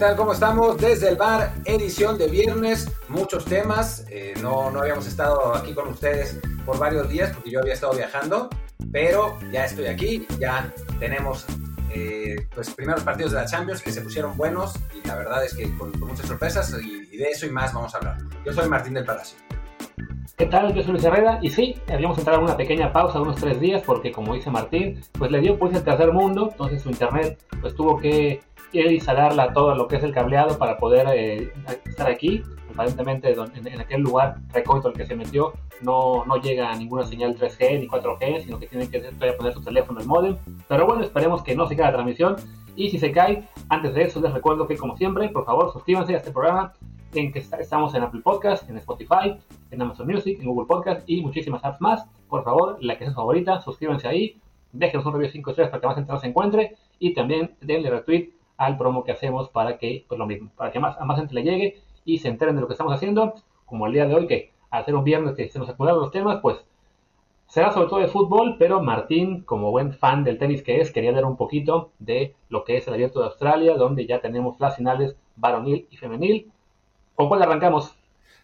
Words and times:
¿Qué 0.00 0.06
tal? 0.06 0.16
¿Cómo 0.16 0.32
estamos? 0.32 0.78
Desde 0.78 1.10
el 1.10 1.16
bar, 1.16 1.52
edición 1.66 2.16
de 2.16 2.26
viernes, 2.26 2.90
muchos 3.10 3.44
temas. 3.44 4.06
Eh, 4.08 4.32
no, 4.40 4.70
no 4.70 4.80
habíamos 4.80 5.06
estado 5.06 5.54
aquí 5.54 5.74
con 5.74 5.88
ustedes 5.88 6.40
por 6.64 6.78
varios 6.78 7.06
días 7.10 7.34
porque 7.34 7.50
yo 7.50 7.60
había 7.60 7.74
estado 7.74 7.92
viajando, 7.92 8.48
pero 8.90 9.36
ya 9.52 9.66
estoy 9.66 9.88
aquí, 9.88 10.26
ya 10.38 10.72
tenemos 10.98 11.44
eh, 11.92 12.48
pues 12.54 12.70
primeros 12.70 13.02
partidos 13.02 13.32
de 13.32 13.40
la 13.40 13.44
Champions 13.44 13.82
que 13.82 13.92
se 13.92 14.00
pusieron 14.00 14.38
buenos 14.38 14.72
y 14.94 15.06
la 15.06 15.16
verdad 15.16 15.44
es 15.44 15.52
que 15.52 15.70
con, 15.76 15.92
muchas 16.00 16.24
sorpresas 16.24 16.74
y, 16.82 17.06
y, 17.12 17.18
de 17.18 17.24
eso 17.24 17.44
y 17.44 17.50
más 17.50 17.74
vamos 17.74 17.94
a 17.94 17.98
hablar. 17.98 18.16
Yo 18.42 18.54
soy 18.54 18.70
Martín 18.70 18.94
del 18.94 19.04
Palacio. 19.04 19.36
¿Qué 20.38 20.46
tal? 20.46 20.72
Yo 20.72 20.82
soy 20.82 20.92
Luis 20.92 21.04
Herrera 21.04 21.38
y 21.42 21.50
sí, 21.50 21.78
habíamos 21.92 22.16
entrado 22.16 22.38
en 22.38 22.46
una 22.46 22.56
pequeña 22.56 22.90
pausa 22.90 23.18
de 23.18 23.24
unos 23.24 23.36
tres 23.36 23.60
días 23.60 23.82
porque 23.84 24.10
como 24.10 24.32
dice 24.32 24.48
Martín, 24.48 24.98
pues 25.18 25.30
le 25.30 25.40
dio 25.40 25.58
pues 25.58 25.74
el 25.74 25.84
tercer 25.84 26.10
mundo, 26.10 26.48
entonces 26.50 26.80
su 26.80 26.88
internet 26.88 27.38
pues 27.60 27.74
tuvo 27.74 27.98
que 27.98 28.40
a 28.78 28.92
instalarla 28.92 29.52
todo 29.52 29.74
lo 29.74 29.88
que 29.88 29.96
es 29.96 30.02
el 30.02 30.12
cableado 30.12 30.56
para 30.58 30.76
poder 30.78 31.06
eh, 31.14 31.52
estar 31.84 32.08
aquí. 32.08 32.42
Aparentemente 32.72 33.32
en, 33.32 33.66
en, 33.66 33.80
aquel 33.80 34.00
lugar 34.00 34.36
recóndito 34.52 34.88
al 34.88 34.94
que 34.94 35.04
se 35.04 35.16
metió 35.16 35.52
no, 35.82 36.24
no 36.24 36.36
llega 36.36 36.70
a 36.70 36.76
ninguna 36.76 37.04
señal 37.04 37.36
3G 37.36 37.80
ni 37.80 37.88
4G, 37.88 38.44
sino 38.44 38.58
que 38.58 38.66
tiene 38.66 38.88
que 38.88 39.00
poner 39.32 39.52
su 39.52 39.62
teléfono 39.62 40.00
el 40.00 40.06
modem. 40.06 40.36
Pero 40.68 40.86
bueno, 40.86 41.02
esperemos 41.02 41.42
que 41.42 41.56
no 41.56 41.66
se 41.66 41.74
caiga 41.74 41.90
la 41.90 41.96
transmisión. 41.96 42.36
Y 42.76 42.90
si 42.90 42.98
se 42.98 43.12
cae, 43.12 43.48
antes 43.68 43.94
de 43.94 44.02
eso 44.02 44.20
les 44.20 44.32
recuerdo 44.32 44.66
que 44.66 44.76
como 44.76 44.96
siempre, 44.96 45.28
por 45.28 45.44
favor 45.44 45.72
suscríbanse 45.72 46.14
a 46.14 46.18
este 46.18 46.30
programa 46.30 46.72
en 47.14 47.32
que 47.32 47.40
estamos 47.40 47.94
en 47.94 48.02
Apple 48.02 48.20
Podcast, 48.22 48.68
en 48.70 48.78
Spotify, 48.78 49.36
en 49.70 49.82
Amazon 49.82 50.06
Music, 50.06 50.38
en 50.40 50.46
Google 50.46 50.66
Podcast 50.66 51.02
y 51.06 51.20
muchísimas 51.22 51.64
apps 51.64 51.80
más. 51.80 52.06
Por 52.28 52.44
favor, 52.44 52.78
la 52.80 52.96
que 52.96 53.04
sea 53.04 53.14
favorita, 53.14 53.60
suscríbanse 53.60 54.06
ahí, 54.06 54.40
déjenos 54.72 55.04
un 55.06 55.14
review 55.14 55.30
5 55.30 55.50
estrellas 55.50 55.70
para 55.70 55.80
que 55.80 55.86
más 55.88 55.96
gente 55.96 56.12
nos 56.12 56.24
encuentre 56.24 56.76
y 56.98 57.14
también 57.14 57.56
denle 57.60 57.90
retweet 57.90 58.30
al 58.60 58.76
promo 58.76 59.04
que 59.04 59.12
hacemos 59.12 59.48
para 59.48 59.78
que, 59.78 60.04
pues 60.06 60.18
lo 60.18 60.26
mismo, 60.26 60.50
para 60.54 60.70
que 60.70 60.78
más, 60.78 60.98
a 60.98 61.04
más 61.06 61.18
gente 61.18 61.34
le 61.34 61.42
llegue 61.42 61.80
y 62.04 62.18
se 62.18 62.28
enteren 62.28 62.54
de 62.54 62.60
lo 62.60 62.66
que 62.66 62.74
estamos 62.74 62.92
haciendo, 62.92 63.34
como 63.64 63.86
el 63.86 63.94
día 63.94 64.06
de 64.06 64.14
hoy, 64.14 64.26
que 64.26 64.52
al 64.70 64.84
ser 64.84 64.94
un 64.94 65.02
viernes 65.02 65.34
que 65.34 65.48
se 65.48 65.58
nos 65.58 65.70
acumularon 65.70 66.02
los 66.02 66.10
temas, 66.10 66.40
pues 66.42 66.58
será 67.46 67.72
sobre 67.72 67.88
todo 67.88 68.00
de 68.00 68.08
fútbol, 68.08 68.56
pero 68.58 68.82
Martín, 68.82 69.44
como 69.44 69.70
buen 69.70 69.94
fan 69.94 70.24
del 70.24 70.38
tenis 70.38 70.62
que 70.62 70.78
es, 70.78 70.92
quería 70.92 71.10
leer 71.10 71.24
un 71.24 71.38
poquito 71.38 71.92
de 71.98 72.36
lo 72.50 72.64
que 72.64 72.76
es 72.76 72.86
el 72.86 72.92
Abierto 72.92 73.20
de 73.20 73.26
Australia, 73.26 73.76
donde 73.76 74.06
ya 74.06 74.20
tenemos 74.20 74.60
las 74.60 74.76
finales 74.76 75.16
varonil 75.36 75.88
y 75.90 75.96
femenil. 75.96 76.52
¿Con 77.14 77.28
cuál 77.28 77.42
arrancamos? 77.42 77.96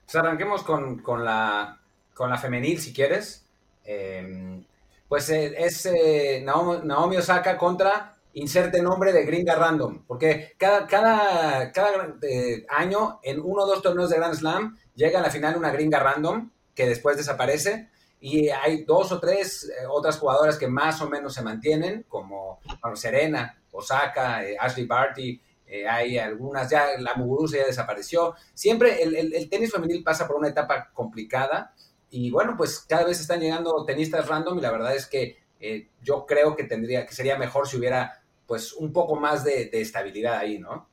Pues 0.07 0.17
arranquemos 0.17 0.63
con, 0.63 1.01
con, 1.01 1.27
la, 1.27 1.79
con 2.15 2.31
la 2.31 2.39
femenil, 2.39 2.79
si 2.79 2.95
quieres. 2.95 3.47
Eh, 3.85 4.63
pues 5.09 5.29
eh, 5.29 5.55
es 5.59 5.85
eh, 5.87 6.43
Naomi, 6.43 7.17
Osaka 7.17 7.57
contra 7.59 8.16
inserte 8.37 8.83
nombre 8.83 9.13
de 9.13 9.25
gringa 9.25 9.55
random, 9.55 10.05
porque 10.07 10.53
cada, 10.59 10.87
cada, 10.87 11.73
cada 11.73 12.17
eh, 12.23 12.67
año 12.69 13.19
en 13.23 13.41
uno 13.41 13.63
o 13.63 13.67
dos 13.67 13.83
torneos 13.83 14.11
de 14.11 14.17
Grand 14.17 14.35
Slam 14.35 14.77
llega 14.95 15.19
a 15.19 15.23
la 15.23 15.31
final 15.31 15.57
una 15.57 15.71
gringa 15.71 15.99
random 15.99 16.51
que 16.75 16.87
después 16.87 17.17
desaparece 17.17 17.89
y 18.21 18.51
hay 18.51 18.85
dos 18.85 19.11
o 19.13 19.21
tres 19.21 19.71
otras 19.89 20.19
jugadoras 20.19 20.59
que 20.59 20.69
más 20.69 21.01
o 21.01 21.09
menos 21.09 21.33
se 21.33 21.43
mantienen, 21.43 22.05
como 22.09 22.61
Serena, 22.95 23.59
Osaka, 23.73 24.43
Ashley 24.61 24.87
Barty, 24.87 25.41
eh, 25.67 25.89
hay 25.89 26.19
algunas, 26.19 26.71
ya 26.71 26.89
la 26.99 27.15
Muguruza 27.15 27.57
ya 27.57 27.67
desapareció. 27.67 28.35
Siempre 28.55 29.03
el, 29.03 29.17
el, 29.17 29.35
el, 29.35 29.49
tenis 29.49 29.73
femenil 29.73 30.05
pasa 30.05 30.27
por 30.27 30.37
una 30.37 30.49
etapa 30.49 30.91
complicada 30.93 31.75
y 32.11 32.31
bueno, 32.31 32.55
pues 32.57 32.81
cada 32.81 33.05
vez 33.05 33.21
están 33.21 33.41
llegando 33.41 33.85
tenistas 33.85 34.29
random 34.29 34.59
y 34.59 34.63
la 34.63 34.71
verdad 34.71 34.95
es 34.95 35.07
que 35.07 35.39
eh, 35.59 35.89
yo 36.03 36.27
creo 36.27 36.55
que 36.55 36.65
tendría, 36.65 37.07
que 37.07 37.15
sería 37.15 37.37
mejor 37.39 37.67
si 37.67 37.77
hubiera 37.77 38.23
pues 38.47 38.73
un 38.75 38.93
poco 38.93 39.17
más 39.17 39.45
de, 39.45 39.71
estabilidad 39.73 40.39
ahí, 40.39 40.59
¿no? 40.59 40.87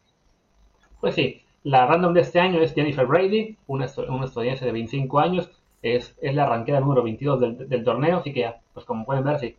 Pues 0.99 1.15
sí, 1.15 1.41
la 1.63 1.85
random 1.85 2.13
de 2.13 2.21
este 2.21 2.39
año 2.39 2.61
es 2.61 2.73
Jennifer 2.73 3.05
Brady, 3.05 3.57
una, 3.67 3.85
estadounidense 3.85 4.65
de 4.65 4.71
25 4.71 5.19
años, 5.19 5.49
es, 5.81 6.15
es 6.21 6.33
la 6.33 6.45
ranqueada 6.45 6.79
número 6.79 7.03
22 7.03 7.67
del, 7.69 7.83
torneo, 7.83 8.17
así 8.17 8.33
que 8.33 8.51
pues 8.73 8.85
como 8.85 9.05
pueden 9.05 9.23
ver, 9.23 9.39
sí, 9.39 9.55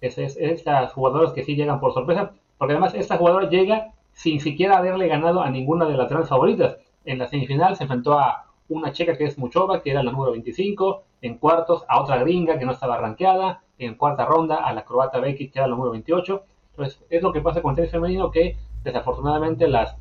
es, 0.00 0.18
es, 0.18 0.36
estas 0.36 0.92
jugadoras 0.92 1.32
que 1.32 1.44
sí 1.44 1.54
llegan 1.54 1.80
por 1.80 1.94
sorpresa, 1.94 2.32
porque 2.58 2.72
además 2.72 2.94
esta 2.94 3.16
jugadora 3.16 3.48
llega 3.48 3.92
sin 4.12 4.40
siquiera 4.40 4.78
haberle 4.78 5.06
ganado 5.06 5.42
a 5.42 5.50
ninguna 5.50 5.86
de 5.86 5.96
las 5.96 6.08
grandes 6.08 6.28
favoritas. 6.28 6.76
En 7.04 7.18
la 7.18 7.28
semifinal 7.28 7.76
se 7.76 7.84
enfrentó 7.84 8.18
a 8.18 8.46
una 8.68 8.92
checa 8.92 9.16
que 9.16 9.24
es 9.24 9.38
Muchova, 9.38 9.80
que 9.80 9.92
era 9.92 10.02
la 10.02 10.10
número 10.10 10.32
25, 10.32 11.04
en 11.22 11.38
cuartos 11.38 11.84
a 11.88 12.00
otra 12.00 12.18
gringa 12.18 12.58
que 12.58 12.64
no 12.64 12.72
estaba 12.72 12.98
rankeada, 12.98 13.62
en 13.78 13.94
cuarta 13.94 14.26
ronda 14.26 14.56
a 14.56 14.72
la 14.72 14.84
croata 14.84 15.20
Becky, 15.20 15.48
que 15.50 15.58
era 15.58 15.68
la 15.68 15.74
número 15.74 15.92
28. 15.92 16.42
Entonces, 16.78 17.04
es 17.10 17.22
lo 17.22 17.32
que 17.32 17.40
pasa 17.40 17.60
con 17.60 17.70
el 17.70 17.76
tenis 17.76 17.90
femenino, 17.90 18.30
que 18.30 18.56
desafortunadamente 18.84 19.66
las, 19.66 19.96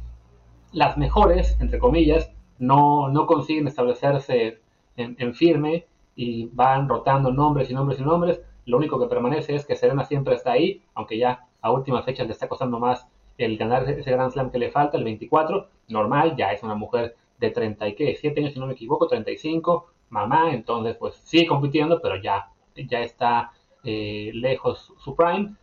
las 0.72 0.96
mejores, 0.96 1.58
entre 1.60 1.80
comillas, 1.80 2.32
no, 2.60 3.10
no 3.10 3.26
consiguen 3.26 3.68
establecerse 3.68 4.60
en, 4.96 5.16
en 5.18 5.34
firme 5.34 5.86
y 6.16 6.46
van 6.54 6.88
rotando 6.88 7.32
nombres 7.32 7.72
y 7.72 7.74
nombres 7.74 8.00
y 8.00 8.04
nombres. 8.04 8.42
Lo 8.66 8.78
único 8.78 9.00
que 9.00 9.08
permanece 9.08 9.56
es 9.56 9.66
que 9.66 9.76
Serena 9.76 10.06
siempre 10.06 10.36
está 10.36 10.52
ahí, 10.52 10.84
aunque 10.94 11.18
ya 11.18 11.48
a 11.62 11.72
últimas 11.72 12.06
fechas 12.06 12.28
le 12.28 12.34
está 12.34 12.48
costando 12.48 12.78
más 12.78 13.08
el 13.40 13.58
ganar 13.58 13.90
ese 13.90 14.12
Grand 14.12 14.32
Slam 14.32 14.52
que 14.52 14.60
le 14.60 14.72
falta, 14.72 14.98
el 14.98 15.04
24, 15.04 15.70
normal, 15.88 16.36
ya 16.36 16.52
es 16.52 16.62
una 16.62 16.76
mujer 16.76 17.16
de 17.40 17.50
37 17.50 18.40
años, 18.40 18.54
si 18.54 18.60
no 18.60 18.68
me 18.68 18.74
equivoco, 18.74 19.08
35, 19.08 19.88
mamá, 20.10 20.54
entonces 20.54 20.96
pues 20.98 21.16
sigue 21.24 21.48
compitiendo, 21.48 22.02
pero 22.02 22.22
ya, 22.22 22.52
ya 22.76 23.02
está 23.02 23.52
eh, 23.84 24.30
lejos 24.34 24.94
su 25.00 25.16
prime. 25.16 25.56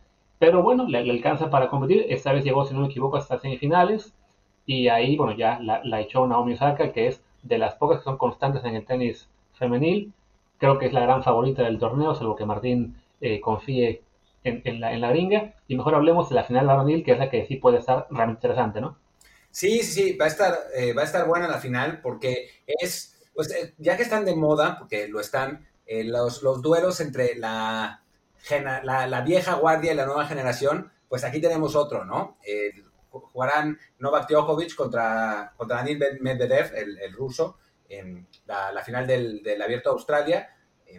Pero 0.45 0.61
bueno, 0.61 0.87
le, 0.87 0.99
alcanza 0.99 1.49
para 1.49 1.69
competir. 1.69 2.05
Esta 2.07 2.31
vez 2.31 2.43
llegó, 2.43 2.65
si 2.65 2.75
no 2.75 2.81
me 2.81 2.85
equivoco, 2.85 3.17
hasta 3.17 3.39
semifinales. 3.39 4.13
Y 4.67 4.89
ahí, 4.89 5.17
bueno, 5.17 5.35
ya 5.35 5.59
la, 5.59 5.83
la 5.83 6.01
echó 6.01 6.27
Naomi 6.27 6.53
Osaka, 6.53 6.93
que 6.93 7.07
es 7.07 7.23
de 7.41 7.57
las 7.57 7.73
pocas 7.73 7.97
que 7.97 8.03
son 8.03 8.19
constantes 8.19 8.63
en 8.63 8.75
el 8.75 8.85
tenis 8.85 9.27
femenil. 9.57 10.13
Creo 10.59 10.77
que 10.77 10.85
es 10.85 10.93
la 10.93 10.99
gran 10.99 11.23
favorita 11.23 11.63
del 11.63 11.79
torneo, 11.79 12.13
salvo 12.13 12.35
que 12.35 12.45
Martín 12.45 12.95
eh, 13.21 13.41
confíe 13.41 14.03
en, 14.43 14.79
la, 14.79 15.09
gringa. 15.09 15.55
Y 15.67 15.77
mejor 15.77 15.95
hablemos 15.95 16.29
de 16.29 16.35
la 16.35 16.43
final 16.43 16.67
varonil, 16.67 17.03
que 17.03 17.13
es 17.13 17.17
la 17.17 17.31
que 17.31 17.47
sí 17.47 17.55
puede 17.55 17.79
estar 17.79 18.05
realmente 18.11 18.45
interesante, 18.45 18.81
¿no? 18.81 18.99
Sí, 19.49 19.79
sí, 19.79 20.03
sí, 20.03 20.15
va 20.15 20.25
a 20.25 20.27
estar, 20.27 20.59
eh, 20.75 20.93
va 20.93 21.01
a 21.01 21.05
estar 21.05 21.25
buena 21.25 21.47
la 21.47 21.57
final 21.57 22.01
porque 22.01 22.49
es, 22.67 23.19
pues 23.33 23.49
eh, 23.51 23.73
ya 23.79 23.97
que 23.97 24.03
están 24.03 24.25
de 24.25 24.35
moda, 24.35 24.77
porque 24.77 25.07
lo 25.07 25.19
están, 25.19 25.65
los, 25.87 26.43
duelos 26.61 26.99
entre 26.99 27.33
la, 27.33 28.04
la, 28.49 29.07
la, 29.07 29.21
vieja 29.21 29.55
guardia 29.55 29.93
y 29.93 29.95
la 29.95 30.05
nueva 30.05 30.25
generación, 30.25 30.91
pues 31.07 31.23
aquí 31.23 31.41
tenemos 31.41 31.75
otro, 31.75 32.05
¿no? 32.05 32.37
jugarán 33.09 33.79
Novak 33.99 34.29
Djokovic 34.29 34.75
contra, 34.75 35.53
contra 35.55 35.77
Daniil 35.77 35.99
Medvedev, 36.19 36.75
el, 36.75 36.97
el 36.99 37.13
ruso, 37.13 37.57
en 37.87 38.27
la, 38.45 38.71
la 38.71 38.83
final 38.83 39.07
del, 39.07 39.41
del, 39.41 39.61
Abierto 39.61 39.89
de 39.89 39.93
Australia. 39.93 40.49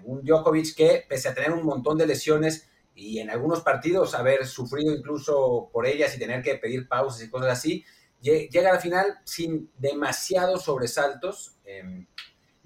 un 0.04 0.22
Djokovic 0.24 0.74
que, 0.74 1.04
pese 1.08 1.28
a 1.28 1.34
tener 1.34 1.52
un 1.52 1.64
montón 1.64 1.98
de 1.98 2.06
lesiones, 2.06 2.70
y 2.94 3.18
en 3.18 3.28
algunos 3.28 3.60
partidos 3.60 4.14
haber 4.14 4.46
sufrido 4.46 4.94
incluso 4.94 5.68
por 5.70 5.86
ellas 5.86 6.16
y 6.16 6.18
tener 6.18 6.42
que 6.42 6.54
pedir 6.54 6.88
pausas 6.88 7.22
y 7.22 7.30
cosas 7.30 7.52
así, 7.52 7.84
llega 8.20 8.70
a 8.70 8.74
la 8.74 8.80
final 8.80 9.18
sin 9.24 9.70
demasiados 9.76 10.64
sobresaltos. 10.64 11.56
Eh, 11.66 12.06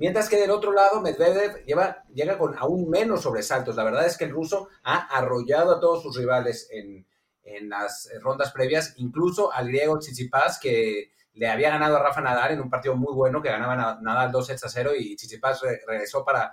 mientras 0.00 0.28
que 0.28 0.40
del 0.40 0.50
otro 0.50 0.72
lado, 0.72 1.00
Medvedev 1.00 1.64
lleva, 1.64 2.02
llega 2.12 2.36
con 2.36 2.58
aún 2.58 2.90
menos 2.90 3.22
sobresaltos. 3.22 3.76
La 3.76 3.84
verdad 3.84 4.06
es 4.06 4.16
que 4.16 4.24
el 4.24 4.32
ruso 4.32 4.68
ha 4.82 4.96
arrollado 5.16 5.76
a 5.76 5.80
todos 5.80 6.02
sus 6.02 6.16
rivales 6.16 6.68
en, 6.72 7.06
en 7.44 7.68
las 7.68 8.10
rondas 8.20 8.50
previas, 8.50 8.94
incluso 8.96 9.52
al 9.52 9.68
griego 9.68 9.98
Tsitsipas, 9.98 10.58
que 10.58 11.12
le 11.34 11.48
había 11.48 11.70
ganado 11.70 11.96
a 11.96 12.02
Rafa 12.02 12.20
Nadal 12.20 12.52
en 12.52 12.60
un 12.60 12.70
partido 12.70 12.96
muy 12.96 13.14
bueno, 13.14 13.40
que 13.42 13.50
ganaba 13.50 13.98
Nadal 14.00 14.32
2 14.32 14.46
sets 14.46 14.64
a 14.64 14.68
0 14.68 14.92
y 14.98 15.16
Tsitsipas 15.16 15.60
re, 15.60 15.80
regresó 15.86 16.24
para, 16.24 16.52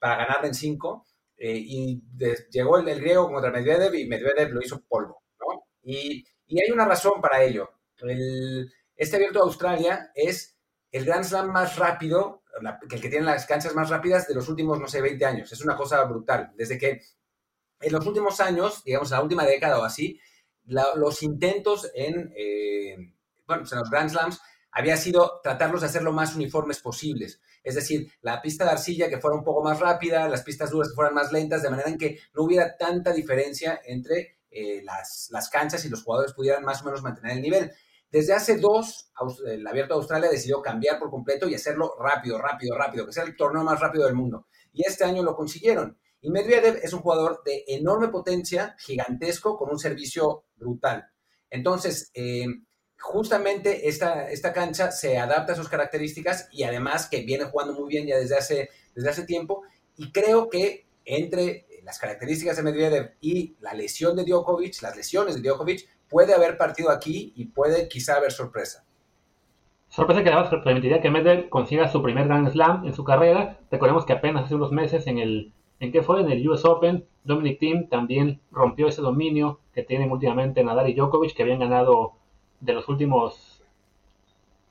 para 0.00 0.16
ganarle 0.16 0.48
en 0.48 0.54
5. 0.54 1.06
Eh, 1.36 1.56
y 1.56 2.02
de, 2.14 2.36
llegó 2.50 2.78
el, 2.78 2.88
el, 2.88 3.00
griego 3.00 3.30
contra 3.30 3.52
Medvedev 3.52 3.94
y 3.94 4.08
Medvedev 4.08 4.50
lo 4.50 4.60
hizo 4.60 4.82
polvo, 4.88 5.22
¿no? 5.38 5.68
Y, 5.84 6.24
y 6.48 6.60
hay 6.60 6.70
una 6.72 6.84
razón 6.84 7.20
para 7.20 7.44
ello. 7.44 7.70
El, 7.98 8.72
este 8.96 9.16
abierto 9.16 9.38
de 9.38 9.44
Australia 9.44 10.10
es 10.16 10.57
el 10.90 11.04
Grand 11.04 11.24
Slam 11.24 11.50
más 11.50 11.76
rápido, 11.76 12.42
el 12.90 13.00
que 13.00 13.08
tiene 13.08 13.26
las 13.26 13.46
canchas 13.46 13.74
más 13.74 13.88
rápidas 13.90 14.26
de 14.26 14.34
los 14.34 14.48
últimos, 14.48 14.80
no 14.80 14.88
sé, 14.88 15.00
20 15.00 15.24
años. 15.24 15.52
Es 15.52 15.60
una 15.60 15.76
cosa 15.76 16.02
brutal. 16.04 16.52
Desde 16.56 16.78
que 16.78 17.02
en 17.80 17.92
los 17.92 18.06
últimos 18.06 18.40
años, 18.40 18.82
digamos, 18.84 19.10
en 19.10 19.16
la 19.16 19.22
última 19.22 19.44
década 19.44 19.78
o 19.78 19.84
así, 19.84 20.20
los 20.66 21.22
intentos 21.22 21.90
en, 21.94 22.32
eh, 22.36 22.96
bueno, 23.46 23.62
pues 23.62 23.72
en 23.72 23.78
los 23.78 23.90
Grand 23.90 24.10
Slams 24.10 24.40
había 24.70 24.96
sido 24.96 25.40
tratarlos 25.42 25.80
de 25.80 25.86
hacer 25.86 26.02
lo 26.02 26.12
más 26.12 26.34
uniformes 26.34 26.80
posibles. 26.80 27.40
Es 27.62 27.74
decir, 27.74 28.10
la 28.20 28.40
pista 28.42 28.64
de 28.64 28.70
arcilla 28.70 29.08
que 29.08 29.18
fuera 29.18 29.36
un 29.36 29.44
poco 29.44 29.62
más 29.62 29.80
rápida, 29.80 30.28
las 30.28 30.42
pistas 30.42 30.70
duras 30.70 30.88
que 30.88 30.94
fueran 30.94 31.14
más 31.14 31.32
lentas, 31.32 31.62
de 31.62 31.70
manera 31.70 31.88
en 31.88 31.98
que 31.98 32.18
no 32.34 32.44
hubiera 32.44 32.76
tanta 32.76 33.12
diferencia 33.12 33.80
entre 33.84 34.38
eh, 34.50 34.82
las, 34.84 35.28
las, 35.30 35.50
canchas 35.50 35.84
y 35.84 35.88
los 35.88 36.02
jugadores 36.02 36.32
pudieran 36.32 36.64
más 36.64 36.82
o 36.82 36.84
menos 36.84 37.02
mantener 37.02 37.32
el 37.32 37.42
nivel. 37.42 37.72
Desde 38.10 38.32
hace 38.32 38.56
dos, 38.56 39.10
el 39.46 39.66
Abierto 39.66 39.94
de 39.94 39.98
Australia 39.98 40.30
decidió 40.30 40.62
cambiar 40.62 40.98
por 40.98 41.10
completo 41.10 41.48
y 41.48 41.54
hacerlo 41.54 41.94
rápido, 42.00 42.38
rápido, 42.38 42.76
rápido, 42.76 43.06
que 43.06 43.12
sea 43.12 43.24
el 43.24 43.36
torneo 43.36 43.62
más 43.62 43.80
rápido 43.80 44.06
del 44.06 44.14
mundo. 44.14 44.46
Y 44.72 44.86
este 44.86 45.04
año 45.04 45.22
lo 45.22 45.36
consiguieron. 45.36 45.98
Y 46.20 46.30
Medvedev 46.30 46.80
es 46.82 46.92
un 46.92 47.00
jugador 47.00 47.42
de 47.44 47.64
enorme 47.68 48.08
potencia, 48.08 48.74
gigantesco, 48.78 49.56
con 49.56 49.70
un 49.70 49.78
servicio 49.78 50.44
brutal. 50.56 51.06
Entonces, 51.50 52.10
eh, 52.14 52.46
justamente 52.98 53.88
esta, 53.88 54.28
esta 54.30 54.52
cancha 54.52 54.90
se 54.90 55.18
adapta 55.18 55.52
a 55.52 55.56
sus 55.56 55.68
características 55.68 56.48
y 56.50 56.64
además 56.64 57.08
que 57.08 57.22
viene 57.22 57.44
jugando 57.44 57.74
muy 57.74 57.88
bien 57.88 58.06
ya 58.06 58.16
desde 58.16 58.36
hace, 58.36 58.70
desde 58.94 59.10
hace 59.10 59.24
tiempo. 59.24 59.62
Y 59.96 60.12
creo 60.12 60.48
que 60.48 60.88
entre 61.04 61.66
las 61.84 61.98
características 61.98 62.56
de 62.56 62.62
Medvedev 62.62 63.16
y 63.20 63.56
la 63.60 63.74
lesión 63.74 64.16
de 64.16 64.24
Djokovic, 64.24 64.82
las 64.82 64.96
lesiones 64.96 65.36
de 65.36 65.48
Djokovic, 65.48 65.88
puede 66.08 66.34
haber 66.34 66.56
partido 66.56 66.90
aquí 66.90 67.32
y 67.36 67.46
puede 67.46 67.88
quizá 67.88 68.16
haber 68.16 68.32
sorpresa. 68.32 68.84
Sorpresa 69.88 70.22
que 70.22 70.30
además 70.30 70.50
permitiría 70.64 71.00
que 71.00 71.10
Medvedev 71.10 71.48
consiga 71.48 71.88
su 71.88 72.02
primer 72.02 72.26
Grand 72.26 72.50
Slam 72.50 72.86
en 72.86 72.94
su 72.94 73.04
carrera. 73.04 73.58
Recordemos 73.70 74.04
que 74.04 74.12
apenas 74.12 74.44
hace 74.44 74.54
unos 74.54 74.70
meses 74.70 75.06
en 75.06 75.18
el 75.18 75.52
¿En 75.80 75.92
qué 75.92 76.02
fue? 76.02 76.20
En 76.20 76.30
el 76.30 76.48
US 76.48 76.64
Open, 76.64 77.04
Dominic 77.24 77.60
Thiem 77.60 77.88
también 77.88 78.40
rompió 78.50 78.88
ese 78.88 79.00
dominio 79.00 79.60
que 79.72 79.82
tienen 79.82 80.10
últimamente 80.10 80.64
Nadal 80.64 80.88
y 80.88 80.94
Djokovic, 80.94 81.34
que 81.34 81.42
habían 81.42 81.60
ganado 81.60 82.14
de 82.60 82.72
los 82.72 82.88
últimos... 82.88 83.62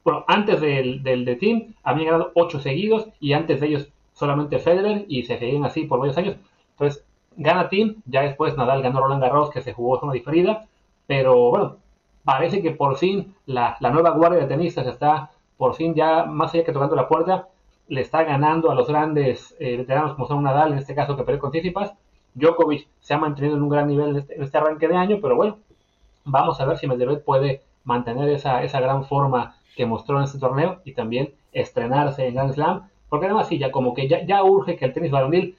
Bueno, 0.03 0.25
antes 0.27 0.59
del, 0.59 1.03
del 1.03 1.25
de 1.25 1.35
Thiem 1.35 1.73
habían 1.83 2.07
ganado 2.07 2.31
ocho 2.35 2.59
seguidos 2.59 3.09
y 3.19 3.33
antes 3.33 3.59
de 3.59 3.67
ellos 3.67 3.89
solamente 4.13 4.59
Federer 4.59 5.05
y 5.07 5.23
se 5.23 5.37
seguían 5.37 5.63
así 5.63 5.85
por 5.85 5.99
varios 5.99 6.17
años. 6.17 6.37
Entonces, 6.71 7.05
gana 7.37 7.69
Thiem, 7.69 8.01
ya 8.05 8.21
después 8.21 8.57
Nadal 8.57 8.81
ganó 8.81 8.99
Roland 8.99 9.21
Garros, 9.21 9.49
que 9.49 9.61
se 9.61 9.73
jugó 9.73 9.99
forma 9.99 10.13
diferida, 10.13 10.66
pero 11.07 11.49
bueno, 11.49 11.77
parece 12.23 12.61
que 12.61 12.71
por 12.71 12.97
fin 12.97 13.33
la, 13.45 13.77
la 13.79 13.89
nueva 13.89 14.11
guardia 14.11 14.41
de 14.41 14.47
tenistas 14.47 14.85
está 14.85 15.31
por 15.57 15.75
fin 15.75 15.95
ya 15.95 16.25
más 16.25 16.53
allá 16.53 16.63
que 16.63 16.71
tocando 16.71 16.95
la 16.95 17.07
puerta, 17.07 17.47
le 17.87 18.01
está 18.01 18.23
ganando 18.23 18.69
a 18.69 18.75
los 18.75 18.87
grandes 18.87 19.55
eh, 19.59 19.77
veteranos 19.77 20.13
como 20.13 20.27
son 20.27 20.43
Nadal, 20.43 20.71
en 20.71 20.77
este 20.77 20.95
caso 20.95 21.15
que 21.15 21.23
perdió 21.23 21.41
con 21.41 21.51
Tsitsipas. 21.51 21.93
Djokovic 22.35 22.87
se 22.99 23.13
ha 23.13 23.17
mantenido 23.17 23.55
en 23.55 23.63
un 23.63 23.69
gran 23.69 23.87
nivel 23.87 24.09
en 24.09 24.15
este, 24.17 24.41
este, 24.41 24.57
arranque 24.57 24.87
de 24.87 24.95
año, 24.95 25.17
pero 25.21 25.35
bueno, 25.35 25.57
vamos 26.25 26.59
a 26.61 26.65
ver 26.65 26.77
si 26.77 26.87
Medvedev 26.87 27.23
puede 27.23 27.63
mantener 27.83 28.29
esa, 28.29 28.63
esa 28.63 28.79
gran 28.79 29.05
forma 29.05 29.55
que 29.75 29.85
mostró 29.85 30.17
en 30.17 30.25
este 30.25 30.37
torneo 30.37 30.81
y 30.83 30.93
también 30.93 31.33
estrenarse 31.53 32.27
en 32.27 32.35
Grand 32.35 32.53
Slam, 32.53 32.89
porque 33.09 33.25
además 33.25 33.47
sí, 33.47 33.57
ya 33.57 33.71
como 33.71 33.93
que 33.93 34.07
ya, 34.07 34.23
ya 34.25 34.43
urge 34.43 34.75
que 34.75 34.85
el 34.85 34.93
tenis 34.93 35.11
varonil, 35.11 35.57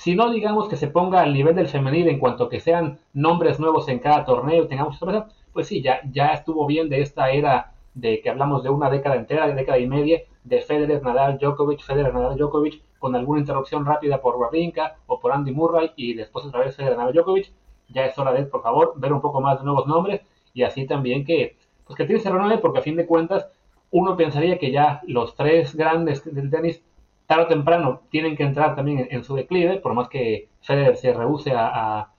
si 0.00 0.14
no 0.14 0.30
digamos 0.30 0.66
que 0.66 0.76
se 0.76 0.88
ponga 0.88 1.20
al 1.20 1.34
nivel 1.34 1.54
del 1.54 1.68
femenil 1.68 2.08
en 2.08 2.18
cuanto 2.18 2.48
que 2.48 2.58
sean 2.58 2.98
nombres 3.12 3.60
nuevos 3.60 3.86
en 3.88 3.98
cada 3.98 4.24
torneo, 4.24 4.66
tengamos 4.66 4.96
sorpresa, 4.96 5.28
pues 5.52 5.66
sí, 5.66 5.82
ya, 5.82 6.00
ya 6.10 6.28
estuvo 6.28 6.66
bien 6.66 6.88
de 6.88 7.02
esta 7.02 7.30
era 7.30 7.74
de 7.92 8.22
que 8.22 8.30
hablamos 8.30 8.62
de 8.62 8.70
una 8.70 8.88
década 8.88 9.16
entera, 9.16 9.46
de 9.46 9.52
década 9.52 9.78
y 9.78 9.86
media, 9.86 10.22
de 10.42 10.62
Federer, 10.62 11.02
Nadal, 11.02 11.36
Djokovic, 11.36 11.82
Federer, 11.82 12.14
Nadal, 12.14 12.38
Djokovic, 12.38 12.80
con 12.98 13.14
alguna 13.14 13.40
interrupción 13.40 13.84
rápida 13.84 14.22
por 14.22 14.36
Wawrinka 14.36 14.96
o 15.06 15.20
por 15.20 15.32
Andy 15.32 15.52
Murray 15.52 15.90
y 15.96 16.14
después 16.14 16.46
otra 16.46 16.60
vez 16.60 16.74
Federer, 16.74 16.96
Nadal, 16.96 17.12
Djokovic. 17.12 17.52
Ya 17.90 18.06
es 18.06 18.18
hora 18.18 18.32
de, 18.32 18.44
por 18.44 18.62
favor, 18.62 18.94
ver 18.96 19.12
un 19.12 19.20
poco 19.20 19.42
más 19.42 19.58
de 19.58 19.66
nuevos 19.66 19.86
nombres 19.86 20.22
y 20.54 20.62
así 20.62 20.86
también 20.86 21.26
que, 21.26 21.58
pues 21.86 21.98
que 21.98 22.06
tiene 22.06 22.20
ese 22.20 22.30
renueve 22.30 22.56
porque 22.56 22.78
a 22.78 22.82
fin 22.82 22.96
de 22.96 23.04
cuentas 23.04 23.48
uno 23.90 24.16
pensaría 24.16 24.58
que 24.58 24.70
ya 24.70 25.02
los 25.06 25.34
tres 25.34 25.74
grandes 25.76 26.24
del 26.24 26.48
tenis 26.48 26.82
tarde 27.30 27.44
o 27.44 27.46
temprano 27.46 28.00
tienen 28.10 28.36
que 28.36 28.42
entrar 28.42 28.74
también 28.74 29.06
en, 29.08 29.22
su 29.22 29.36
declive, 29.36 29.76
por 29.76 29.94
más 29.94 30.08
que 30.08 30.48
Federer 30.62 30.96
se 30.96 31.12
rehúse 31.12 31.52
a, 31.54 32.10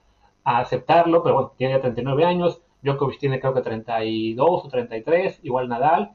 aceptarlo, 0.42 1.22
pero 1.22 1.34
bueno, 1.34 1.52
tiene 1.58 1.74
ya 1.74 1.82
39 1.82 2.24
años, 2.24 2.62
Djokovic 2.82 3.18
tiene 3.18 3.38
creo 3.38 3.52
que 3.52 3.60
32 3.60 4.64
o 4.64 4.68
33, 4.68 5.40
igual 5.42 5.68
Nadal. 5.68 6.12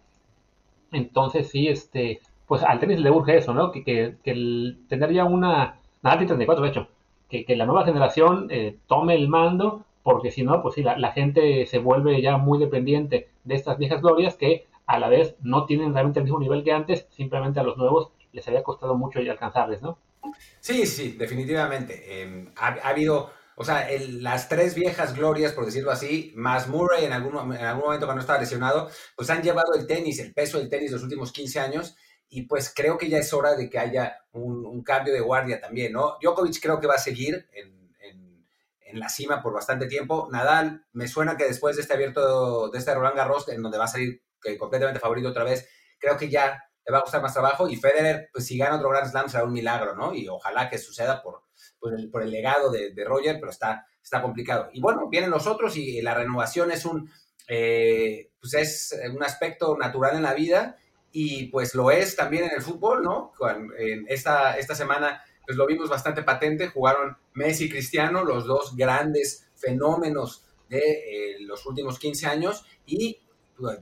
Entonces 0.91 1.47
sí, 1.51 1.67
este, 1.67 2.21
pues 2.47 2.63
al 2.63 2.79
tenis 2.79 2.99
le 2.99 3.11
urge 3.11 3.37
eso, 3.37 3.53
¿no? 3.53 3.71
Que, 3.71 3.83
que, 3.83 4.17
el, 4.25 4.79
tener 4.89 5.13
ya 5.13 5.25
una, 5.25 5.77
Nadal 6.01 6.17
tiene 6.17 6.29
34 6.29 6.63
de 6.63 6.69
hecho, 6.69 6.87
que, 7.29 7.45
que 7.45 7.55
la 7.55 7.67
nueva 7.67 7.85
generación 7.85 8.47
eh, 8.49 8.77
tome 8.87 9.13
el 9.13 9.27
mando, 9.27 9.85
porque 10.01 10.31
si 10.31 10.41
no, 10.41 10.59
pues 10.63 10.73
sí, 10.73 10.81
la, 10.81 11.11
gente 11.11 11.67
se 11.67 11.77
vuelve 11.77 12.19
ya 12.19 12.37
muy 12.37 12.57
dependiente 12.57 13.29
de 13.43 13.55
estas 13.55 13.77
viejas 13.77 14.01
glorias 14.01 14.35
que 14.37 14.65
a 14.87 14.97
la 14.97 15.07
vez 15.07 15.35
no 15.41 15.65
tienen 15.65 15.93
realmente 15.93 16.19
el 16.19 16.23
mismo 16.23 16.39
nivel 16.39 16.63
que 16.63 16.71
antes, 16.71 17.07
simplemente 17.11 17.59
a 17.59 17.63
los 17.63 17.77
nuevos 17.77 18.11
les 18.37 18.47
había 18.47 18.63
costado 18.63 18.95
mucho 18.95 19.19
alcanzarles, 19.19 19.81
¿no? 19.81 19.99
Sí, 20.59 20.85
sí, 20.85 21.13
definitivamente. 21.13 22.21
Em, 22.21 22.53
ha, 22.55 22.67
ha, 22.67 22.89
habido 22.89 23.31
o 23.59 23.63
sea, 23.63 23.87
las 23.99 24.49
tres 24.49 24.75
viejas 24.75 25.15
glorias, 25.15 25.51
por 25.53 25.65
decirlo 25.65 25.89
así, 25.89 26.31
más 26.35 26.67
Murray 26.67 27.05
en 27.05 27.11
algún, 27.13 27.55
en 27.55 27.65
algún 27.65 27.85
momento 27.85 28.05
cuando 28.05 28.21
estaba 28.21 28.39
lesionado, 28.39 28.87
pues 29.15 29.31
han 29.31 29.41
llevado 29.41 29.73
el 29.73 29.87
tenis, 29.87 30.19
el 30.19 30.31
peso 30.31 30.59
del 30.59 30.69
tenis 30.69 30.91
los 30.91 31.01
últimos 31.01 31.31
15 31.31 31.59
años 31.59 31.95
y 32.29 32.43
pues 32.43 32.71
creo 32.75 32.99
que 32.99 33.09
ya 33.09 33.17
es 33.17 33.33
hora 33.33 33.55
de 33.55 33.67
que 33.67 33.79
haya 33.79 34.15
un, 34.31 34.83
cambio 34.83 35.11
de 35.11 35.21
guardia 35.21 35.59
también, 35.59 35.93
¿no? 35.93 36.17
Djokovic 36.21 36.61
creo 36.61 36.79
que 36.79 36.85
va 36.85 36.93
a 36.93 36.99
seguir 36.99 37.49
en, 37.51 37.95
en, 37.99 38.45
en, 38.81 38.99
la 38.99 39.09
cima 39.09 39.41
por 39.41 39.53
bastante 39.53 39.87
tiempo. 39.87 40.29
Nadal, 40.31 40.85
me 40.93 41.07
suena 41.07 41.35
que 41.35 41.45
después 41.45 41.77
de 41.77 41.81
este 41.81 41.95
abierto, 41.95 42.69
de 42.69 42.77
este 42.77 42.93
Roland 42.93 43.17
Garros, 43.17 43.49
en 43.49 43.63
donde 43.63 43.79
va 43.79 43.85
a 43.85 43.87
salir 43.87 44.21
completamente 44.59 44.99
favorito 44.99 45.29
otra 45.29 45.43
vez, 45.43 45.67
creo 45.97 46.15
que 46.15 46.29
ya 46.29 46.66
le 46.87 46.93
va 46.93 46.99
a 46.99 47.01
gustar 47.01 47.21
más 47.21 47.33
trabajo 47.33 47.67
y 47.67 47.75
Federer, 47.75 48.29
pues 48.31 48.45
si 48.45 48.57
gana 48.57 48.77
otro 48.77 48.89
Grand 48.89 49.09
Slam 49.09 49.27
será 49.27 49.43
un 49.43 49.51
milagro, 49.51 49.93
¿no? 49.93 50.13
Y 50.13 50.29
ojalá 50.29 50.69
que 50.69 50.77
suceda 50.77 51.21
por, 51.21 51.43
el, 51.91 52.31
legado 52.31 52.71
de, 52.71 53.03
Roger, 53.03 53.37
pero 53.41 53.51
está, 53.51 53.85
complicado. 54.21 54.69
Y 54.71 54.79
bueno, 54.79 55.09
vienen 55.09 55.29
los 55.29 55.47
otros 55.47 55.75
y 55.75 56.01
la 56.01 56.13
renovación 56.13 56.71
es 56.71 56.85
un, 56.85 57.11
eh, 57.49 58.31
pues 58.39 58.53
es 58.53 58.99
un 59.13 59.21
aspecto 59.21 59.77
natural 59.77 60.15
en 60.15 60.23
la 60.23 60.33
vida 60.33 60.77
y 61.11 61.47
pues 61.47 61.75
lo 61.75 61.91
es 61.91 62.15
también 62.15 62.45
en 62.45 62.51
el 62.55 62.61
fútbol, 62.61 63.03
¿no? 63.03 63.33
En 63.77 64.05
esta, 64.07 64.57
esta 64.57 64.73
semana 64.73 65.21
pues 65.45 65.57
lo 65.57 65.65
vimos 65.65 65.89
bastante 65.89 66.23
patente, 66.23 66.69
jugaron 66.69 67.17
Messi 67.33 67.65
y 67.65 67.69
Cristiano, 67.69 68.23
los 68.23 68.45
dos 68.45 68.77
grandes 68.77 69.49
fenómenos 69.55 70.45
de 70.69 70.79
eh, 70.79 71.37
los 71.41 71.65
últimos 71.65 71.99
15 71.99 72.27
años 72.27 72.65
y 72.85 73.19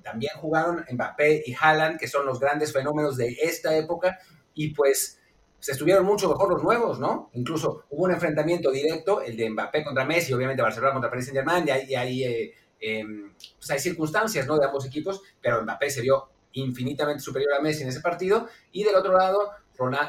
también 0.03 0.33
jugaron 0.37 0.85
Mbappé 0.91 1.43
y 1.45 1.55
Haaland, 1.59 1.99
que 1.99 2.07
son 2.07 2.25
los 2.25 2.39
grandes 2.39 2.71
fenómenos 2.71 3.17
de 3.17 3.37
esta 3.41 3.75
época 3.75 4.17
y 4.53 4.73
pues 4.73 5.19
se 5.59 5.71
estuvieron 5.71 6.05
mucho 6.05 6.29
mejor 6.29 6.51
los 6.51 6.63
nuevos, 6.63 6.99
¿no? 6.99 7.31
Incluso 7.33 7.85
hubo 7.89 8.03
un 8.03 8.11
enfrentamiento 8.11 8.71
directo, 8.71 9.21
el 9.21 9.35
de 9.35 9.49
Mbappé 9.49 9.83
contra 9.83 10.05
Messi, 10.05 10.31
obviamente 10.31 10.61
Barcelona 10.61 10.93
contra 10.93 11.09
Paris 11.09 11.25
Saint 11.25 11.37
Germain, 11.37 11.67
y 11.67 11.71
hay, 11.71 11.95
hay, 11.95 12.23
eh, 12.23 12.53
em, 12.79 13.33
pues 13.57 13.71
hay 13.71 13.79
circunstancias, 13.79 14.45
¿no? 14.45 14.57
De 14.57 14.65
ambos 14.67 14.85
equipos, 14.85 15.21
pero 15.41 15.63
Mbappé 15.63 15.89
se 15.89 16.01
vio 16.01 16.29
infinitamente 16.51 17.21
superior 17.21 17.53
a 17.53 17.61
Messi 17.61 17.81
en 17.81 17.89
ese 17.89 18.01
partido, 18.01 18.47
y 18.71 18.83
del 18.83 18.95
otro 18.95 19.17
lado, 19.17 19.53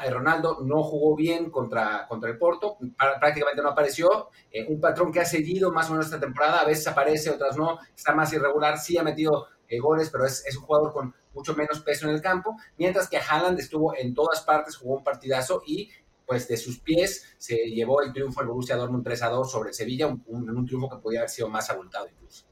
eh, 0.05 0.09
Ronaldo 0.11 0.59
no 0.63 0.83
jugó 0.83 1.15
bien 1.15 1.49
contra, 1.49 2.05
contra 2.07 2.29
el 2.29 2.37
Porto, 2.37 2.77
prácticamente 2.95 3.61
no 3.61 3.69
apareció, 3.69 4.29
eh, 4.51 4.65
un 4.69 4.79
patrón 4.79 5.11
que 5.11 5.19
ha 5.19 5.25
seguido 5.25 5.71
más 5.71 5.89
o 5.89 5.93
menos 5.93 6.05
esta 6.05 6.19
temporada, 6.19 6.59
a 6.59 6.65
veces 6.65 6.87
aparece, 6.87 7.31
otras 7.31 7.57
no, 7.57 7.79
está 7.95 8.13
más 8.13 8.31
irregular, 8.31 8.77
sí 8.77 8.97
ha 8.97 9.03
metido 9.03 9.47
goles, 9.79 10.09
pero 10.09 10.25
es, 10.25 10.45
es 10.45 10.55
un 10.57 10.63
jugador 10.63 10.93
con 10.93 11.13
mucho 11.33 11.55
menos 11.55 11.79
peso 11.81 12.07
en 12.07 12.15
el 12.15 12.21
campo, 12.21 12.55
mientras 12.77 13.09
que 13.09 13.17
Haaland 13.17 13.59
estuvo 13.59 13.95
en 13.95 14.13
todas 14.13 14.41
partes, 14.41 14.77
jugó 14.77 14.95
un 14.95 15.03
partidazo 15.03 15.61
y 15.65 15.89
pues 16.25 16.47
de 16.47 16.57
sus 16.57 16.79
pies 16.79 17.35
se 17.37 17.55
llevó 17.55 18.01
el 18.01 18.11
triunfo 18.11 18.41
el 18.41 18.47
Borussia 18.47 18.75
Dortmund 18.75 19.03
3 19.03 19.23
a 19.23 19.29
2 19.29 19.49
sobre 19.49 19.73
Sevilla, 19.73 20.07
un, 20.07 20.23
un, 20.27 20.65
triunfo 20.65 20.89
que 20.89 20.97
podía 20.97 21.19
haber 21.19 21.29
sido 21.29 21.47
más 21.47 21.69
abultado 21.69 22.07
incluso. 22.09 22.45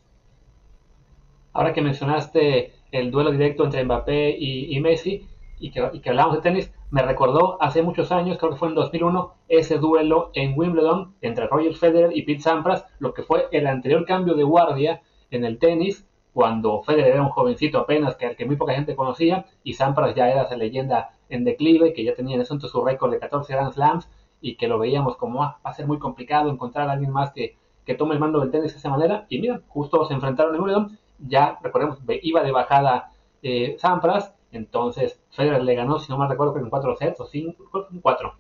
Ahora 1.51 1.74
que 1.74 1.81
mencionaste 1.81 2.74
el 2.91 3.12
duelo 3.12 3.31
directo 3.31 3.65
entre 3.65 3.84
Mbappé 3.84 4.29
y, 4.38 4.75
y 4.75 4.79
Messi 4.79 5.27
y 5.60 5.72
que, 5.72 5.89
y 5.93 6.00
que 6.00 6.10
hablamos 6.10 6.38
de 6.38 6.41
tenis, 6.41 6.72
me 6.89 7.01
recordó 7.01 7.62
hace 7.62 7.81
muchos 7.81 8.12
años, 8.12 8.38
creo 8.38 8.51
que 8.51 8.57
fue 8.57 8.69
en 8.69 8.75
2001, 8.75 9.34
ese 9.50 9.77
duelo 9.77 10.31
en 10.34 10.57
Wimbledon 10.57 11.13
entre 11.22 11.48
Roger 11.48 11.75
Federer 11.75 12.15
y 12.15 12.24
Pete 12.24 12.41
Sampras, 12.41 12.86
lo 13.00 13.13
que 13.13 13.24
fue 13.24 13.48
el 13.51 13.67
anterior 13.67 14.05
cambio 14.05 14.36
de 14.36 14.43
guardia 14.43 15.01
en 15.31 15.43
el 15.43 15.60
tenis 15.60 16.07
cuando 16.36 16.84
Federer 16.84 17.13
era 17.13 17.22
un 17.22 17.30
jovencito 17.30 17.80
apenas 17.80 18.18
que, 18.18 18.36
que 18.36 18.46
muy 18.46 18.58
poca 18.58 18.74
gente 18.74 18.94
conocía 18.94 19.46
y 19.63 19.75
Sampras 19.75 20.15
ya 20.15 20.30
era 20.30 20.42
esa 20.42 20.58
leyenda 20.58 21.12
en 21.30 21.46
declive, 21.46 21.94
que 21.94 22.04
ya 22.04 22.13
tenía 22.13 22.36
en 22.36 22.42
ese 22.42 22.51
momento 22.51 22.68
su 22.68 22.84
récord 22.84 23.10
de 23.10 23.20
14 23.20 23.54
Grand 23.54 23.72
Slams 23.72 24.10
y 24.42 24.58
que 24.58 24.68
lo 24.68 24.77
veíamos 24.77 25.15
como 25.15 25.44
ah, 25.44 25.60
va 25.65 25.70
a 25.70 25.74
ser 25.74 25.88
muy 25.88 25.98
complicado 25.98 26.50
encontrar 26.50 26.89
a 26.89 26.92
alguien 26.92 27.13
más 27.13 27.32
que, 27.32 27.56
que 27.86 27.96
tome 27.96 28.15
el 28.15 28.20
mando 28.20 28.42
del 28.42 28.51
tenis 28.51 28.74
de 28.74 28.80
esa 28.80 28.89
manera. 28.89 29.25
Y 29.30 29.39
mira, 29.39 29.62
justo 29.70 30.04
se 30.04 30.13
enfrentaron 30.13 30.54
en 30.54 30.60
Wimbledon, 30.60 31.00
ya 31.20 31.58
recordemos, 31.63 32.00
iba 32.22 32.44
de 32.44 32.51
bajada 32.51 33.13
eh, 33.42 33.77
Sampras, 33.80 34.36
entonces 34.51 35.22
Federer 35.30 35.63
le 35.63 35.74
ganó, 35.75 36.00
si 36.00 36.12
no 36.12 36.18
mal 36.18 36.27
recuerdo, 36.27 36.58
en 36.58 36.70
4 36.70 36.98
sets 36.98 37.22
o 37.22 37.25
5, 37.27 37.63
4. 38.01 38.34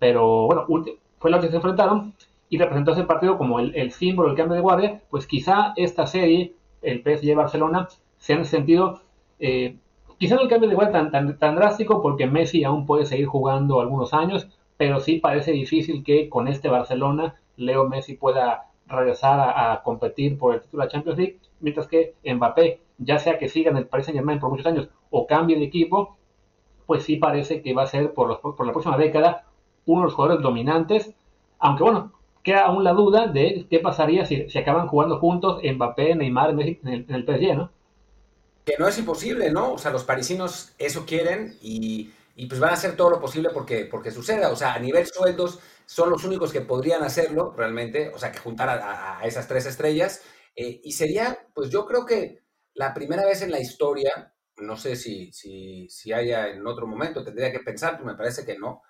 Pero 0.00 0.46
bueno, 0.46 0.66
fue 1.20 1.30
la 1.30 1.40
que 1.40 1.50
se 1.50 1.54
enfrentaron 1.54 2.14
y 2.48 2.58
representó 2.58 2.90
ese 2.90 3.04
partido 3.04 3.38
como 3.38 3.60
el, 3.60 3.76
el 3.76 3.92
símbolo, 3.92 4.28
el 4.28 4.36
cambio 4.36 4.56
de 4.56 4.60
guardia, 4.60 5.02
pues 5.08 5.24
quizá 5.28 5.72
esta 5.76 6.08
serie 6.08 6.56
el 6.82 7.02
PSG 7.02 7.24
y 7.24 7.34
Barcelona 7.34 7.88
se 8.18 8.34
han 8.34 8.44
sentido, 8.44 9.00
eh, 9.38 9.76
quizá 10.18 10.34
no 10.34 10.42
el 10.42 10.48
cambio 10.48 10.68
de 10.68 10.74
igual 10.74 10.92
tan, 10.92 11.10
tan, 11.10 11.38
tan 11.38 11.56
drástico 11.56 12.02
porque 12.02 12.26
Messi 12.26 12.64
aún 12.64 12.86
puede 12.86 13.06
seguir 13.06 13.26
jugando 13.26 13.80
algunos 13.80 14.12
años, 14.14 14.48
pero 14.76 15.00
sí 15.00 15.18
parece 15.18 15.52
difícil 15.52 16.04
que 16.04 16.28
con 16.28 16.48
este 16.48 16.68
Barcelona 16.68 17.36
Leo 17.56 17.88
Messi 17.88 18.14
pueda 18.14 18.68
regresar 18.86 19.38
a, 19.40 19.82
competir 19.82 20.38
por 20.38 20.54
el 20.54 20.60
título 20.62 20.84
de 20.84 20.88
Champions 20.88 21.18
League, 21.18 21.38
mientras 21.60 21.86
que 21.86 22.14
Mbappé, 22.24 22.80
ya 22.98 23.18
sea 23.18 23.38
que 23.38 23.48
siga 23.48 23.70
en 23.70 23.76
el 23.76 23.86
Paris 23.86 24.06
Saint 24.06 24.18
Germain 24.18 24.38
por 24.38 24.50
muchos 24.50 24.66
años 24.66 24.88
o 25.10 25.26
cambie 25.26 25.58
de 25.58 25.64
equipo, 25.64 26.16
pues 26.86 27.04
sí 27.04 27.16
parece 27.16 27.60
que 27.60 27.74
va 27.74 27.82
a 27.82 27.86
ser 27.86 28.14
por, 28.14 28.28
los, 28.28 28.38
por 28.38 28.66
la 28.66 28.72
próxima 28.72 28.96
década 28.96 29.44
uno 29.84 30.02
de 30.02 30.04
los 30.06 30.14
jugadores 30.14 30.42
dominantes, 30.42 31.14
aunque 31.58 31.82
bueno, 31.82 32.12
queda 32.48 32.66
aún 32.66 32.84
la 32.84 32.92
duda 32.92 33.26
de 33.26 33.66
qué 33.70 33.78
pasaría 33.78 34.24
si, 34.26 34.48
si 34.48 34.58
acaban 34.58 34.88
jugando 34.88 35.18
juntos 35.18 35.60
Mbappé, 35.62 36.14
Neymar, 36.14 36.50
en 36.50 36.60
el, 36.60 36.78
en 36.84 37.14
el 37.14 37.24
PSG, 37.24 37.56
¿no? 37.56 37.70
que 38.68 38.76
no 38.78 38.86
es 38.86 38.98
imposible, 38.98 39.50
¿no? 39.50 39.72
O 39.72 39.78
sea, 39.78 39.90
los 39.90 40.04
parisinos 40.04 40.74
eso 40.76 41.06
quieren 41.06 41.56
y, 41.62 42.12
pues 42.48 42.60
van 42.60 42.70
a 42.70 42.74
hacer 42.74 42.96
todo 42.96 43.08
lo 43.08 43.18
posible 43.18 43.48
porque, 43.48 43.86
porque 43.86 44.10
suceda. 44.10 44.50
O 44.50 44.56
sea, 44.56 44.74
a 44.74 44.78
nivel 44.78 45.06
sueldos 45.06 45.58
son 45.86 46.10
los 46.10 46.22
únicos 46.24 46.52
que 46.52 46.60
podrían 46.60 47.02
hacerlo 47.02 47.54
realmente, 47.56 48.10
o 48.14 48.18
sea, 48.18 48.30
que 48.30 48.40
juntar 48.40 48.68
a, 48.68 49.20
esas 49.24 49.48
tres 49.48 49.64
estrellas. 49.64 50.22
Eh, 50.54 50.82
y 50.84 50.92
sería, 50.92 51.48
pues 51.54 51.70
yo 51.70 51.86
creo 51.86 52.04
que 52.04 52.42
la 52.74 52.92
primera 52.92 53.24
vez 53.24 53.40
en 53.40 53.52
la 53.52 53.58
historia, 53.58 54.34
no 54.58 54.76
sé 54.76 54.96
si, 54.96 55.32
si, 55.32 55.88
si 55.88 56.12
haya 56.12 56.48
en 56.48 56.66
otro 56.66 56.86
momento, 56.86 57.24
tendría 57.24 57.50
que 57.50 57.60
pensar, 57.60 57.94
pero 57.94 58.04
me 58.04 58.18
parece 58.18 58.44
que 58.44 58.58
no, 58.58 58.82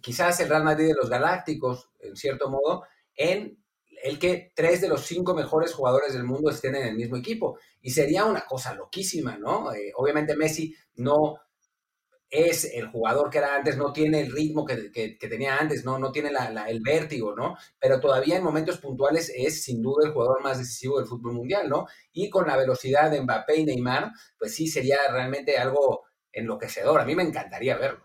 quizás 0.00 0.40
el 0.40 0.48
Real 0.48 0.64
Madrid 0.64 0.88
de 0.88 0.94
los 0.94 1.08
Galácticos, 1.08 1.92
en 2.00 2.16
cierto 2.16 2.50
modo, 2.50 2.82
en 3.16 3.62
el 4.02 4.18
que 4.18 4.52
tres 4.54 4.80
de 4.80 4.88
los 4.88 5.02
cinco 5.02 5.34
mejores 5.34 5.72
jugadores 5.72 6.12
del 6.12 6.24
mundo 6.24 6.50
estén 6.50 6.74
en 6.74 6.86
el 6.86 6.96
mismo 6.96 7.16
equipo. 7.16 7.58
Y 7.80 7.90
sería 7.90 8.24
una 8.24 8.42
cosa 8.42 8.74
loquísima, 8.74 9.38
¿no? 9.38 9.72
Eh, 9.72 9.92
obviamente 9.94 10.36
Messi 10.36 10.74
no 10.96 11.38
es 12.32 12.64
el 12.72 12.88
jugador 12.88 13.28
que 13.28 13.38
era 13.38 13.54
antes, 13.54 13.76
no 13.76 13.92
tiene 13.92 14.20
el 14.20 14.32
ritmo 14.32 14.64
que, 14.64 15.18
tenía 15.20 15.58
antes, 15.58 15.84
no, 15.84 15.98
no 15.98 16.10
tiene 16.10 16.30
el 16.66 16.80
vértigo, 16.80 17.36
¿no? 17.36 17.56
Pero 17.78 18.00
todavía 18.00 18.38
en 18.38 18.42
momentos 18.42 18.78
puntuales 18.78 19.30
es 19.36 19.62
sin 19.62 19.82
duda 19.82 20.06
el 20.06 20.14
jugador 20.14 20.42
más 20.42 20.56
decisivo 20.56 20.98
del 20.98 21.06
fútbol 21.06 21.34
mundial, 21.34 21.68
¿no? 21.68 21.86
Y 22.10 22.30
con 22.30 22.46
la 22.46 22.56
velocidad 22.56 23.10
de 23.10 23.20
Mbappé 23.20 23.56
y 23.56 23.64
Neymar, 23.66 24.12
pues 24.38 24.54
sí 24.54 24.66
sería 24.66 24.96
realmente 25.10 25.58
algo 25.58 26.04
enloquecedor. 26.32 27.00
A 27.00 27.04
mí 27.04 27.14
me 27.14 27.22
encantaría 27.22 27.76
verlo. 27.76 28.00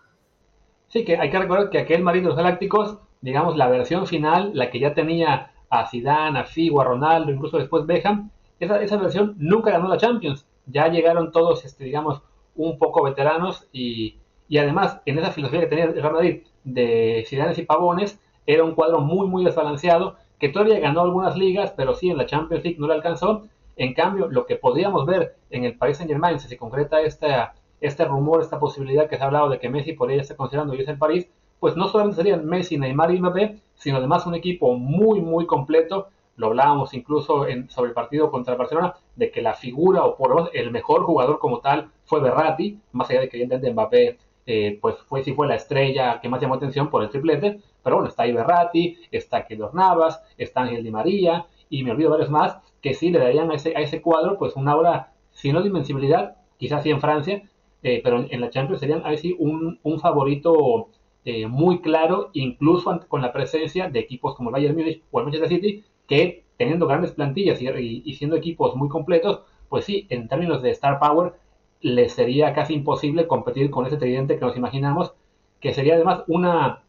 Sí, 0.89 1.05
que 1.05 1.15
hay 1.15 1.31
que 1.31 1.39
recordar 1.39 1.69
que 1.69 1.79
aquel 1.79 2.03
Madrid 2.03 2.21
de 2.21 2.27
los 2.27 2.37
Galácticos, 2.37 2.99
digamos, 3.21 3.57
la 3.57 3.67
versión 3.67 4.07
final, 4.07 4.51
la 4.53 4.69
que 4.69 4.79
ya 4.79 4.93
tenía 4.93 5.51
a 5.69 5.87
Zidane, 5.87 6.39
a 6.39 6.45
Figo, 6.45 6.81
a 6.81 6.85
Ronaldo, 6.85 7.31
incluso 7.31 7.57
después 7.57 7.85
Beckham, 7.85 8.31
esa, 8.59 8.81
esa 8.81 8.97
versión 8.97 9.35
nunca 9.37 9.71
ganó 9.71 9.87
la 9.87 9.97
Champions. 9.97 10.47
Ya 10.65 10.87
llegaron 10.87 11.31
todos, 11.31 11.65
este, 11.65 11.83
digamos, 11.83 12.21
un 12.55 12.77
poco 12.77 13.03
veteranos 13.03 13.67
y, 13.71 14.17
y 14.47 14.57
además 14.57 15.01
en 15.05 15.19
esa 15.19 15.31
filosofía 15.31 15.61
que 15.61 15.67
tenía 15.67 15.85
el 15.85 15.93
Real 15.93 16.13
Madrid 16.13 16.43
de 16.63 17.23
Zidane 17.27 17.53
y 17.55 17.63
Pavones, 17.63 18.19
era 18.45 18.63
un 18.63 18.75
cuadro 18.75 18.99
muy, 19.01 19.27
muy 19.27 19.43
desbalanceado, 19.43 20.15
que 20.39 20.49
todavía 20.49 20.79
ganó 20.79 21.01
algunas 21.01 21.37
ligas, 21.37 21.73
pero 21.75 21.93
sí 21.93 22.09
en 22.09 22.17
la 22.17 22.25
Champions 22.25 22.63
League 22.63 22.79
no 22.79 22.87
le 22.87 22.93
alcanzó. 22.93 23.47
En 23.75 23.93
cambio, 23.93 24.27
lo 24.29 24.45
que 24.45 24.55
podríamos 24.55 25.05
ver 25.05 25.35
en 25.49 25.65
el 25.65 25.77
Paris 25.77 25.97
Saint 25.97 26.11
Germain, 26.11 26.39
si 26.39 26.47
se 26.47 26.57
concreta 26.57 27.01
esta, 27.01 27.53
este 27.81 28.05
rumor, 28.05 28.41
esta 28.41 28.59
posibilidad 28.59 29.09
que 29.09 29.17
se 29.17 29.23
ha 29.23 29.27
hablado 29.27 29.49
de 29.49 29.59
que 29.59 29.69
Messi 29.69 29.93
podría 29.93 30.21
estar 30.21 30.37
considerando 30.37 30.73
irse 30.73 30.91
en 30.91 30.99
París, 30.99 31.29
pues 31.59 31.75
no 31.75 31.87
solamente 31.87 32.17
serían 32.17 32.45
Messi, 32.45 32.77
Neymar 32.77 33.13
y 33.13 33.19
Mbappé, 33.19 33.59
sino 33.75 33.97
además 33.97 34.25
un 34.25 34.35
equipo 34.35 34.73
muy, 34.73 35.21
muy 35.21 35.45
completo. 35.45 36.07
Lo 36.35 36.47
hablábamos 36.47 36.93
incluso 36.93 37.47
en, 37.47 37.69
sobre 37.69 37.89
el 37.89 37.95
partido 37.95 38.29
contra 38.29 38.55
Barcelona, 38.55 38.95
de 39.15 39.31
que 39.31 39.41
la 39.41 39.53
figura 39.53 40.03
o 40.05 40.15
por 40.15 40.29
lo 40.29 40.35
menos 40.35 40.51
el 40.53 40.71
mejor 40.71 41.03
jugador 41.03 41.39
como 41.39 41.59
tal 41.59 41.89
fue 42.05 42.19
Berratti, 42.19 42.79
más 42.91 43.09
allá 43.09 43.21
de 43.21 43.29
que 43.29 43.37
evidentemente 43.37 43.71
Mbappé 43.71 44.17
eh, 44.49 44.79
pues 44.81 44.95
fue 45.07 45.23
sí 45.23 45.33
fue 45.33 45.45
la 45.45 45.55
estrella 45.55 46.21
que 46.21 46.29
más 46.29 46.39
llamó 46.41 46.55
atención 46.55 46.89
por 46.89 47.03
el 47.03 47.09
triplete, 47.09 47.59
pero 47.83 47.97
bueno, 47.97 48.09
está 48.09 48.23
ahí 48.23 48.31
Berratti, 48.31 48.97
está 49.11 49.45
Keylor 49.45 49.75
Navas, 49.75 50.23
está 50.37 50.61
Ángel 50.61 50.83
Di 50.83 50.91
María, 50.91 51.45
y 51.69 51.83
me 51.83 51.91
olvido 51.91 52.11
varios 52.11 52.29
más, 52.29 52.57
que 52.81 52.93
sí 52.93 53.09
le 53.09 53.19
darían 53.19 53.51
a 53.51 53.55
ese, 53.55 53.75
a 53.75 53.81
ese 53.81 54.01
cuadro 54.01 54.37
pues 54.37 54.55
una 54.55 54.75
obra, 54.75 55.11
si 55.31 55.51
no 55.51 55.61
de 55.61 55.67
invencibilidad, 55.67 56.37
quizás 56.57 56.83
sí 56.83 56.91
en 56.91 57.01
Francia, 57.01 57.43
eh, 57.83 57.99
pero 58.01 58.25
en, 58.29 58.41
la 58.41 58.49
Champions 58.49 58.79
serían 58.79 59.01
ahí 59.05 59.17
sí 59.17 59.35
un, 59.37 59.79
un 59.83 59.99
favorito 59.99 60.89
eh, 61.29 61.45
muy 61.45 61.81
claro, 61.81 62.29
incluso 62.31 63.01
con 63.09 63.21
la 63.21 63.33
presencia 63.33 63.89
de 63.89 63.99
equipos 63.99 64.33
como 64.33 64.49
el 64.49 64.53
Bayern 64.53 64.77
Munich 64.77 65.03
o 65.11 65.19
el 65.19 65.25
Manchester 65.25 65.49
City, 65.49 65.83
que 66.07 66.45
teniendo 66.55 66.87
grandes 66.87 67.11
plantillas 67.11 67.61
y, 67.61 68.15
siendo 68.15 68.37
equipos 68.37 68.77
muy 68.77 68.87
completos, 68.87 69.41
pues 69.67 69.83
sí, 69.83 70.07
en 70.09 70.29
términos 70.29 70.61
de 70.61 70.71
star 70.71 70.99
power, 70.99 71.33
les 71.81 72.13
sería 72.13 72.53
casi 72.53 72.75
imposible 72.75 73.27
competir 73.27 73.69
con 73.69 73.85
ese 73.85 73.97
tridente 73.97 74.35
que 74.39 74.45
nos 74.45 74.55
imaginamos, 74.55 75.15
que 75.59 75.73
sería 75.73 75.95
además 75.95 76.23
una, 76.27 76.83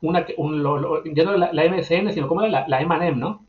una 0.00 0.26
ya 0.26 1.22
no 1.22 1.36
la, 1.36 1.52
la, 1.52 1.64
MSN, 1.64 2.12
sino 2.12 2.26
como 2.26 2.40
la, 2.48 2.66
la 2.66 2.80
M&M, 2.80 3.16
¿no? 3.18 3.46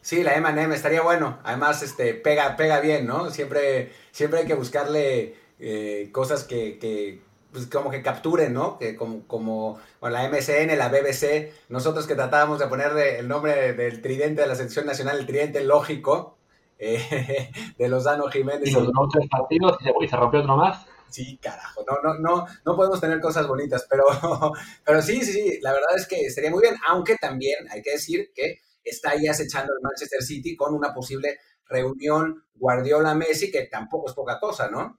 Sí, 0.00 0.24
la 0.24 0.34
M&M 0.34 0.74
estaría 0.74 1.02
bueno. 1.02 1.38
Además, 1.44 1.84
este, 1.84 2.12
pega, 2.14 2.56
pega 2.56 2.80
bien, 2.80 3.06
¿no? 3.06 3.30
Siempre, 3.30 3.92
siempre 4.10 4.40
hay 4.40 4.46
que 4.46 4.54
buscarle 4.54 5.36
eh, 5.60 6.08
cosas 6.10 6.42
que, 6.42 7.20
pues 7.52 7.66
como 7.66 7.90
que 7.90 8.02
capturen, 8.02 8.52
¿no? 8.52 8.78
Que 8.78 8.96
como, 8.96 9.26
como 9.26 9.78
la 10.02 10.28
MSN, 10.28 10.76
la 10.76 10.88
BBC, 10.88 11.52
nosotros 11.68 12.06
que 12.06 12.14
tratábamos 12.14 12.58
de 12.58 12.66
ponerle 12.66 13.18
el 13.18 13.28
nombre 13.28 13.72
del 13.72 14.02
tridente 14.02 14.42
de 14.42 14.48
la 14.48 14.54
selección 14.54 14.86
nacional, 14.86 15.18
el 15.18 15.26
tridente 15.26 15.62
lógico, 15.62 16.36
eh, 16.78 17.50
de 17.76 17.88
Lozano 17.88 18.28
Jiménez. 18.28 18.68
Y 18.68 18.72
los 18.72 18.90
tres 19.12 19.28
partidos 19.30 19.78
y 19.80 20.08
se, 20.08 20.16
rompió 20.16 20.40
otro 20.40 20.56
más. 20.56 20.86
Sí, 21.08 21.38
carajo, 21.38 21.82
no, 21.86 21.96
no, 22.02 22.18
no, 22.18 22.46
no 22.64 22.76
podemos 22.76 23.00
tener 23.00 23.18
cosas 23.20 23.48
bonitas, 23.48 23.86
pero, 23.88 24.04
pero 24.84 25.00
sí, 25.00 25.24
sí, 25.24 25.32
sí, 25.32 25.58
la 25.62 25.72
verdad 25.72 25.96
es 25.96 26.06
que 26.06 26.30
sería 26.30 26.50
muy 26.50 26.60
bien, 26.60 26.76
aunque 26.86 27.16
también 27.16 27.66
hay 27.70 27.80
que 27.80 27.92
decir 27.92 28.30
que 28.34 28.58
está 28.84 29.10
ahí 29.10 29.26
acechando 29.26 29.72
el 29.72 29.82
Manchester 29.82 30.22
City 30.22 30.54
con 30.54 30.74
una 30.74 30.92
posible 30.92 31.38
reunión 31.66 32.44
Guardiola-Messi, 32.54 33.50
que 33.50 33.66
tampoco 33.66 34.08
es 34.08 34.14
poca 34.14 34.38
cosa, 34.38 34.68
¿no? 34.70 34.98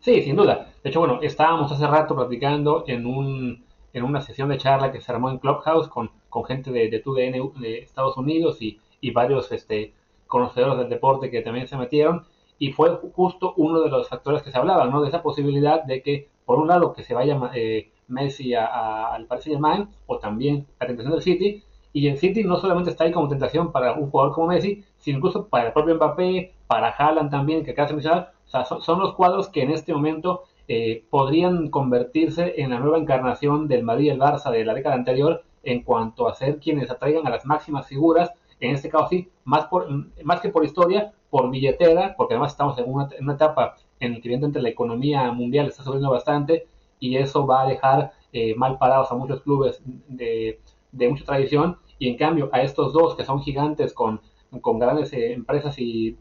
Sí, 0.00 0.22
sin 0.22 0.36
duda. 0.36 0.72
De 0.82 0.90
hecho, 0.90 1.00
bueno, 1.00 1.18
estábamos 1.22 1.70
hace 1.72 1.86
rato 1.86 2.14
platicando 2.16 2.84
en, 2.86 3.06
un, 3.06 3.64
en 3.92 4.02
una 4.02 4.20
sesión 4.22 4.48
de 4.48 4.56
charla 4.56 4.92
que 4.92 5.00
se 5.00 5.12
armó 5.12 5.30
en 5.30 5.38
Clubhouse 5.38 5.88
con, 5.88 6.10
con 6.30 6.44
gente 6.44 6.70
de, 6.70 6.88
de 6.88 7.00
TUDN 7.00 7.60
de 7.60 7.78
Estados 7.80 8.16
Unidos 8.16 8.62
y, 8.62 8.78
y 9.00 9.10
varios 9.10 9.52
este, 9.52 9.92
conocedores 10.26 10.78
del 10.78 10.88
deporte 10.88 11.30
que 11.30 11.42
también 11.42 11.68
se 11.68 11.76
metieron. 11.76 12.24
Y 12.58 12.72
fue 12.72 12.98
justo 13.14 13.54
uno 13.56 13.80
de 13.80 13.90
los 13.90 14.08
factores 14.08 14.42
que 14.42 14.50
se 14.50 14.58
hablaban, 14.58 14.90
¿no? 14.90 15.02
De 15.02 15.08
esa 15.08 15.22
posibilidad 15.22 15.84
de 15.84 16.02
que, 16.02 16.28
por 16.46 16.58
un 16.58 16.68
lado, 16.68 16.92
que 16.92 17.04
se 17.04 17.14
vaya 17.14 17.38
eh, 17.54 17.90
Messi 18.08 18.54
al 18.54 19.26
Paris 19.26 19.44
Saint-Germain 19.44 19.88
o 20.06 20.18
también 20.18 20.66
la 20.78 20.86
tentación 20.86 21.12
del 21.12 21.22
City. 21.22 21.62
Y 21.92 22.08
el 22.08 22.18
City 22.18 22.44
no 22.44 22.56
solamente 22.56 22.90
está 22.90 23.04
ahí 23.04 23.12
como 23.12 23.28
tentación 23.28 23.72
para 23.72 23.94
un 23.94 24.10
jugador 24.10 24.32
como 24.34 24.46
Messi, 24.48 24.84
sino 24.98 25.18
incluso 25.18 25.48
para 25.48 25.68
el 25.68 25.72
propio 25.72 25.94
Mbappé, 25.96 26.52
para 26.66 26.88
Haaland 26.90 27.30
también, 27.30 27.64
que 27.64 27.72
acaba 27.72 27.88
de 27.88 27.94
mencionar, 27.94 28.32
o 28.52 28.64
sea, 28.64 28.64
son, 28.64 28.98
los 28.98 29.14
cuadros 29.14 29.48
que 29.48 29.62
en 29.62 29.70
este 29.70 29.94
momento 29.94 30.42
eh, 30.66 31.04
podrían 31.08 31.70
convertirse 31.70 32.60
en 32.60 32.70
la 32.70 32.80
nueva 32.80 32.98
encarnación 32.98 33.68
del 33.68 33.84
Madrid 33.84 34.06
y 34.06 34.10
el 34.10 34.18
Barça 34.18 34.50
de 34.50 34.64
la 34.64 34.74
década 34.74 34.96
anterior 34.96 35.44
en 35.62 35.82
cuanto 35.84 36.26
a 36.26 36.34
ser 36.34 36.58
quienes 36.58 36.90
atraigan 36.90 37.26
a 37.26 37.30
las 37.30 37.46
máximas 37.46 37.86
figuras, 37.86 38.32
en 38.58 38.74
este 38.74 38.88
caso 38.88 39.08
sí, 39.08 39.28
más, 39.44 39.66
por, 39.66 39.88
más 40.24 40.40
que 40.40 40.48
por 40.48 40.64
historia, 40.64 41.12
por 41.30 41.48
billetera, 41.50 42.14
porque 42.16 42.34
además 42.34 42.52
estamos 42.52 42.76
en 42.78 42.92
una, 42.92 43.08
etapa 43.32 43.76
en 44.00 44.14
la 44.14 44.20
que 44.20 44.28
evidentemente 44.28 44.60
la 44.60 44.68
economía 44.68 45.30
mundial 45.30 45.68
está 45.68 45.84
subiendo 45.84 46.10
bastante 46.10 46.66
y 46.98 47.16
eso 47.16 47.46
va 47.46 47.62
a 47.62 47.68
dejar 47.68 48.12
eh, 48.32 48.54
mal 48.56 48.78
parados 48.78 49.12
a 49.12 49.14
muchos 49.14 49.42
clubes 49.42 49.80
de, 49.84 50.60
de, 50.90 51.08
mucha 51.08 51.24
tradición. 51.24 51.78
Y 51.98 52.08
en 52.08 52.16
cambio 52.16 52.50
a 52.52 52.62
estos 52.62 52.92
dos 52.92 53.14
que 53.14 53.24
son 53.24 53.40
gigantes 53.42 53.94
con, 53.94 54.20
con 54.60 54.78
grandes 54.78 55.12
eh, 55.12 55.32
empresas 55.32 55.78
y 55.78 56.16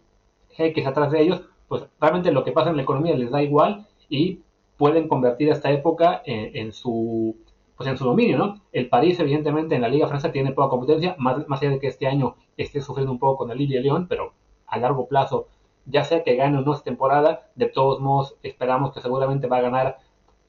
jeques 0.52 0.86
atrás 0.86 1.12
de 1.12 1.22
ellos, 1.22 1.42
pues 1.70 1.86
realmente 2.02 2.32
lo 2.32 2.44
que 2.44 2.52
pasa 2.52 2.72
en 2.72 2.76
la 2.76 2.82
economía 2.82 3.16
les 3.16 3.32
da 3.32 3.42
igual 3.42 3.88
y 4.10 4.40
pueden 4.76 5.08
convertir 5.08 5.50
esta 5.50 5.72
época 5.72 6.22
en, 6.26 6.74
su 6.74 7.38
pues 7.78 7.88
en 7.88 7.98
su 7.98 8.06
dominio, 8.06 8.38
¿no? 8.38 8.62
El 8.74 8.90
París, 8.90 9.20
evidentemente, 9.20 9.76
en 9.76 9.82
la 9.82 9.88
Liga 9.88 10.08
Francesa 10.08 10.34
tiene 10.34 10.52
poca 10.52 10.70
competencia, 10.70 11.16
más, 11.18 11.48
más 11.48 11.62
allá 11.62 11.72
de 11.72 11.80
que 11.80 11.88
este 11.88 12.08
año 12.08 12.36
esté 12.58 12.82
sufriendo 12.82 13.12
un 13.12 13.20
poco 13.20 13.38
con 13.38 13.52
el 13.52 13.58
Lille 13.58 13.82
León, 13.82 14.08
pero 14.10 14.34
a 14.68 14.78
largo 14.78 15.08
plazo, 15.08 15.48
ya 15.86 16.04
sea 16.04 16.24
que 16.24 16.36
gane 16.36 16.58
o 16.58 16.62
no 16.62 16.74
esta 16.74 16.86
temporada, 16.86 17.50
de 17.56 17.68
todos 17.68 18.00
modos 18.00 18.36
esperamos 18.44 18.94
que 18.94 19.02
seguramente 19.02 19.48
va 19.48 19.58
a 19.58 19.62
ganar 19.62 19.98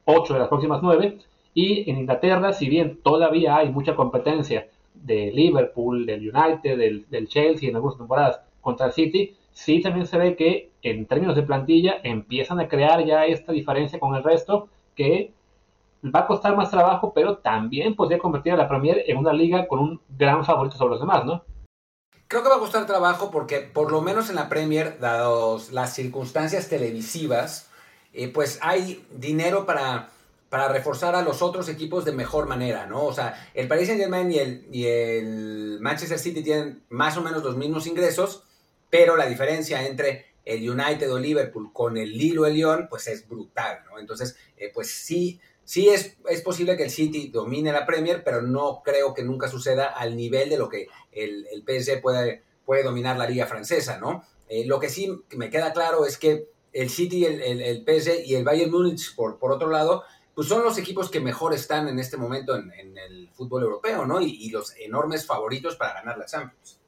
8 0.05 0.33
de 0.33 0.39
las 0.41 0.49
próximas 0.49 0.81
9. 0.83 1.19
Y 1.53 1.91
en 1.91 1.99
Inglaterra, 1.99 2.53
si 2.53 2.69
bien 2.69 3.01
todavía 3.03 3.57
hay 3.57 3.71
mucha 3.71 3.95
competencia 3.95 4.69
de 4.95 5.33
Liverpool, 5.33 6.07
del 6.07 6.31
United, 6.31 6.79
del, 6.79 7.09
del 7.11 7.29
Chelsea 7.29 7.69
en 7.69 7.77
algunas 7.77 7.99
temporadas 7.99 8.41
contra 8.61 8.87
el 8.87 8.93
City, 8.93 9.37
sí 9.65 9.83
también 9.83 10.07
se 10.07 10.17
ve 10.17 10.37
que 10.37 10.73
en 10.81 11.05
términos 11.05 11.37
de 11.37 11.43
plantilla 11.43 11.97
empiezan 12.03 12.61
a 12.61 12.69
crear 12.69 13.05
ya 13.05 13.27
esta 13.27 13.53
diferencia 13.53 14.01
con 14.01 14.15
el 14.15 14.23
resto 14.23 14.69
que 14.97 15.35
va 16.03 16.21
a 16.21 16.27
costar 16.27 16.57
más 16.57 16.71
trabajo, 16.71 17.13
pero 17.15 17.37
también 17.37 17.95
podría 17.95 18.19
convertir 18.19 18.55
a 18.55 18.57
la 18.57 18.69
Premier 18.69 19.05
en 19.07 19.19
una 19.19 19.35
liga 19.35 19.69
con 19.69 19.81
un 19.81 20.01
gran 20.17 20.47
favorito 20.47 20.79
sobre 20.79 20.93
los 20.93 21.01
demás, 21.01 21.27
¿no? 21.27 21.45
Creo 22.27 22.43
que 22.43 22.49
va 22.49 22.57
a 22.57 22.61
costar 22.61 22.87
trabajo 22.87 23.31
porque 23.31 23.61
por 23.61 23.93
lo 23.93 24.01
menos 24.01 24.31
en 24.31 24.37
la 24.37 24.49
Premier, 24.49 24.99
dados 24.99 25.73
las 25.73 25.93
circunstancias 25.95 26.71
televisivas, 26.71 27.69
eh, 28.15 28.29
pues 28.29 28.59
hay 28.63 29.05
dinero 29.11 29.67
para, 29.67 30.09
para 30.49 30.69
reforzar 30.69 31.15
a 31.15 31.23
los 31.23 31.43
otros 31.43 31.69
equipos 31.69 32.07
de 32.07 32.13
mejor 32.13 32.47
manera, 32.47 32.87
¿no? 32.87 33.05
O 33.05 33.13
sea, 33.13 33.35
el 33.53 33.69
Paris 33.69 33.89
Saint 33.89 34.01
Germain 34.01 34.33
y 34.33 34.39
el, 34.39 34.67
y 34.73 34.87
el 34.87 35.79
Manchester 35.83 36.19
City 36.19 36.43
tienen 36.43 36.83
más 36.89 37.19
o 37.19 37.21
menos 37.21 37.45
los 37.45 37.59
mismos 37.59 37.87
ingresos, 37.87 38.45
pero 38.91 39.17
la 39.17 39.27
diferencia 39.27 39.87
entre 39.87 40.27
el 40.45 40.69
United 40.69 41.11
o 41.13 41.19
Liverpool 41.19 41.73
con 41.73 41.97
el 41.97 42.17
Lille 42.17 42.39
o 42.41 42.47
el 42.47 42.55
Lyon, 42.55 42.87
pues 42.91 43.07
es 43.07 43.27
brutal, 43.29 43.81
¿no? 43.89 43.99
Entonces, 43.99 44.37
eh, 44.57 44.71
pues 44.75 44.91
sí, 44.91 45.41
sí 45.65 45.89
es, 45.89 46.17
es 46.29 46.43
posible 46.43 46.77
que 46.77 46.85
el 46.85 46.91
City 46.91 47.29
domine 47.29 47.73
la 47.73 47.87
Premier, 47.87 48.23
pero 48.25 48.43
no 48.43 48.83
creo 48.85 49.15
que 49.15 49.23
nunca 49.23 49.49
suceda 49.49 49.87
al 49.87 50.17
nivel 50.17 50.49
de 50.49 50.59
lo 50.59 50.69
que 50.69 50.89
el, 51.13 51.47
el 51.53 51.63
PSG 51.63 52.01
puede, 52.01 52.43
puede 52.65 52.83
dominar 52.83 53.17
la 53.17 53.29
liga 53.29 53.47
francesa, 53.47 53.99
¿no? 53.99 54.25
Eh, 54.49 54.65
lo 54.67 54.81
que 54.81 54.89
sí 54.89 55.09
me 55.37 55.51
queda 55.51 55.73
claro 55.73 56.05
es 56.05 56.19
que 56.19 56.49
el 56.73 56.91
City, 56.91 57.25
el, 57.25 57.41
el, 57.41 57.63
el 57.63 57.85
PSG 57.85 58.27
y 58.27 58.35
el 58.35 58.45
Bayern 58.45 58.71
Múnich, 58.71 59.15
por, 59.15 59.39
por 59.39 59.53
otro 59.53 59.69
lado, 59.69 60.05
pues 60.35 60.49
son 60.49 60.63
los 60.65 60.79
equipos 60.79 61.11
que 61.11 61.21
mejor 61.21 61.53
están 61.55 61.89
en 61.89 61.99
este 61.99 62.17
momento 62.17 62.57
en, 62.57 62.73
en 62.73 62.97
el 62.99 63.29
fútbol 63.31 63.63
europeo, 63.63 64.07
¿no? 64.07 64.21
Y, 64.21 64.31
y, 64.31 64.51
los 64.51 64.75
enormes 64.77 65.27
favoritos 65.27 65.77
para 65.77 65.95
ganar 65.95 66.19
la 66.19 66.27
Champions. 66.27 66.81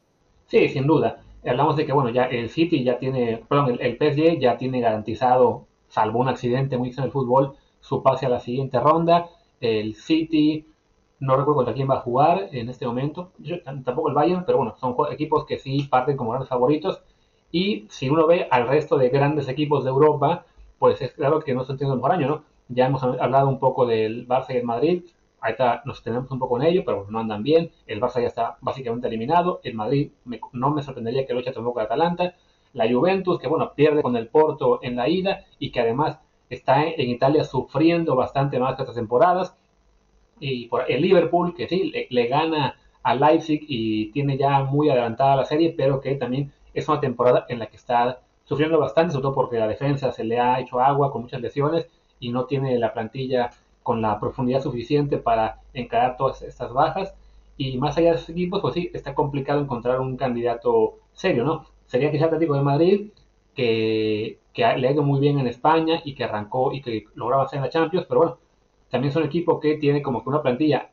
Sí, 0.49 0.69
sin 0.69 0.87
duda. 0.87 1.23
Hablamos 1.45 1.77
de 1.77 1.87
que, 1.87 1.93
bueno, 1.93 2.11
ya 2.11 2.25
el 2.25 2.51
City 2.51 2.85
ya 2.85 2.99
tiene, 2.99 3.45
perdón, 3.49 3.79
el, 3.81 3.97
PSG 3.97 4.39
ya 4.39 4.57
tiene 4.57 4.81
garantizado, 4.81 5.67
salvo 5.89 6.21
un 6.21 6.29
accidente 6.29 6.79
muy 6.79 6.91
en 6.91 7.05
el 7.05 7.11
fútbol, 7.11 7.57
su 7.81 8.03
pase 8.03 8.27
a 8.27 8.29
la 8.29 8.41
siguiente 8.41 8.79
ronda. 8.81 9.29
El 9.61 9.95
City, 9.95 10.67
no 11.21 11.37
recuerdo 11.37 11.57
contra 11.57 11.75
quién 11.75 11.91
va 11.91 11.97
a 11.97 12.01
jugar 12.01 12.49
en 12.53 12.69
este 12.69 12.87
momento, 12.87 13.33
tampoco 13.65 14.09
el 14.09 14.15
Bayern, 14.15 14.45
pero 14.45 14.59
bueno, 14.59 14.77
son 14.79 14.95
equipos 15.11 15.45
que 15.45 15.59
sí 15.59 15.83
parten 15.91 16.17
como 16.17 16.31
grandes 16.31 16.49
favoritos. 16.49 17.03
Y 17.51 17.87
si 17.91 18.09
uno 18.09 18.27
ve 18.27 18.49
al 18.51 18.69
resto 18.69 18.97
de 18.97 19.11
grandes 19.11 19.49
equipos 19.49 19.85
de 19.85 19.91
Europa, 19.91 20.47
pues 20.79 21.01
es 21.03 21.13
claro 21.13 21.41
que 21.41 21.55
no 21.55 21.63
están 21.63 21.77
teniendo 21.77 21.95
el 21.95 22.01
mejor 22.01 22.13
año, 22.13 22.29
¿no? 22.29 22.45
Ya 22.69 22.87
hemos 22.87 23.03
hablado 23.03 23.49
un 23.49 23.59
poco 23.59 23.85
del 23.87 24.27
Barça 24.27 24.55
y 24.55 24.57
el 24.59 24.65
Madrid, 24.65 25.03
ahorita 25.43 25.83
nos 25.85 26.03
tenemos 26.03 26.31
un 26.31 26.39
poco 26.39 26.61
en 26.61 26.67
ello, 26.69 26.83
pero 26.87 27.07
no 27.11 27.19
andan 27.19 27.43
bien. 27.43 27.71
El 27.87 28.01
Barça 28.01 28.21
ya 28.21 28.29
está 28.29 28.57
básicamente 28.61 29.09
eliminado. 29.09 29.61
El 29.65 29.75
Madrid 29.75 30.13
me, 30.25 30.41
no 30.53 30.71
me 30.71 30.83
sorprendería 30.83 31.27
que 31.27 31.35
lo 31.35 31.41
eche 31.41 31.53
tampoco 31.53 31.81
de 31.81 31.87
Atalanta. 31.87 32.35
La 32.73 32.91
Juventus, 32.91 33.39
que 33.39 33.49
bueno, 33.49 33.73
pierde 33.75 34.03
con 34.03 34.17
el 34.17 34.29
Porto 34.29 34.79
en 34.83 34.97
la 34.97 35.09
ida 35.09 35.45
y 35.59 35.71
que 35.73 35.81
además 35.81 36.19
está 36.49 36.85
en 36.85 37.11
Italia 37.11 37.45
sufriendo 37.45 38.15
bastante 38.17 38.59
más 38.59 38.77
que 38.77 38.83
otras 38.83 38.97
temporadas. 38.97 39.55
Y 40.41 40.67
por 40.67 40.91
el 40.91 41.03
Liverpool, 41.03 41.55
que 41.55 41.69
sí, 41.69 41.91
le, 41.91 42.07
le 42.11 42.27
gana 42.29 42.77
a 43.03 43.15
Leipzig 43.15 43.65
y 43.69 44.13
tiene 44.13 44.39
ya 44.39 44.63
muy 44.65 44.89
adelantada 44.89 45.37
la 45.37 45.45
serie, 45.45 45.75
pero 45.77 46.01
que 46.01 46.15
también 46.15 46.53
es 46.73 46.89
una 46.89 47.01
temporada 47.01 47.47
en 47.49 47.59
la 47.59 47.67
que 47.67 47.77
está 47.77 48.21
sufriendo 48.45 48.79
bastante, 48.79 49.13
sobre 49.13 49.23
todo 49.23 49.35
porque 49.35 49.59
la 49.59 49.69
defensa 49.69 50.13
se 50.13 50.25
le 50.25 50.39
ha 50.39 50.61
hecho 50.61 50.81
agua 50.81 51.13
con 51.13 51.23
muchas 51.23 51.41
lesiones 51.41 51.89
y 52.21 52.31
no 52.31 52.45
tiene 52.47 52.79
la 52.79 52.93
plantilla 52.93 53.51
con 53.83 54.03
la 54.03 54.19
profundidad 54.21 54.63
suficiente 54.63 55.19
para 55.19 55.61
encarar 55.75 56.17
todas 56.17 56.43
estas 56.43 56.73
bajas. 56.73 57.15
Y 57.57 57.79
más 57.79 57.97
allá 57.97 58.11
de 58.11 58.17
esos 58.17 58.31
equipos, 58.31 58.61
pues 58.61 58.75
sí, 58.75 58.91
está 58.95 59.15
complicado 59.15 59.61
encontrar 59.61 60.01
un 60.01 60.17
candidato 60.17 60.99
serio, 61.13 61.45
¿no? 61.45 61.67
Sería 61.87 62.11
quizá 62.11 62.27
Atlético 62.27 62.55
de 62.55 62.63
Madrid, 62.63 63.11
que, 63.55 64.39
que 64.53 64.63
le 64.77 64.89
ha 64.89 64.93
ido 64.93 65.03
muy 65.03 65.21
bien 65.21 65.39
en 65.39 65.47
España 65.47 66.01
y 66.05 66.15
que 66.15 66.25
arrancó 66.25 66.73
y 66.73 66.81
que 66.81 67.05
logró 67.15 67.37
avanzar 67.37 67.59
en 67.59 67.65
la 67.65 67.71
Champions, 67.71 68.07
pero 68.09 68.21
bueno, 68.21 68.39
también 68.91 69.11
es 69.11 69.17
un 69.17 69.25
equipo 69.25 69.61
que 69.61 69.77
tiene 69.77 70.03
como 70.03 70.23
que 70.23 70.29
una 70.31 70.43
plantilla 70.43 70.91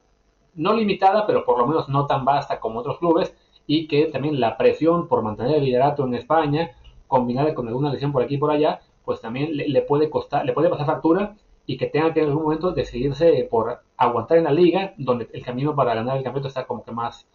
no 0.56 0.74
limitada, 0.74 1.26
pero 1.26 1.46
por 1.46 1.58
lo 1.58 1.68
menos 1.68 1.90
no 1.90 2.06
tan 2.06 2.26
vasta 2.26 2.60
como 2.60 2.80
otros 2.80 3.00
clubes, 3.00 3.34
y 3.68 3.88
que 3.88 4.06
también 4.06 4.40
la 4.40 4.58
presión 4.58 5.08
por 5.08 5.22
mantener 5.22 5.58
el 5.58 5.66
liderato 5.66 6.06
en 6.06 6.16
España, 6.16 6.72
combinada 7.08 7.54
con 7.54 7.68
alguna 7.68 7.92
lesión 7.92 8.12
por 8.12 8.24
aquí 8.24 8.36
y 8.36 8.38
por 8.38 8.52
allá, 8.52 8.82
pues 9.06 9.22
también 9.22 9.50
le, 9.56 9.82
puede 9.82 10.10
costar, 10.10 10.46
le 10.46 10.54
puede 10.54 10.70
pasar 10.70 10.86
factura 10.86 11.36
y 11.70 11.78
que 11.78 11.86
tenga 11.86 12.12
que 12.12 12.22
en 12.22 12.30
algún 12.30 12.46
momento 12.46 12.72
decidirse 12.72 13.48
por 13.48 13.84
aguantar 13.96 14.40
en 14.40 14.46
la 14.46 14.52
liga, 14.52 14.96
donde 14.98 15.30
el 15.32 15.46
camino 15.46 15.76
para 15.76 15.94
ganar 15.94 16.18
el 16.18 16.24
campeonato 16.24 16.48
está 16.48 16.66
como 16.66 16.84
que 16.84 16.92
más, 16.92 17.28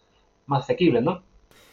más 0.45 0.63
asequible, 0.63 1.01
¿no? 1.01 1.23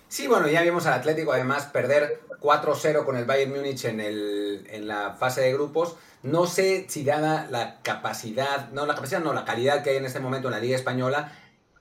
Sí, 0.07 0.29
bueno, 0.29 0.47
ya 0.47 0.63
vimos 0.63 0.87
al 0.87 0.93
Atlético 0.93 1.33
además 1.33 1.67
perder 1.67 2.21
4-0 2.41 3.05
con 3.05 3.17
el 3.17 3.25
Bayern 3.25 3.51
Múnich 3.51 3.85
en, 3.85 3.99
el, 3.99 4.65
en 4.71 4.87
la 4.87 5.15
fase 5.15 5.41
de 5.41 5.53
grupos. 5.53 5.97
No 6.23 6.47
sé 6.47 6.87
si 6.89 7.03
dada 7.03 7.49
la 7.51 7.81
capacidad, 7.83 8.71
no 8.71 8.87
la 8.87 8.95
capacidad, 8.95 9.21
no, 9.21 9.33
la 9.33 9.45
calidad 9.45 9.83
que 9.83 9.91
hay 9.91 9.97
en 9.97 10.05
este 10.05 10.21
momento 10.21 10.47
en 10.47 10.55
la 10.55 10.61
Liga 10.61 10.77
Española, 10.77 11.33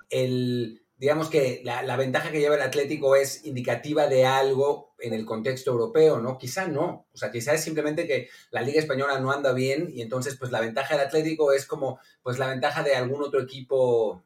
el, 0.09 0.80
digamos 1.01 1.31
que 1.31 1.61
la, 1.63 1.81
la, 1.81 1.97
ventaja 1.97 2.29
que 2.29 2.39
lleva 2.39 2.53
el 2.53 2.61
Atlético 2.61 3.15
es 3.15 3.43
indicativa 3.43 4.05
de 4.05 4.27
algo 4.27 4.93
en 4.99 5.15
el 5.15 5.25
contexto 5.25 5.71
europeo, 5.71 6.19
¿no? 6.19 6.37
Quizá 6.37 6.67
no, 6.67 7.07
o 7.11 7.17
sea, 7.17 7.31
quizá 7.31 7.55
es 7.55 7.63
simplemente 7.63 8.05
que 8.05 8.29
la 8.51 8.61
Liga 8.61 8.79
Española 8.79 9.19
no 9.19 9.31
anda 9.31 9.51
bien 9.51 9.89
y 9.91 10.03
entonces 10.03 10.37
pues 10.37 10.51
la 10.51 10.61
ventaja 10.61 10.95
del 10.95 11.07
Atlético 11.07 11.53
es 11.53 11.65
como 11.65 11.99
pues 12.21 12.37
la 12.37 12.45
ventaja 12.45 12.83
de 12.83 12.93
algún 12.93 13.23
otro 13.23 13.41
equipo, 13.41 14.21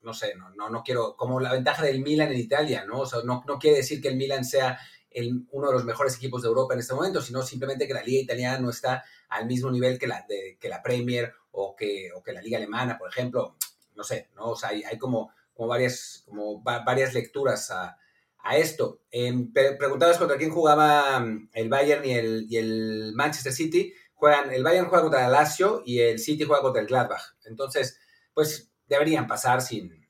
no 0.00 0.14
sé, 0.14 0.34
no, 0.36 0.48
no, 0.54 0.70
no 0.70 0.82
quiero, 0.82 1.16
como 1.18 1.38
la 1.38 1.52
ventaja 1.52 1.82
del 1.82 2.00
Milan 2.00 2.32
en 2.32 2.38
Italia, 2.38 2.86
¿no? 2.86 3.00
O 3.00 3.06
sea, 3.06 3.20
no, 3.22 3.44
no 3.46 3.58
quiere 3.58 3.76
decir 3.76 4.00
que 4.00 4.08
el 4.08 4.16
Milan 4.16 4.46
sea 4.46 4.78
el, 5.10 5.44
uno 5.50 5.66
de 5.66 5.74
los 5.74 5.84
mejores 5.84 6.16
equipos 6.16 6.40
de 6.40 6.48
Europa 6.48 6.72
en 6.72 6.80
este 6.80 6.94
momento, 6.94 7.20
sino 7.20 7.42
simplemente 7.42 7.86
que 7.86 7.92
la 7.92 8.02
Liga 8.02 8.22
Italiana 8.22 8.58
no 8.58 8.70
está 8.70 9.04
al 9.28 9.44
mismo 9.44 9.70
nivel 9.70 9.98
que 9.98 10.06
la, 10.06 10.24
de, 10.26 10.56
que 10.58 10.70
la 10.70 10.82
Premier 10.82 11.34
o 11.50 11.76
que, 11.76 12.08
o 12.14 12.22
que 12.22 12.32
la 12.32 12.40
Liga 12.40 12.56
Alemana, 12.56 12.96
por 12.96 13.10
ejemplo, 13.10 13.58
no 13.94 14.02
sé, 14.02 14.30
¿no? 14.34 14.52
O 14.52 14.56
sea, 14.56 14.70
hay, 14.70 14.82
hay 14.82 14.96
como 14.96 15.30
como 15.56 15.68
varias, 15.68 16.22
como 16.26 16.62
va, 16.62 16.84
varias 16.84 17.14
lecturas 17.14 17.70
a, 17.70 17.96
a 18.46 18.56
esto. 18.56 19.00
Eh, 19.10 19.32
preguntabas 19.78 20.18
contra 20.18 20.36
quién 20.36 20.50
jugaba 20.50 21.18
mm, 21.18 21.50
el 21.52 21.68
Bayern 21.68 22.04
y 22.04 22.12
el, 22.12 22.46
y 22.48 22.56
el, 22.58 23.12
Manchester 23.14 23.52
City. 23.52 23.92
Juegan, 24.14 24.52
el 24.52 24.62
Bayern 24.62 24.88
juega 24.88 25.02
contra 25.02 25.26
el 25.26 25.32
Lazio 25.32 25.82
y 25.84 26.00
el 26.00 26.18
City 26.18 26.44
juega 26.44 26.62
contra 26.62 26.82
el 26.82 26.88
Gladbach. 26.88 27.36
Entonces, 27.44 27.98
pues 28.34 28.70
deberían 28.86 29.26
pasar 29.26 29.62
sin, 29.62 30.06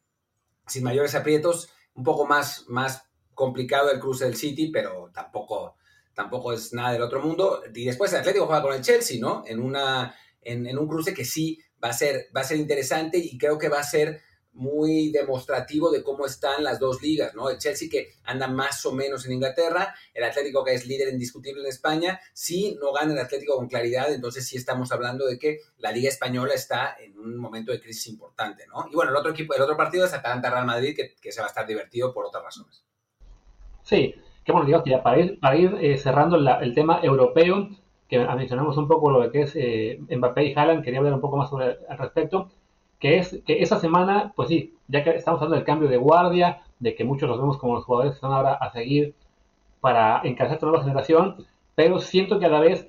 sin 0.66 0.82
mayores 0.82 1.14
aprietos. 1.14 1.70
Un 1.94 2.04
poco 2.04 2.26
más, 2.26 2.64
más 2.68 3.04
complicado 3.32 3.90
el 3.90 4.00
cruce 4.00 4.24
del 4.24 4.36
City, 4.36 4.70
pero 4.70 5.10
tampoco, 5.14 5.76
tampoco 6.12 6.52
es 6.52 6.72
nada 6.72 6.92
del 6.92 7.02
otro 7.02 7.20
mundo. 7.20 7.62
Y 7.72 7.84
después 7.84 8.12
el 8.12 8.20
Atlético 8.20 8.46
juega 8.46 8.62
con 8.62 8.74
el 8.74 8.82
Chelsea, 8.82 9.18
¿no? 9.20 9.44
En, 9.46 9.60
una, 9.60 10.14
en, 10.42 10.66
en 10.66 10.76
un 10.76 10.88
cruce 10.88 11.14
que 11.14 11.24
sí 11.24 11.58
va 11.82 11.90
a, 11.90 11.92
ser, 11.92 12.26
va 12.36 12.42
a 12.42 12.44
ser 12.44 12.58
interesante 12.58 13.18
y 13.18 13.38
creo 13.38 13.58
que 13.58 13.68
va 13.68 13.80
a 13.80 13.84
ser 13.84 14.20
muy 14.56 15.10
demostrativo 15.10 15.90
de 15.90 16.02
cómo 16.02 16.26
están 16.26 16.64
las 16.64 16.80
dos 16.80 17.02
ligas, 17.02 17.34
¿no? 17.34 17.50
El 17.50 17.58
Chelsea 17.58 17.88
que 17.90 18.14
anda 18.24 18.48
más 18.48 18.84
o 18.86 18.92
menos 18.92 19.26
en 19.26 19.32
Inglaterra, 19.32 19.94
el 20.14 20.24
Atlético 20.24 20.64
que 20.64 20.74
es 20.74 20.86
líder 20.86 21.12
indiscutible 21.12 21.60
en 21.60 21.68
España, 21.68 22.18
si 22.32 22.74
no 22.80 22.92
gana 22.92 23.12
el 23.12 23.18
Atlético 23.18 23.56
con 23.56 23.68
claridad, 23.68 24.12
entonces 24.12 24.46
sí 24.46 24.56
estamos 24.56 24.90
hablando 24.92 25.26
de 25.26 25.38
que 25.38 25.60
la 25.78 25.92
Liga 25.92 26.08
Española 26.08 26.54
está 26.54 26.96
en 26.98 27.18
un 27.18 27.36
momento 27.36 27.70
de 27.70 27.80
crisis 27.80 28.08
importante, 28.08 28.66
¿no? 28.66 28.86
Y 28.90 28.94
bueno, 28.94 29.10
el 29.10 29.16
otro 29.16 29.32
equipo, 29.32 29.54
el 29.54 29.62
otro 29.62 29.76
partido 29.76 30.06
es 30.06 30.14
Atalanta-Real 30.14 30.66
Madrid, 30.66 30.96
que, 30.96 31.14
que, 31.20 31.32
se 31.32 31.40
va 31.40 31.46
a 31.46 31.48
estar 31.48 31.66
divertido 31.66 32.12
por 32.12 32.24
otras 32.24 32.42
razones. 32.42 32.84
Sí, 33.82 34.14
que 34.44 34.52
bueno, 34.52 34.66
digamos 34.66 34.84
que 34.84 34.90
ya 34.90 35.02
para 35.02 35.18
ir, 35.18 35.38
para 35.38 35.56
ir 35.56 35.76
eh, 35.80 35.98
cerrando 35.98 36.36
el 36.36 36.74
tema 36.74 37.00
europeo, 37.02 37.68
que 38.08 38.18
mencionamos 38.18 38.76
un 38.76 38.88
poco 38.88 39.10
lo 39.10 39.30
que 39.30 39.42
es 39.42 39.52
eh, 39.54 39.98
Mbappé 40.08 40.44
y 40.44 40.54
Haaland, 40.54 40.82
quería 40.82 41.00
hablar 41.00 41.14
un 41.14 41.20
poco 41.20 41.36
más 41.36 41.50
sobre 41.50 41.76
al 41.88 41.98
respecto 41.98 42.50
que 42.98 43.18
es 43.18 43.42
que 43.46 43.62
esa 43.62 43.78
semana, 43.78 44.32
pues 44.36 44.48
sí, 44.48 44.74
ya 44.88 45.04
que 45.04 45.10
estamos 45.10 45.38
hablando 45.38 45.56
del 45.56 45.64
cambio 45.64 45.88
de 45.88 45.96
guardia, 45.96 46.62
de 46.78 46.94
que 46.94 47.04
muchos 47.04 47.28
los 47.28 47.38
vemos 47.38 47.58
como 47.58 47.74
los 47.74 47.84
jugadores 47.84 48.12
que 48.12 48.16
están 48.16 48.32
ahora 48.32 48.54
a 48.54 48.70
seguir 48.70 49.14
para 49.80 50.20
encabezar 50.24 50.56
esta 50.56 50.66
nueva 50.66 50.82
generación, 50.82 51.46
pero 51.74 52.00
siento 52.00 52.38
que 52.38 52.46
a 52.46 52.50
la 52.50 52.60
vez 52.60 52.88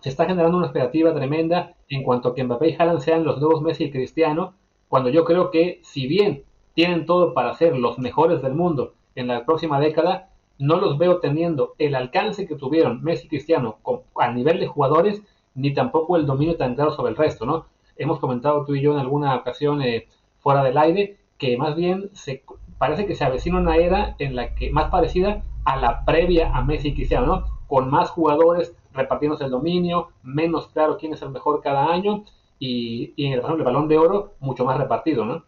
se 0.00 0.08
está 0.08 0.26
generando 0.26 0.58
una 0.58 0.66
expectativa 0.66 1.14
tremenda 1.14 1.74
en 1.88 2.02
cuanto 2.02 2.28
a 2.28 2.34
que 2.34 2.44
Mbappé 2.44 2.70
y 2.70 2.76
Haaland 2.78 3.00
sean 3.00 3.24
los 3.24 3.38
nuevos 3.38 3.62
Messi 3.62 3.84
y 3.84 3.90
Cristiano, 3.90 4.54
cuando 4.88 5.08
yo 5.08 5.24
creo 5.24 5.50
que 5.50 5.80
si 5.82 6.06
bien 6.06 6.44
tienen 6.74 7.06
todo 7.06 7.34
para 7.34 7.54
ser 7.54 7.76
los 7.76 7.98
mejores 7.98 8.42
del 8.42 8.54
mundo 8.54 8.94
en 9.14 9.28
la 9.28 9.44
próxima 9.44 9.80
década, 9.80 10.28
no 10.58 10.76
los 10.76 10.98
veo 10.98 11.20
teniendo 11.20 11.74
el 11.78 11.94
alcance 11.94 12.46
que 12.46 12.54
tuvieron 12.54 13.02
Messi 13.02 13.26
y 13.26 13.28
Cristiano 13.28 13.78
a 14.16 14.30
nivel 14.30 14.60
de 14.60 14.66
jugadores, 14.66 15.22
ni 15.54 15.72
tampoco 15.72 16.16
el 16.16 16.26
dominio 16.26 16.56
tan 16.56 16.74
claro 16.74 16.92
sobre 16.92 17.10
el 17.10 17.16
resto, 17.16 17.46
¿no? 17.46 17.66
Hemos 17.96 18.18
comentado 18.18 18.64
tú 18.64 18.74
y 18.74 18.82
yo 18.82 18.92
en 18.92 18.98
alguna 18.98 19.36
ocasión 19.36 19.82
eh, 19.82 20.08
fuera 20.40 20.62
del 20.62 20.78
aire, 20.78 21.16
que 21.38 21.56
más 21.56 21.76
bien 21.76 22.10
se, 22.14 22.44
parece 22.78 23.06
que 23.06 23.14
se 23.14 23.24
avecina 23.24 23.58
una 23.58 23.76
era 23.76 24.16
en 24.18 24.36
la 24.36 24.54
que 24.54 24.70
más 24.70 24.90
parecida 24.90 25.42
a 25.64 25.76
la 25.76 26.04
previa 26.04 26.54
a 26.54 26.62
Messi 26.62 26.88
y 26.88 26.94
Cristiano, 26.94 27.26
¿no? 27.26 27.44
Con 27.66 27.90
más 27.90 28.10
jugadores 28.10 28.74
repartiéndose 28.92 29.44
el 29.44 29.50
dominio, 29.50 30.10
menos 30.22 30.68
claro 30.68 30.96
quién 30.98 31.12
es 31.12 31.22
el 31.22 31.30
mejor 31.30 31.62
cada 31.62 31.92
año 31.92 32.24
y, 32.58 33.12
en 33.16 33.32
el, 33.32 33.40
el 33.40 33.62
balón 33.64 33.88
de 33.88 33.98
oro 33.98 34.34
mucho 34.40 34.64
más 34.64 34.78
repartido, 34.78 35.24
¿no? 35.24 35.44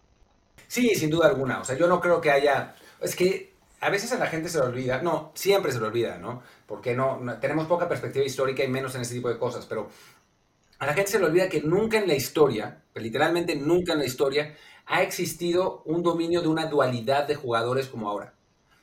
Sí, 0.66 0.94
sin 0.94 1.10
duda 1.10 1.28
alguna. 1.28 1.60
O 1.60 1.64
sea, 1.64 1.76
yo 1.76 1.86
no 1.86 2.00
creo 2.00 2.20
que 2.20 2.30
haya... 2.30 2.74
Es 3.00 3.14
que 3.14 3.54
a 3.80 3.90
veces 3.90 4.12
a 4.12 4.18
la 4.18 4.26
gente 4.26 4.48
se 4.48 4.58
le 4.58 4.64
olvida, 4.64 5.02
no, 5.02 5.30
siempre 5.34 5.70
se 5.70 5.78
le 5.78 5.86
olvida, 5.86 6.18
¿no? 6.18 6.42
Porque 6.66 6.94
no, 6.94 7.18
no, 7.20 7.38
tenemos 7.38 7.66
poca 7.66 7.88
perspectiva 7.88 8.24
histórica 8.24 8.64
y 8.64 8.68
menos 8.68 8.94
en 8.94 9.02
ese 9.02 9.14
tipo 9.14 9.28
de 9.28 9.38
cosas, 9.38 9.66
pero 9.66 9.88
a 10.78 10.86
la 10.86 10.94
gente 10.94 11.10
se 11.10 11.18
le 11.18 11.26
olvida 11.26 11.48
que 11.48 11.62
nunca 11.62 11.98
en 11.98 12.08
la 12.08 12.14
historia, 12.14 12.82
literalmente 12.94 13.56
nunca 13.56 13.92
en 13.92 14.00
la 14.00 14.04
historia, 14.04 14.56
ha 14.86 15.02
existido 15.02 15.82
un 15.84 16.02
dominio 16.02 16.42
de 16.42 16.48
una 16.48 16.66
dualidad 16.66 17.26
de 17.26 17.34
jugadores 17.34 17.88
como 17.88 18.08
ahora. 18.08 18.34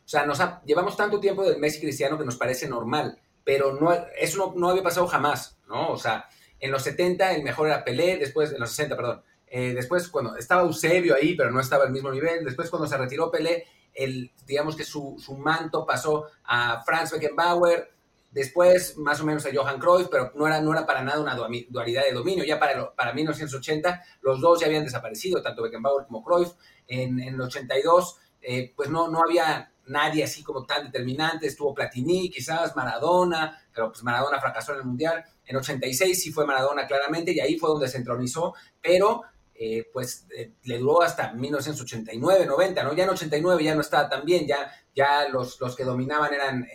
O 0.05 0.09
sea, 0.09 0.25
nos 0.25 0.39
ha, 0.41 0.61
llevamos 0.65 0.97
tanto 0.97 1.19
tiempo 1.19 1.43
del 1.43 1.59
Messi 1.59 1.79
Cristiano 1.79 2.17
que 2.17 2.25
nos 2.25 2.35
parece 2.35 2.67
normal, 2.67 3.19
pero 3.43 3.73
no, 3.73 3.93
eso 4.17 4.37
no, 4.37 4.53
no, 4.59 4.69
había 4.69 4.83
pasado 4.83 5.07
jamás, 5.07 5.57
¿no? 5.67 5.89
O 5.89 5.97
sea, 5.97 6.27
en 6.59 6.71
los 6.71 6.83
70 6.83 7.33
el 7.33 7.43
mejor 7.43 7.67
era 7.67 7.83
Pelé, 7.83 8.17
después, 8.17 8.51
en 8.51 8.59
los 8.59 8.69
60, 8.69 8.95
perdón, 8.95 9.21
eh, 9.47 9.73
después 9.73 10.09
cuando 10.09 10.35
estaba 10.35 10.63
Eusebio 10.63 11.15
ahí, 11.15 11.35
pero 11.35 11.51
no 11.51 11.59
estaba 11.59 11.85
al 11.85 11.91
mismo 11.91 12.11
nivel, 12.11 12.43
después 12.43 12.69
cuando 12.69 12.87
se 12.87 12.97
retiró 12.97 13.31
Pelé, 13.31 13.65
el, 13.93 14.31
digamos 14.45 14.75
que 14.75 14.83
su, 14.83 15.15
su 15.19 15.37
manto 15.37 15.85
pasó 15.85 16.25
a 16.43 16.83
Franz 16.83 17.11
Beckenbauer, 17.11 17.92
Después, 18.33 18.97
más 18.97 19.21
o 19.21 19.25
menos 19.25 19.45
a 19.45 19.49
Johan 19.53 19.79
Cruyff, 19.79 20.07
pero 20.09 20.31
no 20.33 20.47
era, 20.47 20.59
no 20.59 20.71
era 20.71 20.87
para 20.87 21.03
nada 21.03 21.21
una 21.21 21.35
dualidad 21.35 22.03
de 22.03 22.13
dominio. 22.13 22.43
Ya 22.43 22.59
para, 22.59 22.91
para 22.95 23.13
1980 23.13 24.03
los 24.21 24.41
dos 24.41 24.59
ya 24.59 24.65
habían 24.65 24.83
desaparecido, 24.83 25.41
tanto 25.43 25.61
Beckenbauer 25.61 26.07
como 26.07 26.23
Cruyff. 26.23 26.53
En, 26.87 27.19
en 27.19 27.35
el 27.35 27.41
82, 27.41 28.17
eh, 28.41 28.73
pues 28.75 28.89
no, 28.89 29.07
no 29.07 29.21
había 29.23 29.71
nadie 29.85 30.23
así 30.23 30.43
como 30.43 30.65
tan 30.65 30.85
determinante, 30.85 31.45
estuvo 31.45 31.75
Platini, 31.75 32.31
quizás 32.31 32.75
Maradona, 32.75 33.61
pero 33.71 33.89
pues 33.89 34.01
Maradona 34.01 34.41
fracasó 34.41 34.71
en 34.73 34.79
el 34.79 34.85
Mundial. 34.85 35.23
En 35.45 35.55
86 35.57 36.23
sí 36.23 36.31
fue 36.31 36.47
Maradona 36.47 36.87
claramente 36.87 37.33
y 37.33 37.39
ahí 37.39 37.59
fue 37.59 37.69
donde 37.69 37.87
se 37.87 37.97
entronizó, 37.97 38.55
pero 38.81 39.21
eh, 39.53 39.87
pues 39.93 40.25
eh, 40.35 40.53
le 40.63 40.79
duró 40.79 41.03
hasta 41.03 41.33
1989, 41.33 42.47
90, 42.47 42.83
¿no? 42.83 42.93
Ya 42.93 43.03
en 43.03 43.11
89 43.11 43.63
ya 43.63 43.75
no 43.75 43.81
estaba 43.81 44.09
tan 44.09 44.25
bien, 44.25 44.47
ya, 44.47 44.71
ya 44.95 45.29
los, 45.29 45.59
los 45.61 45.75
que 45.75 45.83
dominaban 45.83 46.33
eran 46.33 46.67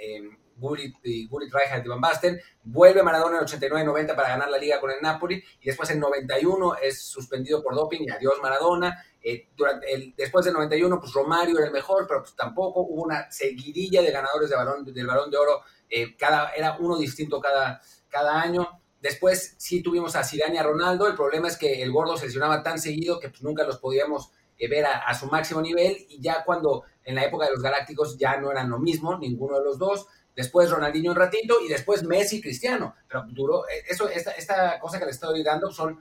Gullit, 0.58 0.96
Gullit 1.28 1.52
Rijkaard 1.52 1.84
y 1.84 1.88
Van 1.88 2.00
Basten, 2.00 2.40
vuelve 2.64 3.02
Maradona 3.02 3.38
en 3.38 3.44
89-90 3.44 4.14
para 4.14 4.28
ganar 4.28 4.50
la 4.50 4.58
liga 4.58 4.80
con 4.80 4.90
el 4.90 5.00
Napoli. 5.00 5.42
Y 5.60 5.66
después 5.66 5.90
en 5.90 6.00
91 6.00 6.76
es 6.76 7.02
suspendido 7.02 7.62
por 7.62 7.74
doping 7.74 8.02
y 8.02 8.10
adiós 8.10 8.34
Maradona. 8.42 9.04
Eh, 9.20 9.48
durante 9.56 9.92
el, 9.92 10.14
después 10.16 10.44
del 10.44 10.54
91 10.54 11.00
pues 11.00 11.12
Romario 11.12 11.58
era 11.58 11.66
el 11.66 11.72
mejor, 11.72 12.06
pero 12.06 12.20
pues 12.20 12.34
tampoco 12.36 12.80
hubo 12.80 13.02
una 13.02 13.30
seguidilla 13.30 14.00
de 14.00 14.10
ganadores 14.10 14.48
de 14.48 14.56
balón, 14.56 14.84
del 14.84 15.06
balón 15.06 15.30
de 15.30 15.36
oro, 15.36 15.62
eh, 15.90 16.16
cada, 16.16 16.50
era 16.52 16.76
uno 16.78 16.96
distinto 16.96 17.40
cada, 17.40 17.80
cada 18.08 18.40
año. 18.40 18.80
Después 19.00 19.54
sí 19.58 19.82
tuvimos 19.82 20.16
a 20.16 20.24
Zidane 20.24 20.54
y 20.54 20.58
a 20.58 20.62
Ronaldo, 20.62 21.06
el 21.06 21.14
problema 21.14 21.48
es 21.48 21.56
que 21.56 21.82
el 21.82 21.92
gordo 21.92 22.16
se 22.16 22.26
lesionaba 22.26 22.62
tan 22.62 22.78
seguido 22.78 23.18
que 23.18 23.28
pues, 23.28 23.42
nunca 23.42 23.64
los 23.64 23.78
podíamos 23.78 24.30
eh, 24.56 24.68
ver 24.68 24.86
a, 24.86 24.98
a, 24.98 25.14
su 25.14 25.26
máximo 25.26 25.60
nivel. 25.60 26.06
Y 26.08 26.20
ya 26.20 26.44
cuando 26.44 26.84
en 27.04 27.14
la 27.14 27.24
época 27.24 27.46
de 27.46 27.52
los 27.52 27.62
Galácticos 27.62 28.18
ya 28.18 28.36
no 28.36 28.50
eran 28.50 28.70
lo 28.70 28.78
mismo, 28.78 29.16
ninguno 29.18 29.58
de 29.58 29.64
los 29.64 29.78
dos 29.78 30.06
después 30.38 30.70
Ronaldinho 30.70 31.10
un 31.10 31.16
ratito 31.16 31.56
y 31.60 31.68
después 31.68 32.04
Messi 32.04 32.40
Cristiano. 32.40 32.94
Pero 33.08 33.24
duró, 33.30 33.68
eh, 33.68 33.82
eso, 33.88 34.08
esta, 34.08 34.30
esta 34.30 34.78
cosa 34.78 34.96
que 35.00 35.04
le 35.04 35.10
estoy 35.10 35.42
dando 35.42 35.72
son 35.72 35.98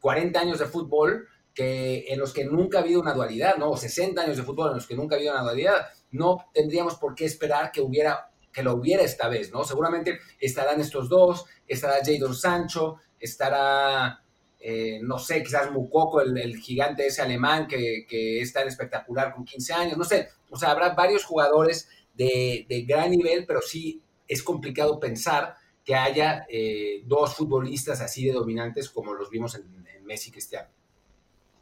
40 0.00 0.40
años 0.40 0.58
de 0.58 0.64
fútbol 0.64 1.28
que, 1.52 2.06
en 2.08 2.18
los 2.18 2.32
que 2.32 2.46
nunca 2.46 2.78
ha 2.78 2.80
habido 2.80 3.02
una 3.02 3.12
dualidad, 3.12 3.56
¿no? 3.56 3.72
O 3.72 3.76
60 3.76 4.22
años 4.22 4.38
de 4.38 4.44
fútbol 4.44 4.70
en 4.70 4.76
los 4.76 4.86
que 4.86 4.94
nunca 4.94 5.14
ha 5.14 5.18
habido 5.18 5.34
una 5.34 5.42
dualidad. 5.42 5.88
No 6.10 6.46
tendríamos 6.54 6.94
por 6.94 7.14
qué 7.14 7.26
esperar 7.26 7.70
que 7.70 7.82
hubiera 7.82 8.30
que 8.50 8.62
lo 8.62 8.72
hubiera 8.72 9.02
esta 9.02 9.28
vez, 9.28 9.52
¿no? 9.52 9.62
Seguramente 9.64 10.18
estarán 10.40 10.80
estos 10.80 11.10
dos, 11.10 11.44
estará 11.68 11.96
Jadon 12.02 12.34
Sancho, 12.34 12.96
estará, 13.20 14.22
eh, 14.58 15.00
no 15.02 15.18
sé, 15.18 15.42
quizás 15.42 15.70
Mukoko, 15.70 16.22
el, 16.22 16.38
el 16.38 16.56
gigante 16.56 17.06
ese 17.06 17.20
alemán 17.20 17.66
que, 17.68 18.06
que, 18.08 18.40
es 18.40 18.54
tan 18.54 18.66
espectacular 18.66 19.34
con 19.34 19.44
15 19.44 19.74
años, 19.74 19.98
no 19.98 20.04
sé, 20.04 20.30
o 20.48 20.56
sea, 20.56 20.70
habrá 20.70 20.94
varios 20.94 21.26
jugadores 21.26 21.90
de, 22.16 22.84
gran 22.86 23.10
nivel, 23.10 23.44
pero 23.46 23.60
sí 23.60 24.02
es 24.26 24.42
complicado 24.42 24.98
pensar 24.98 25.54
que 25.84 25.94
haya 25.94 26.46
eh, 26.48 27.02
dos 27.04 27.34
futbolistas 27.34 28.00
así 28.00 28.26
de 28.26 28.32
dominantes 28.32 28.90
como 28.90 29.14
los 29.14 29.30
vimos 29.30 29.54
en, 29.54 29.86
en 29.94 30.04
Messi 30.04 30.30
y 30.30 30.32
Cristiano. 30.32 30.68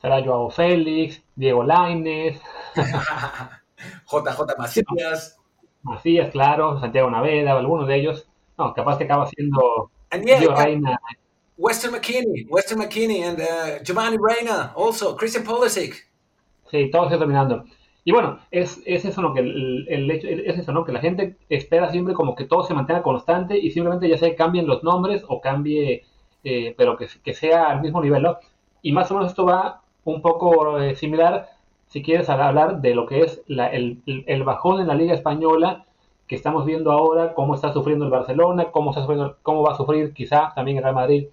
Será 0.01 0.23
Joao 0.23 0.51
Félix, 0.51 1.23
Diego 1.35 1.63
Lainez, 1.65 2.41
JJ 4.07 4.59
Macías. 4.59 5.39
Macías, 5.83 6.31
claro, 6.31 6.81
Santiago 6.81 7.11
Naveda, 7.11 7.53
algunos 7.53 7.87
de 7.89 7.97
ellos. 7.97 8.29
No, 8.57 8.73
capaz 8.73 8.99
que 8.99 9.05
acaba 9.05 9.27
siendo 9.27 9.91
yeah, 10.23 10.41
Reina. 10.55 10.99
Western 11.57 11.93
McKinney, 11.93 12.47
Western 12.49 12.81
McKinney 12.81 13.23
and 13.23 13.41
uh, 13.41 13.83
Giovanni 13.83 14.17
Reina, 14.21 14.73
also 14.77 15.17
Christian 15.17 15.45
Pulisic. 15.45 16.11
Sí, 16.71 16.91
todos 16.91 17.09
ellos 17.09 17.21
dominando. 17.21 17.65
Y 18.05 18.13
bueno, 18.13 18.39
es, 18.51 18.83
es 18.85 19.05
eso, 19.07 19.23
¿no? 19.23 19.33
Que 19.33 19.41
el, 19.41 19.87
el, 19.89 20.11
hecho, 20.11 20.29
es 20.29 20.59
eso, 20.59 20.73
¿no? 20.73 20.85
Que 20.85 20.93
la 20.93 21.01
gente 21.01 21.37
espera 21.49 21.91
siempre 21.91 22.15
como 22.15 22.35
que 22.35 22.45
todo 22.45 22.63
se 22.63 22.75
mantenga 22.75 23.03
constante 23.03 23.59
y 23.59 23.71
simplemente 23.71 24.09
ya 24.09 24.19
sea 24.19 24.37
cambien 24.37 24.67
los 24.67 24.85
nombres 24.85 25.25
o 25.27 25.41
cambie, 25.41 26.05
eh, 26.45 26.75
pero 26.77 26.99
que, 26.99 27.09
que, 27.23 27.33
sea 27.33 27.67
al 27.71 27.81
mismo 27.81 28.03
nivel, 28.03 28.23
¿no? 28.23 28.37
Y 28.83 28.93
más 28.93 29.11
o 29.11 29.15
menos 29.15 29.31
esto 29.31 29.47
va 29.47 29.83
un 30.05 30.21
poco 30.21 30.79
eh, 30.81 30.95
similar, 30.97 31.49
si 31.89 32.03
quieres 32.03 32.29
hablar 32.29 32.83
de 32.83 32.95
lo 32.95 33.07
que 33.07 33.23
es 33.23 33.43
la, 33.47 33.69
el, 33.69 34.03
el, 34.07 34.43
bajón 34.43 34.81
en 34.81 34.89
la 34.89 34.95
Liga 34.95 35.15
Española 35.15 35.87
que 36.27 36.35
estamos 36.35 36.67
viendo 36.67 36.93
ahora, 36.93 37.35
cómo 37.35 37.55
está 37.55 37.73
sufriendo 37.73 38.05
el 38.05 38.11
Barcelona, 38.11 38.71
cómo, 38.71 38.91
está 38.91 39.03
sufriendo, 39.03 39.37
cómo 39.43 39.63
va 39.63 39.73
a 39.73 39.77
sufrir 39.77 40.13
quizá 40.13 40.53
también 40.55 40.77
el 40.77 40.83
Real 40.83 40.95
Madrid. 40.95 41.27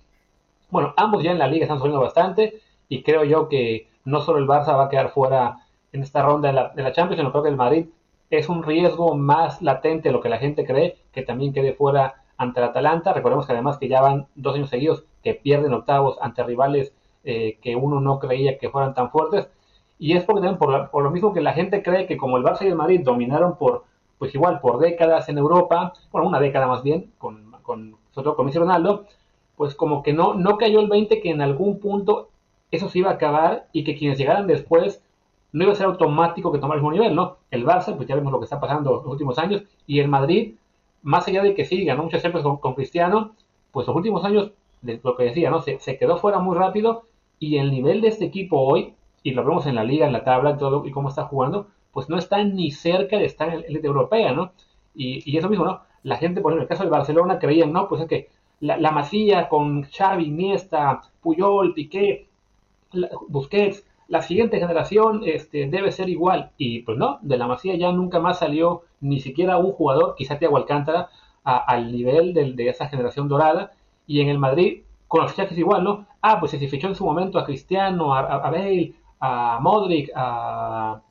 Bueno, 0.69 0.93
ambos 0.97 1.23
ya 1.23 1.31
en 1.31 1.39
la 1.39 1.47
Liga 1.47 1.63
están 1.63 1.77
sufriendo 1.77 2.01
bastante 2.01 2.61
y 2.87 3.03
creo 3.03 3.23
yo 3.25 3.49
que 3.49 3.87
no 4.05 4.21
solo 4.21 4.39
el 4.39 4.47
Barça 4.47 4.77
va 4.77 4.85
a 4.85 4.89
quedar 4.89 5.09
fuera 5.09 5.57
en 5.93 6.03
esta 6.03 6.21
ronda 6.21 6.71
de 6.73 6.83
la, 6.83 6.91
Champions, 6.91 7.19
sino 7.19 7.31
creo 7.31 7.43
que 7.43 7.49
el 7.49 7.57
Madrid 7.57 7.87
es 8.29 8.49
un 8.49 8.63
riesgo 8.63 9.15
más 9.15 9.61
latente 9.61 10.09
de 10.09 10.13
lo 10.13 10.21
que 10.21 10.29
la 10.29 10.37
gente 10.37 10.65
cree, 10.65 10.97
que 11.11 11.21
también 11.21 11.53
quede 11.53 11.73
fuera 11.73 12.23
ante 12.37 12.61
el 12.61 12.67
Atalanta. 12.67 13.13
Recordemos 13.13 13.45
que 13.45 13.53
además 13.53 13.77
que 13.77 13.89
ya 13.89 14.01
van 14.01 14.27
dos 14.35 14.55
años 14.55 14.69
seguidos 14.69 15.03
que 15.23 15.33
pierden 15.33 15.73
octavos 15.73 16.17
ante 16.21 16.43
rivales 16.43 16.93
eh, 17.23 17.59
que 17.61 17.75
uno 17.75 17.99
no 17.99 18.19
creía 18.19 18.57
que 18.57 18.69
fueran 18.69 18.93
tan 18.93 19.11
fuertes. 19.11 19.49
Y 19.99 20.13
es 20.13 20.23
porque 20.23 20.47
por, 20.53 21.03
lo 21.03 21.11
mismo 21.11 21.33
que 21.33 21.41
la 21.41 21.53
gente 21.53 21.83
cree 21.83 22.07
que 22.07 22.17
como 22.17 22.37
el 22.37 22.43
Barça 22.43 22.63
y 22.63 22.67
el 22.67 22.75
Madrid 22.75 23.01
dominaron 23.03 23.57
por, 23.57 23.83
pues 24.17 24.33
igual, 24.33 24.59
por 24.59 24.79
décadas 24.79 25.29
en 25.29 25.37
Europa, 25.37 25.93
bueno, 26.11 26.27
una 26.27 26.39
década 26.39 26.67
más 26.67 26.81
bien, 26.83 27.11
con, 27.17 27.51
con, 27.61 27.97
sobre 28.11 28.25
todo 28.25 28.35
con 28.35 28.45
Messi 28.45 28.57
Ronaldo, 28.57 29.05
pues 29.57 29.75
como 29.75 30.01
que 30.01 30.13
no, 30.13 30.33
no 30.33 30.57
cayó 30.57 30.79
el 30.79 30.87
20 30.87 31.21
que 31.21 31.29
en 31.29 31.41
algún 31.41 31.79
punto 31.79 32.29
eso 32.71 32.89
se 32.89 32.99
iba 32.99 33.11
a 33.11 33.13
acabar 33.13 33.67
y 33.73 33.83
que 33.83 33.95
quienes 33.95 34.17
llegaran 34.17 34.47
después 34.47 35.03
no 35.53 35.63
iba 35.63 35.73
a 35.73 35.75
ser 35.75 35.85
automático 35.85 36.51
que 36.51 36.59
tomara 36.59 36.79
el 36.79 36.83
mismo 36.83 36.93
nivel, 36.93 37.15
¿no? 37.15 37.37
El 37.49 37.65
Barça, 37.65 37.95
pues 37.95 38.07
ya 38.07 38.15
vemos 38.15 38.31
lo 38.31 38.39
que 38.39 38.45
está 38.45 38.59
pasando 38.59 39.01
los 39.03 39.05
últimos 39.05 39.37
años, 39.37 39.63
y 39.85 39.99
el 39.99 40.07
Madrid, 40.07 40.55
más 41.03 41.27
allá 41.27 41.43
de 41.43 41.53
que 41.53 41.65
sí, 41.65 41.83
ganó 41.85 42.03
muchos 42.03 42.19
ejemplos 42.19 42.43
con, 42.43 42.57
con, 42.57 42.75
Cristiano, 42.75 43.35
pues 43.71 43.87
los 43.87 43.95
últimos 43.95 44.23
años, 44.23 44.51
lo 44.81 45.15
que 45.15 45.23
decía, 45.23 45.49
¿no? 45.49 45.61
Se, 45.61 45.97
quedó 45.97 46.17
fuera 46.17 46.39
muy 46.39 46.57
rápido, 46.57 47.03
y 47.39 47.57
el 47.57 47.71
nivel 47.71 48.01
de 48.01 48.09
este 48.09 48.25
equipo 48.25 48.59
hoy, 48.59 48.93
y 49.23 49.31
lo 49.31 49.43
vemos 49.43 49.65
en 49.65 49.75
la 49.75 49.83
liga, 49.83 50.05
en 50.07 50.13
la 50.13 50.23
tabla, 50.23 50.51
en 50.51 50.57
todo, 50.57 50.85
y 50.85 50.91
cómo 50.91 51.09
está 51.09 51.25
jugando, 51.25 51.67
pues 51.91 52.09
no 52.09 52.17
está 52.17 52.43
ni 52.43 52.71
cerca 52.71 53.17
de 53.17 53.25
estar 53.25 53.49
en 53.49 53.61
la 53.61 53.67
élite 53.67 53.87
europea, 53.87 54.33
¿no? 54.33 54.51
Y, 54.95 55.29
y 55.29 55.37
eso 55.37 55.49
mismo, 55.49 55.65
¿no? 55.65 55.81
La 56.03 56.17
gente, 56.17 56.41
por 56.41 56.51
ejemplo, 56.51 56.61
en 56.61 56.63
el 56.63 56.69
caso 56.69 56.83
del 56.83 56.91
Barcelona, 56.91 57.39
creían, 57.39 57.73
no, 57.73 57.87
pues 57.87 58.01
es 58.01 58.07
que 58.07 58.29
la, 58.59 58.77
la 58.77 58.91
Masía 58.91 59.49
con 59.49 59.83
Xavi, 59.83 60.25
Iniesta, 60.25 61.01
Puyol, 61.21 61.73
Piqué, 61.73 62.27
Busquets, 63.27 63.85
la 64.11 64.21
siguiente 64.21 64.59
generación 64.59 65.21
este, 65.25 65.67
debe 65.67 65.91
ser 65.93 66.09
igual. 66.09 66.51
Y 66.57 66.81
pues 66.81 66.97
no, 66.97 67.19
de 67.21 67.37
la 67.37 67.47
Masía 67.47 67.75
ya 67.77 67.93
nunca 67.93 68.19
más 68.19 68.39
salió 68.39 68.83
ni 68.99 69.21
siquiera 69.21 69.57
un 69.57 69.71
jugador, 69.71 70.15
quizá 70.17 70.37
Thiago 70.37 70.57
Alcántara, 70.57 71.09
a, 71.45 71.57
al 71.57 71.91
nivel 71.93 72.33
de, 72.33 72.51
de, 72.51 72.67
esa 72.67 72.89
generación 72.89 73.29
dorada. 73.29 73.71
Y 74.05 74.19
en 74.19 74.27
el 74.27 74.37
Madrid, 74.37 74.81
con 75.07 75.21
los 75.21 75.31
fichajes 75.31 75.57
igual, 75.57 75.85
¿no? 75.85 76.07
Ah, 76.21 76.41
pues 76.41 76.51
se 76.51 76.67
fichó 76.67 76.87
en 76.87 76.95
su 76.95 77.05
momento 77.05 77.39
a 77.39 77.45
Cristiano, 77.45 78.13
a, 78.13 78.19
a 78.19 78.51
Bale, 78.51 78.93
a 79.21 79.59
Modric, 79.61 80.11
a, 80.13 81.01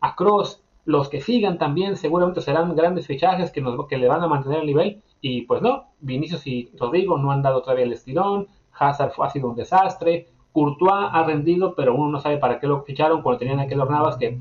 a 0.00 0.14
Cross. 0.16 0.60
Los 0.84 1.08
que 1.08 1.20
sigan 1.20 1.58
también 1.58 1.96
seguramente 1.96 2.40
serán 2.40 2.74
grandes 2.74 3.06
fichajes 3.06 3.52
que, 3.52 3.60
nos, 3.60 3.86
que 3.86 3.98
le 3.98 4.08
van 4.08 4.20
a 4.20 4.26
mantener 4.26 4.60
el 4.60 4.66
nivel. 4.66 5.00
Y 5.20 5.42
pues 5.42 5.62
no, 5.62 5.84
Vinicius 6.00 6.44
y 6.48 6.72
Rodrigo 6.76 7.18
no 7.18 7.30
han 7.30 7.42
dado 7.42 7.62
todavía 7.62 7.84
el 7.84 7.92
estirón. 7.92 8.48
Hazard 8.76 9.12
ha 9.20 9.30
sido 9.30 9.48
un 9.48 9.54
desastre. 9.54 10.26
Courtois 10.52 11.08
ha 11.12 11.24
rendido, 11.24 11.74
pero 11.74 11.94
uno 11.94 12.10
no 12.10 12.20
sabe 12.20 12.38
para 12.38 12.60
qué 12.60 12.66
lo 12.66 12.82
ficharon 12.82 13.22
cuando 13.22 13.38
tenían 13.38 13.60
aquel 13.60 13.78
Navas, 13.78 14.16
que 14.16 14.38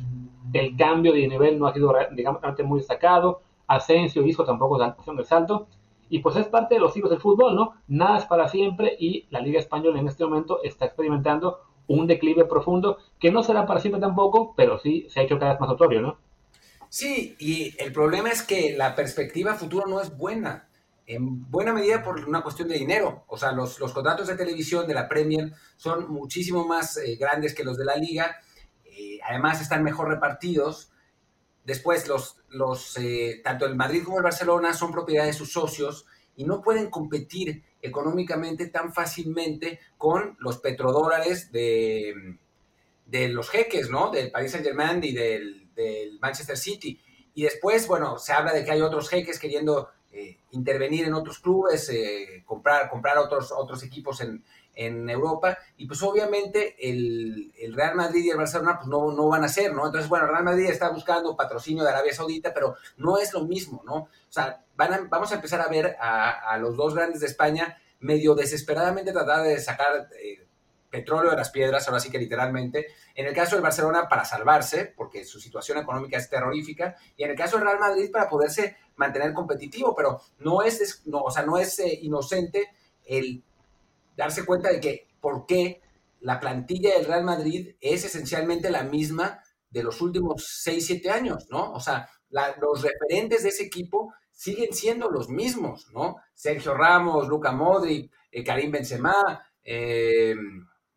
el 0.53 0.75
cambio 0.75 1.13
de 1.13 1.27
nivel 1.27 1.57
no 1.57 1.67
ha 1.67 1.73
sido, 1.73 1.93
digamos, 2.11 2.41
muy 2.65 2.79
destacado. 2.79 3.41
Asensio 3.67 4.25
hizo 4.25 4.43
tampoco 4.43 4.77
la 4.77 4.95
del 5.05 5.25
salto. 5.25 5.67
Y 6.09 6.19
pues 6.19 6.35
es 6.35 6.47
parte 6.47 6.75
de 6.75 6.81
los 6.81 6.93
ciclos 6.93 7.09
del 7.09 7.21
fútbol, 7.21 7.55
¿no? 7.55 7.75
Nada 7.87 8.17
es 8.17 8.25
para 8.25 8.49
siempre 8.49 8.97
y 8.99 9.27
la 9.29 9.39
Liga 9.39 9.59
Española 9.59 9.97
en 9.97 10.07
este 10.07 10.25
momento 10.25 10.61
está 10.61 10.85
experimentando 10.85 11.59
un 11.87 12.05
declive 12.05 12.43
profundo 12.45 12.97
que 13.17 13.31
no 13.31 13.43
será 13.43 13.65
para 13.65 13.79
siempre 13.79 14.01
tampoco, 14.01 14.53
pero 14.57 14.77
sí 14.77 15.07
se 15.09 15.21
ha 15.21 15.23
hecho 15.23 15.39
cada 15.39 15.53
vez 15.53 15.61
más 15.61 15.69
notorio, 15.69 16.01
¿no? 16.01 16.17
Sí, 16.89 17.37
y 17.39 17.73
el 17.81 17.93
problema 17.93 18.29
es 18.29 18.43
que 18.43 18.75
la 18.75 18.95
perspectiva 18.95 19.53
futuro 19.53 19.87
no 19.87 20.01
es 20.01 20.17
buena 20.17 20.67
en 21.15 21.49
buena 21.51 21.73
medida 21.73 22.01
por 22.03 22.27
una 22.27 22.41
cuestión 22.41 22.69
de 22.69 22.77
dinero. 22.77 23.25
O 23.27 23.37
sea, 23.37 23.51
los, 23.51 23.79
los 23.79 23.91
contratos 23.91 24.27
de 24.27 24.35
televisión 24.35 24.87
de 24.87 24.93
la 24.93 25.09
Premier 25.09 25.51
son 25.75 26.09
muchísimo 26.09 26.65
más 26.65 26.97
eh, 26.97 27.17
grandes 27.17 27.53
que 27.53 27.65
los 27.65 27.77
de 27.77 27.85
la 27.85 27.97
liga. 27.97 28.37
Eh, 28.85 29.19
además, 29.27 29.61
están 29.61 29.83
mejor 29.83 30.07
repartidos. 30.07 30.91
Después, 31.65 32.07
los, 32.07 32.37
los, 32.49 32.97
eh, 32.97 33.41
tanto 33.43 33.65
el 33.65 33.75
Madrid 33.75 34.03
como 34.03 34.17
el 34.17 34.23
Barcelona 34.23 34.73
son 34.73 34.91
propiedad 34.91 35.25
de 35.25 35.33
sus 35.33 35.51
socios 35.51 36.05
y 36.35 36.45
no 36.45 36.61
pueden 36.61 36.89
competir 36.89 37.63
económicamente 37.81 38.67
tan 38.67 38.93
fácilmente 38.93 39.79
con 39.97 40.37
los 40.39 40.59
petrodólares 40.59 41.51
de, 41.51 42.37
de 43.05 43.27
los 43.27 43.49
jeques, 43.49 43.89
¿no? 43.89 44.11
Del 44.11 44.31
Paris 44.31 44.51
Saint-Germain 44.51 45.03
y 45.03 45.11
del, 45.11 45.69
del 45.75 46.19
Manchester 46.21 46.57
City. 46.57 47.01
Y 47.33 47.43
después, 47.43 47.85
bueno, 47.87 48.17
se 48.17 48.31
habla 48.31 48.53
de 48.53 48.63
que 48.63 48.71
hay 48.71 48.81
otros 48.81 49.09
jeques 49.09 49.39
queriendo 49.39 49.89
eh, 50.13 50.37
intervenir 50.51 51.05
en 51.05 51.13
otros 51.13 51.39
clubes, 51.39 51.89
eh, 51.89 52.43
comprar, 52.45 52.89
comprar 52.89 53.17
otros, 53.17 53.51
otros 53.51 53.81
equipos 53.83 54.21
en, 54.21 54.43
en, 54.75 55.09
Europa, 55.09 55.57
y 55.77 55.85
pues 55.85 56.01
obviamente 56.03 56.75
el, 56.79 57.53
el, 57.57 57.73
Real 57.73 57.95
Madrid 57.95 58.25
y 58.25 58.29
el 58.29 58.37
Barcelona 58.37 58.77
pues 58.77 58.87
no, 58.87 59.11
no 59.11 59.27
van 59.29 59.43
a 59.43 59.47
ser, 59.47 59.73
¿no? 59.73 59.85
Entonces, 59.85 60.09
bueno, 60.09 60.25
el 60.25 60.31
Real 60.31 60.43
Madrid 60.43 60.65
está 60.65 60.89
buscando 60.89 61.35
patrocinio 61.35 61.83
de 61.83 61.89
Arabia 61.89 62.13
Saudita, 62.13 62.53
pero 62.53 62.75
no 62.97 63.17
es 63.17 63.33
lo 63.33 63.45
mismo, 63.45 63.83
¿no? 63.85 63.95
O 63.95 64.09
sea, 64.29 64.63
van 64.75 65.09
vamos 65.09 65.31
a 65.31 65.35
empezar 65.35 65.61
a 65.61 65.67
ver 65.67 65.95
a, 65.99 66.51
a, 66.51 66.57
los 66.57 66.75
dos 66.75 66.95
grandes 66.95 67.21
de 67.21 67.27
España 67.27 67.77
medio 67.99 68.35
desesperadamente 68.35 69.13
tratar 69.13 69.43
de 69.43 69.59
sacar 69.59 70.09
eh, 70.21 70.47
petróleo 70.91 71.31
de 71.31 71.37
las 71.37 71.49
piedras, 71.49 71.87
ahora 71.87 71.99
sí 71.99 72.11
que 72.11 72.19
literalmente. 72.19 72.87
En 73.15 73.25
el 73.25 73.33
caso 73.33 73.55
del 73.55 73.63
Barcelona, 73.63 74.07
para 74.09 74.25
salvarse, 74.25 74.93
porque 74.95 75.25
su 75.25 75.39
situación 75.39 75.77
económica 75.77 76.17
es 76.17 76.29
terrorífica. 76.29 76.95
Y 77.17 77.23
en 77.23 77.31
el 77.31 77.37
caso 77.37 77.57
del 77.57 77.65
Real 77.65 77.79
Madrid, 77.79 78.11
para 78.11 78.29
poderse 78.29 78.77
mantener 78.97 79.33
competitivo. 79.33 79.95
Pero 79.95 80.21
no 80.39 80.61
es, 80.61 81.01
no, 81.05 81.21
o 81.21 81.31
sea, 81.31 81.43
no 81.43 81.57
es 81.57 81.79
eh, 81.79 81.99
inocente 82.01 82.69
el 83.05 83.43
darse 84.15 84.45
cuenta 84.45 84.69
de 84.69 84.79
que 84.79 85.07
por 85.19 85.45
qué 85.45 85.81
la 86.19 86.39
plantilla 86.39 86.95
del 86.95 87.05
Real 87.05 87.23
Madrid 87.23 87.75
es 87.81 88.05
esencialmente 88.05 88.69
la 88.69 88.83
misma 88.83 89.41
de 89.69 89.83
los 89.83 90.01
últimos 90.01 90.45
6, 90.61 90.85
7 90.85 91.09
años, 91.09 91.47
¿no? 91.49 91.71
O 91.73 91.79
sea, 91.79 92.09
los 92.29 92.81
referentes 92.81 93.43
de 93.43 93.49
ese 93.49 93.63
equipo 93.63 94.13
siguen 94.31 94.73
siendo 94.73 95.09
los 95.09 95.29
mismos, 95.29 95.87
¿no? 95.93 96.17
Sergio 96.33 96.73
Ramos, 96.73 97.27
Luca 97.27 97.51
Modric, 97.51 98.11
eh, 98.31 98.43
Karim 98.43 98.71
Benzema, 98.71 99.45
eh, 99.63 100.35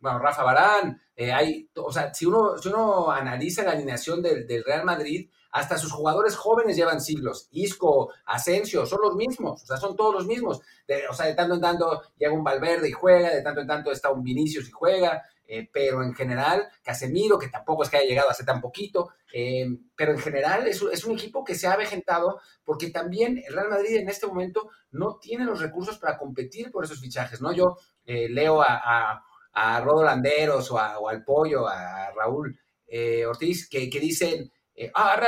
bueno, 0.05 0.19
Rafa 0.19 0.43
Barán, 0.43 1.01
eh, 1.17 1.33
hay, 1.33 1.71
o 1.77 1.91
sea, 1.91 2.13
si 2.13 2.27
uno, 2.27 2.59
si 2.59 2.69
uno 2.69 3.11
analiza 3.11 3.63
la 3.63 3.71
alineación 3.71 4.21
del, 4.21 4.63
Real 4.63 4.85
Madrid, 4.85 5.31
hasta 5.51 5.79
sus 5.79 5.93
jugadores 5.93 6.37
jóvenes 6.37 6.77
llevan 6.77 7.01
siglos. 7.01 7.49
Isco, 7.53 8.13
Asensio, 8.27 8.85
son 8.85 8.99
los 9.03 9.15
mismos, 9.17 9.63
o 9.63 9.67
sea, 9.67 9.79
son 9.79 9.97
todos 9.97 10.13
los 10.13 10.27
mismos. 10.27 10.61
o 11.09 11.15
sea, 11.15 11.25
de 11.25 11.35
tanto 11.35 11.55
en 11.55 11.63
tanto 11.63 12.03
llega 12.19 12.35
un 12.35 12.45
Valverde 12.45 12.91
y 12.91 12.93
juega, 12.93 13.31
de 13.31 13.41
tanto 13.41 13.63
en 13.63 13.67
tanto 13.67 13.91
está 13.91 14.11
un 14.11 14.23
Vinicius 14.23 14.69
y 14.69 14.73
juega, 14.73 15.23
eh, 15.47 15.71
pero 15.73 16.03
en 16.03 16.13
general, 16.15 16.69
Casemiro, 16.83 17.39
que 17.39 17.49
tampoco 17.49 17.83
es 17.83 17.89
que 17.89 17.97
haya 17.97 18.09
llegado 18.09 18.29
hace 18.29 18.45
tan 18.45 18.61
poquito, 18.61 19.09
eh, 19.33 19.67
pero 19.97 20.13
en 20.13 20.19
general 20.19 20.67
es, 20.67 20.83
un 20.83 21.13
equipo 21.13 21.45
que 21.45 21.55
se 21.55 21.67
ha 21.67 21.73
avejentado 21.73 22.43
porque 22.63 22.91
también 22.91 23.43
el 23.47 23.55
Real 23.55 23.71
Madrid 23.71 23.97
en 23.97 24.11
este 24.11 24.27
momento 24.27 24.69
no 24.91 25.17
tiene 25.17 25.47
los 25.47 25.61
recursos 25.63 25.97
para 25.97 26.19
competir 26.19 26.71
por 26.71 26.85
esos 26.85 27.01
fichajes, 27.01 27.41
¿no? 27.41 27.55
Yo 27.55 27.79
leo 28.05 28.61
a, 28.61 29.25
a 29.55 29.81
Rodo 29.81 30.05
Landeros 30.05 30.71
o, 30.71 31.09
al 31.09 31.25
Pollo, 31.25 31.67
a 31.67 32.11
Raúl 32.13 32.59
Ortiz, 33.27 33.69
que, 33.69 33.89
que 33.89 34.01
dicen, 34.01 34.53
ah, 34.95 35.21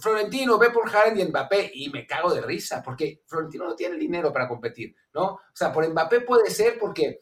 Florentino, 0.00 0.58
ve 0.58 0.70
por 0.70 0.88
Haaland 0.88 1.18
y 1.18 1.24
Mbappé, 1.24 1.70
y 1.74 1.90
me 1.90 2.06
cago 2.06 2.32
de 2.34 2.42
risa, 2.42 2.82
porque 2.82 3.22
Florentino 3.26 3.64
no 3.64 3.74
tiene 3.74 3.96
dinero 3.96 4.32
para 4.32 4.48
competir, 4.48 4.94
¿no? 5.14 5.24
O 5.24 5.40
sea, 5.54 5.72
por 5.72 5.88
Mbappé 5.88 6.20
puede 6.20 6.50
ser 6.50 6.78
porque 6.78 7.20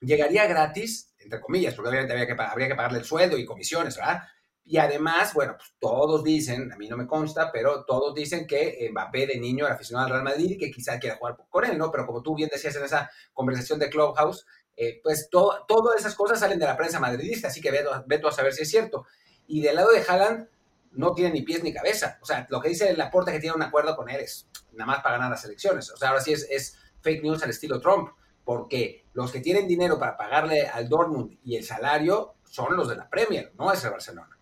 llegaría 0.00 0.46
gratis, 0.46 1.14
entre 1.18 1.40
comillas, 1.40 1.74
porque 1.74 1.90
obviamente 1.90 2.12
habría 2.12 2.26
que, 2.26 2.42
habría 2.42 2.68
que 2.68 2.74
pagarle 2.74 2.98
el 2.98 3.04
sueldo 3.04 3.36
y 3.38 3.44
comisiones, 3.44 3.96
¿verdad? 3.96 4.22
Y 4.64 4.76
además, 4.76 5.34
bueno, 5.34 5.54
pues 5.56 5.74
todos 5.78 6.22
dicen, 6.22 6.70
a 6.72 6.76
mí 6.76 6.88
no 6.88 6.96
me 6.96 7.06
consta, 7.06 7.50
pero 7.50 7.84
todos 7.84 8.14
dicen 8.14 8.46
que 8.46 8.88
Mbappé 8.90 9.26
de 9.26 9.40
niño 9.40 9.66
era 9.66 9.74
aficionado 9.74 10.06
al 10.06 10.12
Real 10.12 10.24
Madrid 10.24 10.50
y 10.50 10.58
que 10.58 10.70
quizá 10.70 10.98
quiera 10.98 11.16
jugar 11.16 11.36
con 11.48 11.64
él, 11.64 11.76
¿no? 11.76 11.90
Pero 11.90 12.06
como 12.06 12.22
tú 12.22 12.34
bien 12.34 12.48
decías 12.52 12.76
en 12.76 12.84
esa 12.84 13.10
conversación 13.32 13.78
de 13.78 13.90
Clubhouse, 13.90 14.46
eh, 14.82 14.98
pues 15.02 15.28
todas 15.28 15.98
esas 15.98 16.14
cosas 16.14 16.40
salen 16.40 16.58
de 16.58 16.64
la 16.64 16.74
prensa 16.74 16.98
madridista, 16.98 17.48
así 17.48 17.60
que 17.60 17.70
veto, 17.70 18.28
a 18.28 18.32
saber 18.32 18.54
si 18.54 18.62
es 18.62 18.70
cierto. 18.70 19.04
Y 19.46 19.60
del 19.60 19.76
lado 19.76 19.90
de 19.90 20.00
Haaland, 20.00 20.48
no 20.92 21.12
tiene 21.12 21.34
ni 21.34 21.42
pies 21.42 21.62
ni 21.62 21.70
cabeza. 21.70 22.18
O 22.22 22.24
sea, 22.24 22.46
lo 22.48 22.62
que 22.62 22.70
dice 22.70 22.96
Laporta 22.96 23.30
que 23.30 23.40
tiene 23.40 23.54
un 23.54 23.62
acuerdo 23.62 23.94
con 23.94 24.08
él 24.08 24.20
es 24.20 24.48
nada 24.72 24.90
más 24.90 25.02
para 25.02 25.16
ganar 25.16 25.32
las 25.32 25.44
elecciones. 25.44 25.90
O 25.90 25.98
sea, 25.98 26.08
ahora 26.08 26.22
sí 26.22 26.32
es, 26.32 26.78
fake 27.02 27.22
news 27.22 27.42
al 27.42 27.50
estilo 27.50 27.78
Trump 27.78 28.08
porque 28.42 29.04
los 29.12 29.30
que 29.30 29.40
tienen 29.40 29.68
dinero 29.68 29.98
para 29.98 30.16
pagarle 30.16 30.66
al 30.66 30.88
Dortmund 30.88 31.36
y 31.44 31.56
el 31.56 31.64
salario 31.64 32.36
son 32.44 32.74
los 32.74 32.88
de 32.88 32.96
la 32.96 33.10
Premier, 33.10 33.52
no 33.58 33.70
es 33.70 33.84
el 33.84 33.90
Barcelona. 33.90 34.38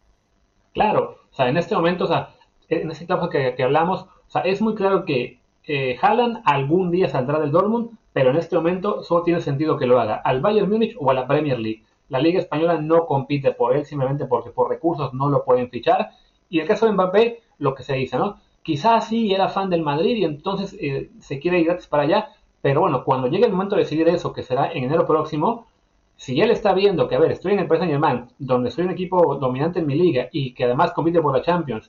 Claro, 0.73 1.19
o 1.33 1.35
sea, 1.35 1.49
en 1.49 1.57
este 1.57 1.75
momento, 1.75 2.05
o 2.05 2.07
sea, 2.09 2.37
en 2.69 2.93
este 2.93 3.09
caso 3.09 3.29
que, 3.29 3.57
hablamos, 3.61 4.03
o 4.03 4.31
sea, 4.31 4.43
es 4.43 4.61
muy 4.61 4.77
claro 4.77 5.05
que 5.05 5.41
eh, 5.65 5.99
Haaland 6.01 6.43
algún 6.45 6.93
día 6.93 7.09
saldrá 7.09 7.41
del 7.41 7.51
Dortmund, 7.51 7.99
pero 8.19 8.31
en 8.31 8.37
este 8.37 8.57
momento 8.57 9.05
solo 9.05 9.23
tiene 9.23 9.41
sentido 9.41 9.77
que 9.77 9.87
lo 9.87 10.01
haga 10.01 10.17
al 10.17 10.41
Bayern 10.41 10.69
Múnich 10.69 10.97
o 10.99 11.09
a 11.09 11.15
la 11.15 11.29
Premier 11.29 11.57
League. 11.57 11.85
La 12.09 12.19
Liga 12.19 12.41
Española 12.41 12.81
no 12.81 13.07
compite 13.07 13.53
por 13.53 13.77
él 13.77 13.87
simplemente 13.87 14.25
porque 14.27 14.51
por 14.51 14.69
recursos 14.69 15.15
no 15.15 15.29
lo 15.29 15.45
pueden 15.45 15.71
fichar. 15.71 16.11
Y 16.51 16.59
el 16.59 16.67
caso 16.67 16.87
de 16.87 16.95
Mbappé, 16.95 17.43
lo 17.59 17.77
que 17.77 17.85
se 17.85 17.95
dice, 17.95 18.19
¿no? 18.19 18.41
Quizás 18.65 19.07
sí 19.07 19.33
era 19.33 19.49
fan 19.49 19.71
del 19.71 19.83
Madrid 19.83 20.17
y 20.17 20.25
entonces 20.25 20.77
eh, 20.81 21.13
se 21.21 21.39
quiere 21.39 21.61
ir 21.61 21.67
gratis 21.67 21.87
para 21.87 22.03
allá, 22.03 22.31
pero 22.61 22.81
bueno, 22.81 23.05
cuando 23.05 23.29
llegue 23.29 23.47
el 23.47 23.53
momento 23.53 23.77
de 23.77 23.83
decidir 23.83 24.09
eso, 24.09 24.33
que 24.33 24.43
será 24.43 24.73
en 24.73 24.83
enero 24.83 25.07
próximo, 25.07 25.69
si 26.17 26.41
él 26.41 26.51
está 26.51 26.73
viendo 26.73 27.07
que, 27.07 27.15
a 27.15 27.21
ver, 27.21 27.31
estoy 27.31 27.53
en 27.53 27.61
el 27.61 27.69
Paris 27.69 27.89
Saint 27.89 28.33
donde 28.41 28.73
soy 28.73 28.87
un 28.87 28.91
equipo 28.91 29.37
dominante 29.37 29.79
en 29.79 29.87
mi 29.87 29.95
liga 29.95 30.29
y 30.33 30.55
que 30.55 30.65
además 30.65 30.91
compite 30.91 31.23
por 31.23 31.37
la 31.37 31.43
Champions, 31.43 31.89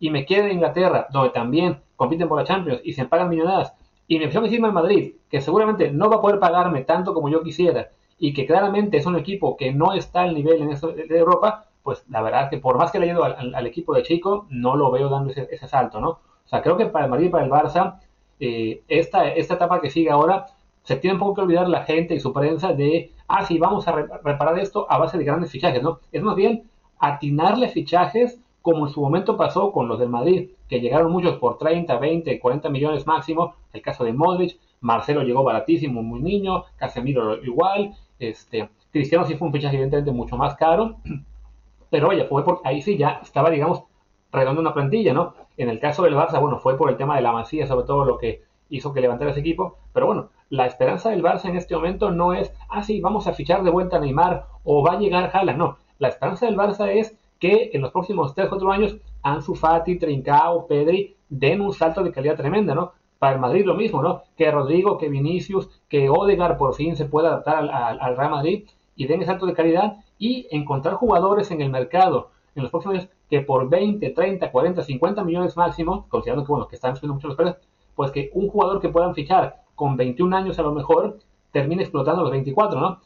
y 0.00 0.08
me 0.08 0.24
quede 0.24 0.46
en 0.46 0.52
Inglaterra, 0.52 1.06
donde 1.12 1.28
también 1.34 1.80
compiten 1.96 2.28
por 2.28 2.38
la 2.38 2.46
Champions 2.46 2.80
y 2.82 2.94
se 2.94 3.04
pagan 3.04 3.28
millonadas, 3.28 3.74
y 4.08 4.18
me 4.18 4.24
empezó 4.24 4.66
a 4.66 4.72
Madrid, 4.72 5.14
que 5.30 5.40
seguramente 5.40 5.90
no 5.90 6.08
va 6.08 6.16
a 6.16 6.20
poder 6.20 6.38
pagarme 6.38 6.82
tanto 6.82 7.14
como 7.14 7.28
yo 7.28 7.42
quisiera, 7.42 7.90
y 8.18 8.32
que 8.32 8.46
claramente 8.46 8.96
es 8.96 9.06
un 9.06 9.16
equipo 9.16 9.56
que 9.56 9.72
no 9.72 9.92
está 9.92 10.22
al 10.22 10.34
nivel 10.34 10.62
en 10.62 10.70
eso 10.70 10.88
de 10.88 11.18
Europa, 11.18 11.66
pues 11.82 12.04
la 12.08 12.22
verdad 12.22 12.50
que 12.50 12.58
por 12.58 12.78
más 12.78 12.90
que 12.90 12.98
le 12.98 13.10
haya 13.10 13.24
al, 13.24 13.66
equipo 13.66 13.94
de 13.94 14.02
Chico, 14.02 14.46
no 14.50 14.76
lo 14.76 14.90
veo 14.90 15.08
dando 15.08 15.30
ese, 15.30 15.48
ese 15.50 15.68
salto, 15.68 16.00
¿no? 16.00 16.08
O 16.10 16.48
sea, 16.48 16.62
creo 16.62 16.76
que 16.76 16.86
para 16.86 17.04
el 17.04 17.10
Madrid 17.10 17.26
y 17.26 17.30
para 17.30 17.44
el 17.44 17.50
Barça 17.50 17.98
eh, 18.38 18.82
esta, 18.88 19.28
esta 19.28 19.54
etapa 19.54 19.80
que 19.80 19.90
sigue 19.90 20.10
ahora, 20.10 20.46
se 20.82 20.96
tiene 20.96 21.14
un 21.14 21.20
poco 21.20 21.34
que 21.34 21.40
olvidar 21.42 21.68
la 21.68 21.84
gente 21.84 22.14
y 22.14 22.20
su 22.20 22.32
prensa 22.32 22.72
de, 22.72 23.12
ah, 23.28 23.44
sí, 23.44 23.58
vamos 23.58 23.88
a 23.88 23.92
reparar 23.92 24.58
esto 24.58 24.86
a 24.88 24.98
base 24.98 25.18
de 25.18 25.24
grandes 25.24 25.50
fichajes, 25.50 25.82
¿no? 25.82 26.00
Es 26.12 26.22
más 26.22 26.36
bien 26.36 26.64
atinarle 26.98 27.68
fichajes 27.68 28.40
como 28.66 28.88
en 28.88 28.92
su 28.92 29.00
momento 29.00 29.36
pasó 29.36 29.70
con 29.70 29.86
los 29.86 30.00
del 30.00 30.08
Madrid, 30.08 30.50
que 30.68 30.80
llegaron 30.80 31.12
muchos 31.12 31.36
por 31.36 31.56
30, 31.56 31.98
20, 31.98 32.40
40 32.40 32.68
millones 32.68 33.06
máximo, 33.06 33.54
el 33.72 33.80
caso 33.80 34.02
de 34.02 34.12
Modric, 34.12 34.58
Marcelo 34.80 35.22
llegó 35.22 35.44
baratísimo, 35.44 36.02
muy 36.02 36.18
niño, 36.18 36.64
Casemiro 36.74 37.36
igual, 37.44 37.94
este, 38.18 38.68
Cristiano 38.90 39.24
sí 39.24 39.36
fue 39.36 39.46
un 39.46 39.52
fichaje 39.52 39.76
evidentemente 39.76 40.10
mucho 40.10 40.36
más 40.36 40.56
caro, 40.56 40.96
pero 41.90 42.08
oye, 42.08 42.24
fue 42.24 42.44
porque 42.44 42.68
ahí 42.68 42.82
sí 42.82 42.98
ya 42.98 43.20
estaba, 43.22 43.50
digamos, 43.50 43.84
redondo 44.32 44.60
una 44.60 44.74
plantilla, 44.74 45.14
¿no? 45.14 45.34
En 45.56 45.68
el 45.68 45.78
caso 45.78 46.02
del 46.02 46.16
Barça, 46.16 46.40
bueno, 46.40 46.58
fue 46.58 46.76
por 46.76 46.90
el 46.90 46.96
tema 46.96 47.14
de 47.14 47.22
la 47.22 47.30
masía, 47.30 47.68
sobre 47.68 47.86
todo 47.86 48.04
lo 48.04 48.18
que 48.18 48.42
hizo 48.68 48.92
que 48.92 49.00
levantara 49.00 49.30
ese 49.30 49.38
equipo, 49.38 49.76
pero 49.92 50.06
bueno, 50.06 50.30
la 50.50 50.66
esperanza 50.66 51.10
del 51.10 51.22
Barça 51.22 51.44
en 51.44 51.54
este 51.54 51.76
momento 51.76 52.10
no 52.10 52.32
es, 52.32 52.52
ah, 52.68 52.82
sí, 52.82 53.00
vamos 53.00 53.28
a 53.28 53.32
fichar 53.32 53.62
de 53.62 53.70
vuelta 53.70 53.98
a 53.98 54.00
Neymar 54.00 54.46
o 54.64 54.82
va 54.82 54.94
a 54.94 54.98
llegar 54.98 55.30
Haaland, 55.32 55.56
no, 55.56 55.78
la 56.00 56.08
esperanza 56.08 56.46
del 56.46 56.56
Barça 56.56 56.88
es 56.88 57.16
que 57.38 57.70
en 57.72 57.82
los 57.82 57.92
próximos 57.92 58.34
3 58.34 58.48
4 58.48 58.72
años 58.72 58.96
Ansu 59.22 59.54
Fati, 59.54 59.98
Trincao, 59.98 60.66
Pedri 60.66 61.16
den 61.28 61.60
un 61.60 61.72
salto 61.72 62.02
de 62.02 62.12
calidad 62.12 62.36
tremenda, 62.36 62.74
¿no? 62.74 62.92
Para 63.18 63.34
el 63.34 63.40
Madrid 63.40 63.64
lo 63.64 63.74
mismo, 63.74 64.02
¿no? 64.02 64.22
Que 64.36 64.50
Rodrigo, 64.50 64.98
que 64.98 65.08
Vinicius, 65.08 65.68
que 65.88 66.08
Odegar 66.08 66.56
por 66.58 66.74
fin 66.74 66.96
se 66.96 67.06
pueda 67.06 67.28
adaptar 67.28 67.56
al, 67.56 68.00
al 68.00 68.16
Real 68.16 68.30
Madrid 68.30 68.64
y 68.94 69.06
den 69.06 69.20
ese 69.20 69.30
salto 69.30 69.46
de 69.46 69.54
calidad 69.54 69.98
y 70.18 70.46
encontrar 70.50 70.94
jugadores 70.94 71.50
en 71.50 71.60
el 71.60 71.70
mercado 71.70 72.30
en 72.54 72.62
los 72.62 72.70
próximos 72.70 72.96
años 72.96 73.10
que 73.28 73.40
por 73.40 73.68
20, 73.68 74.10
30, 74.10 74.50
40, 74.50 74.82
50 74.82 75.24
millones 75.24 75.56
máximo, 75.56 76.06
considerando 76.08 76.44
que, 76.44 76.52
bueno, 76.52 76.68
que 76.68 76.76
están 76.76 76.96
subiendo 76.96 77.14
mucho 77.14 77.28
los 77.28 77.36
precios, 77.36 77.58
pues 77.94 78.10
que 78.10 78.30
un 78.34 78.48
jugador 78.48 78.80
que 78.80 78.88
puedan 78.88 79.14
fichar 79.14 79.62
con 79.74 79.96
21 79.96 80.36
años 80.36 80.58
a 80.58 80.62
lo 80.62 80.72
mejor 80.72 81.18
termine 81.52 81.82
explotando 81.82 82.22
los 82.22 82.30
24, 82.30 82.80
¿no? 82.80 83.00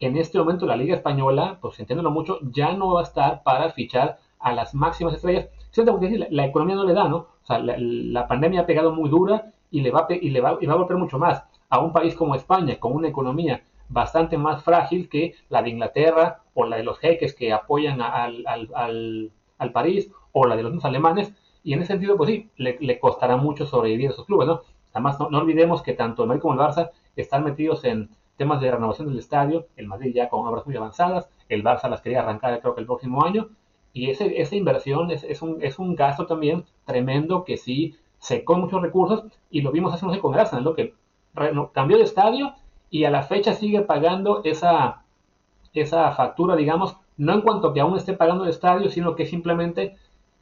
En 0.00 0.16
este 0.16 0.38
momento 0.38 0.66
la 0.66 0.76
Liga 0.76 0.94
Española, 0.94 1.58
pues 1.60 1.78
entiéndelo 1.80 2.10
mucho, 2.10 2.38
ya 2.42 2.72
no 2.74 2.94
va 2.94 3.00
a 3.00 3.04
estar 3.04 3.42
para 3.42 3.70
fichar 3.70 4.18
a 4.38 4.52
las 4.52 4.74
máximas 4.74 5.14
estrellas. 5.14 5.48
La, 5.76 6.26
la 6.30 6.46
economía 6.46 6.76
no 6.76 6.84
le 6.84 6.94
da, 6.94 7.08
¿no? 7.08 7.16
O 7.16 7.46
sea, 7.46 7.58
la, 7.58 8.26
pandemia 8.26 8.62
ha 8.62 8.66
pegado 8.66 8.92
muy 8.92 9.08
dura 9.08 9.52
y 9.70 9.80
le, 9.80 9.90
va 9.90 10.06
y 10.10 10.30
le 10.30 10.40
va, 10.40 10.58
y 10.60 10.66
va 10.66 10.74
a 10.74 10.76
golpear 10.76 10.98
mucho 10.98 11.18
más 11.18 11.44
a 11.68 11.80
un 11.80 11.92
país 11.92 12.14
como 12.14 12.34
España, 12.34 12.78
con 12.78 12.92
una 12.92 13.08
economía 13.08 13.62
bastante 13.88 14.36
más 14.36 14.64
frágil 14.64 15.08
que 15.08 15.34
la 15.48 15.62
de 15.62 15.70
Inglaterra 15.70 16.40
o 16.54 16.64
la 16.64 16.76
de 16.76 16.82
los 16.82 16.98
jeques 16.98 17.34
que 17.34 17.52
apoyan 17.52 18.00
al, 18.00 18.44
al, 18.46 19.30
al, 19.58 19.72
París 19.72 20.10
o 20.32 20.46
la 20.46 20.56
de 20.56 20.62
los 20.62 20.84
alemanes. 20.84 21.32
Y 21.62 21.72
en 21.72 21.80
ese 21.80 21.92
sentido, 21.92 22.16
pues 22.16 22.30
sí, 22.30 22.50
le, 22.56 22.98
costará 22.98 23.36
mucho 23.36 23.66
sobrevivir 23.66 24.08
a 24.08 24.12
esos 24.12 24.26
clubes, 24.26 24.48
¿no? 24.48 24.60
Además, 24.92 25.18
no, 25.20 25.26
olvidemos 25.26 25.82
que 25.82 25.92
tanto 25.92 26.22
el 26.22 26.28
Madrid 26.28 26.42
como 26.42 26.54
el 26.54 26.60
Barça 26.60 26.90
están 27.16 27.44
metidos 27.44 27.84
en 27.84 28.08
temas 28.36 28.60
de 28.60 28.70
renovación 28.70 29.08
del 29.08 29.18
estadio, 29.18 29.66
el 29.76 29.86
Madrid 29.86 30.12
ya 30.14 30.28
con 30.28 30.46
obras 30.46 30.66
muy 30.66 30.76
avanzadas, 30.76 31.28
el 31.48 31.64
Barça 31.64 31.88
las 31.88 32.00
quería 32.00 32.20
arrancar 32.20 32.60
creo 32.60 32.74
que 32.74 32.80
el 32.80 32.86
próximo 32.86 33.24
año, 33.24 33.48
y 33.92 34.10
ese, 34.10 34.40
esa 34.40 34.56
inversión 34.56 35.10
es, 35.10 35.24
es, 35.24 35.40
un, 35.42 35.62
es 35.62 35.78
un 35.78 35.94
gasto 35.94 36.26
también 36.26 36.64
tremendo 36.84 37.44
que 37.44 37.56
sí 37.56 37.96
secó 38.18 38.56
muchos 38.56 38.82
recursos, 38.82 39.24
y 39.50 39.62
lo 39.62 39.72
vimos 39.72 39.94
hace 39.94 40.04
unos 40.04 40.14
años 40.14 40.50
con 40.50 40.64
¿no? 40.64 40.74
que 40.74 40.94
cambió 41.72 41.96
de 41.96 42.04
estadio 42.04 42.54
y 42.90 43.04
a 43.04 43.10
la 43.10 43.22
fecha 43.22 43.54
sigue 43.54 43.82
pagando 43.82 44.42
esa, 44.44 45.02
esa 45.74 46.12
factura, 46.12 46.56
digamos, 46.56 46.96
no 47.16 47.34
en 47.34 47.40
cuanto 47.40 47.72
que 47.72 47.80
aún 47.80 47.96
esté 47.96 48.12
pagando 48.14 48.44
el 48.44 48.50
estadio, 48.50 48.90
sino 48.90 49.16
que 49.16 49.26
simplemente 49.26 49.96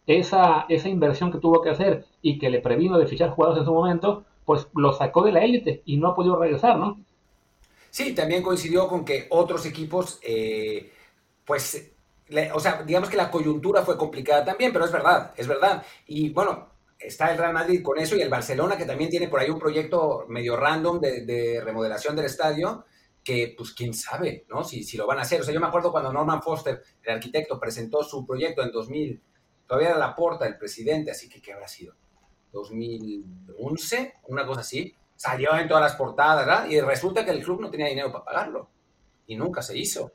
esa, 0.06 0.66
esa 0.68 0.88
inversión 0.88 1.32
que 1.32 1.38
tuvo 1.38 1.62
que 1.62 1.70
hacer 1.70 2.04
y 2.22 2.38
que 2.38 2.50
le 2.50 2.60
previno 2.60 2.98
de 2.98 3.06
fichar 3.06 3.30
jugadores 3.30 3.60
en 3.60 3.66
su 3.66 3.74
momento, 3.74 4.24
pues 4.44 4.68
lo 4.74 4.92
sacó 4.92 5.22
de 5.22 5.32
la 5.32 5.44
élite 5.44 5.82
y 5.84 5.96
no 5.96 6.08
ha 6.08 6.14
podido 6.14 6.36
regresar, 6.36 6.78
¿no? 6.78 6.98
Sí, 7.94 8.12
también 8.12 8.42
coincidió 8.42 8.88
con 8.88 9.04
que 9.04 9.28
otros 9.30 9.64
equipos, 9.66 10.18
eh, 10.20 10.90
pues, 11.44 11.92
o 12.52 12.58
sea, 12.58 12.82
digamos 12.82 13.08
que 13.08 13.16
la 13.16 13.30
coyuntura 13.30 13.84
fue 13.84 13.96
complicada 13.96 14.44
también, 14.44 14.72
pero 14.72 14.84
es 14.84 14.90
verdad, 14.90 15.32
es 15.36 15.46
verdad. 15.46 15.86
Y 16.08 16.30
bueno, 16.30 16.72
está 16.98 17.30
el 17.30 17.38
Real 17.38 17.52
Madrid 17.52 17.84
con 17.84 17.96
eso 18.00 18.16
y 18.16 18.20
el 18.20 18.28
Barcelona, 18.28 18.76
que 18.76 18.84
también 18.84 19.10
tiene 19.10 19.28
por 19.28 19.38
ahí 19.38 19.48
un 19.48 19.60
proyecto 19.60 20.24
medio 20.26 20.56
random 20.56 20.98
de, 20.98 21.62
remodelación 21.64 22.16
del 22.16 22.24
estadio. 22.24 22.84
que 23.22 23.54
pues 23.56 23.70
quién 23.70 23.94
sabe, 23.94 24.44
¿no? 24.48 24.64
Si, 24.64 24.82
si 24.82 24.96
lo 24.96 25.06
van 25.06 25.18
a 25.18 25.22
hacer. 25.22 25.40
O 25.42 25.44
sea, 25.44 25.54
yo 25.54 25.60
me 25.60 25.68
acuerdo 25.68 25.92
cuando 25.92 26.12
Norman 26.12 26.42
Foster, 26.42 26.82
el 27.04 27.14
arquitecto, 27.14 27.60
presentó 27.60 28.02
su 28.02 28.26
proyecto 28.26 28.64
en 28.64 28.72
2000, 28.72 29.22
todavía 29.68 29.90
era 29.90 29.98
la 29.98 30.16
porta 30.16 30.46
del 30.46 30.58
presidente, 30.58 31.12
así 31.12 31.28
que 31.28 31.40
¿qué 31.40 31.52
habrá 31.52 31.68
sido? 31.68 31.94
2011, 32.50 34.14
una 34.26 34.44
cosa 34.44 34.62
así, 34.62 34.96
salió 35.16 35.56
en 35.56 35.68
todas 35.68 35.82
las 35.82 35.96
portadas, 35.96 36.46
¿verdad? 36.46 36.66
Y 36.66 36.80
resulta 36.80 37.24
que 37.24 37.30
el 37.30 37.42
club 37.42 37.60
no 37.60 37.70
tenía 37.70 37.86
dinero 37.86 38.12
para 38.12 38.24
pagarlo. 38.24 38.70
Y 39.26 39.36
nunca 39.36 39.62
se 39.62 39.76
hizo. 39.76 40.12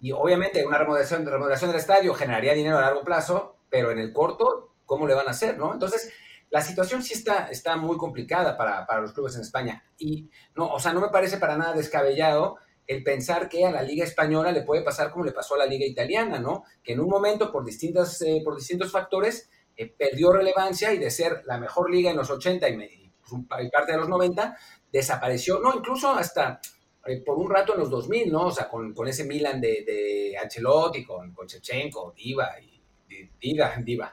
Y 0.00 0.12
obviamente 0.12 0.64
una 0.64 0.78
remodelación, 0.78 1.24
remodelación 1.26 1.70
del 1.70 1.80
estadio 1.80 2.14
generaría 2.14 2.54
dinero 2.54 2.78
a 2.78 2.82
largo 2.82 3.02
plazo, 3.02 3.56
pero 3.68 3.90
en 3.90 3.98
el 3.98 4.12
corto, 4.12 4.74
¿cómo 4.84 5.06
le 5.06 5.14
van 5.14 5.28
a 5.28 5.32
hacer, 5.32 5.58
no? 5.58 5.72
Entonces, 5.72 6.12
la 6.50 6.60
situación 6.60 7.02
sí 7.02 7.14
está, 7.14 7.48
está 7.50 7.76
muy 7.76 7.96
complicada 7.96 8.56
para, 8.56 8.86
para, 8.86 9.00
los 9.00 9.12
clubes 9.12 9.34
en 9.34 9.42
España. 9.42 9.82
Y 9.98 10.30
no, 10.54 10.68
o 10.72 10.78
sea, 10.78 10.92
no 10.92 11.00
me 11.00 11.08
parece 11.08 11.38
para 11.38 11.56
nada 11.56 11.72
descabellado 11.72 12.58
el 12.86 13.02
pensar 13.02 13.48
que 13.48 13.64
a 13.64 13.72
la 13.72 13.82
Liga 13.82 14.04
Española 14.04 14.52
le 14.52 14.62
puede 14.62 14.82
pasar 14.82 15.10
como 15.10 15.24
le 15.24 15.32
pasó 15.32 15.56
a 15.56 15.58
la 15.58 15.66
Liga 15.66 15.84
Italiana, 15.84 16.38
¿no? 16.38 16.64
Que 16.82 16.92
en 16.92 17.00
un 17.00 17.08
momento, 17.08 17.50
por, 17.50 17.64
distintas, 17.64 18.22
eh, 18.22 18.40
por 18.44 18.56
distintos 18.56 18.92
factores, 18.92 19.50
eh, 19.76 19.88
perdió 19.88 20.32
relevancia 20.32 20.92
y 20.94 20.98
de 20.98 21.10
ser 21.10 21.42
la 21.46 21.58
mejor 21.58 21.90
liga 21.90 22.10
en 22.10 22.16
los 22.16 22.30
80 22.30 22.68
y, 22.68 23.05
pues, 23.28 23.70
parte 23.70 23.92
de 23.92 23.98
los 23.98 24.08
90, 24.08 24.56
desapareció, 24.92 25.60
no, 25.60 25.74
incluso 25.74 26.10
hasta 26.10 26.60
eh, 27.06 27.22
por 27.24 27.38
un 27.38 27.50
rato 27.50 27.74
en 27.74 27.80
los 27.80 27.90
2000, 27.90 28.32
¿no? 28.32 28.46
O 28.46 28.50
sea, 28.50 28.68
con, 28.68 28.92
con 28.92 29.06
ese 29.06 29.24
Milan 29.24 29.60
de, 29.60 29.84
de 29.86 30.36
Ancelotti, 30.42 31.04
con, 31.04 31.32
con 31.32 31.46
Chechenko, 31.46 32.12
Diva, 32.16 32.50
y, 32.60 32.82
Diva, 33.40 33.74
Diva, 33.78 34.12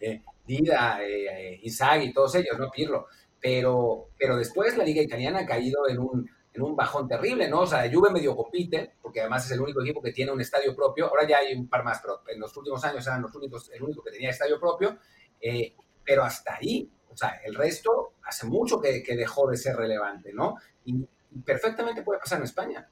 eh, 0.00 0.22
Dida, 0.46 0.98
eh, 1.02 1.60
y 1.62 2.12
todos 2.12 2.34
ellos, 2.34 2.58
¿no? 2.58 2.70
Pirlo. 2.70 3.06
Pero, 3.40 4.10
pero 4.18 4.36
después 4.36 4.76
la 4.76 4.84
liga 4.84 5.02
italiana 5.02 5.40
ha 5.40 5.46
caído 5.46 5.88
en 5.88 5.98
un, 5.98 6.30
en 6.52 6.62
un 6.62 6.76
bajón 6.76 7.08
terrible, 7.08 7.48
¿no? 7.48 7.60
O 7.60 7.66
sea, 7.66 7.90
Juve 7.90 8.10
medio 8.10 8.36
compite, 8.36 8.94
porque 9.00 9.20
además 9.20 9.44
es 9.46 9.52
el 9.52 9.60
único 9.60 9.82
equipo 9.82 10.02
que 10.02 10.12
tiene 10.12 10.32
un 10.32 10.40
estadio 10.40 10.74
propio. 10.74 11.06
Ahora 11.06 11.26
ya 11.26 11.38
hay 11.38 11.54
un 11.54 11.68
par 11.68 11.84
más, 11.84 12.00
pero 12.02 12.22
en 12.26 12.40
los 12.40 12.54
últimos 12.56 12.82
años 12.84 13.06
eran 13.06 13.22
los 13.22 13.34
únicos, 13.34 13.70
el 13.70 13.82
único 13.82 14.02
que 14.02 14.10
tenía 14.10 14.30
estadio 14.30 14.58
propio. 14.58 14.98
Eh, 15.40 15.74
pero 16.04 16.24
hasta 16.24 16.56
ahí, 16.56 16.90
o 17.08 17.16
sea, 17.16 17.40
el 17.44 17.54
resto 17.54 18.14
hace 18.30 18.46
mucho 18.46 18.80
que, 18.80 19.02
que 19.02 19.16
dejó 19.16 19.48
de 19.48 19.56
ser 19.56 19.76
relevante, 19.76 20.32
¿no? 20.32 20.56
Y, 20.84 21.04
perfectamente 21.44 22.02
puede 22.02 22.18
pasar 22.18 22.38
en 22.38 22.44
España. 22.44 22.88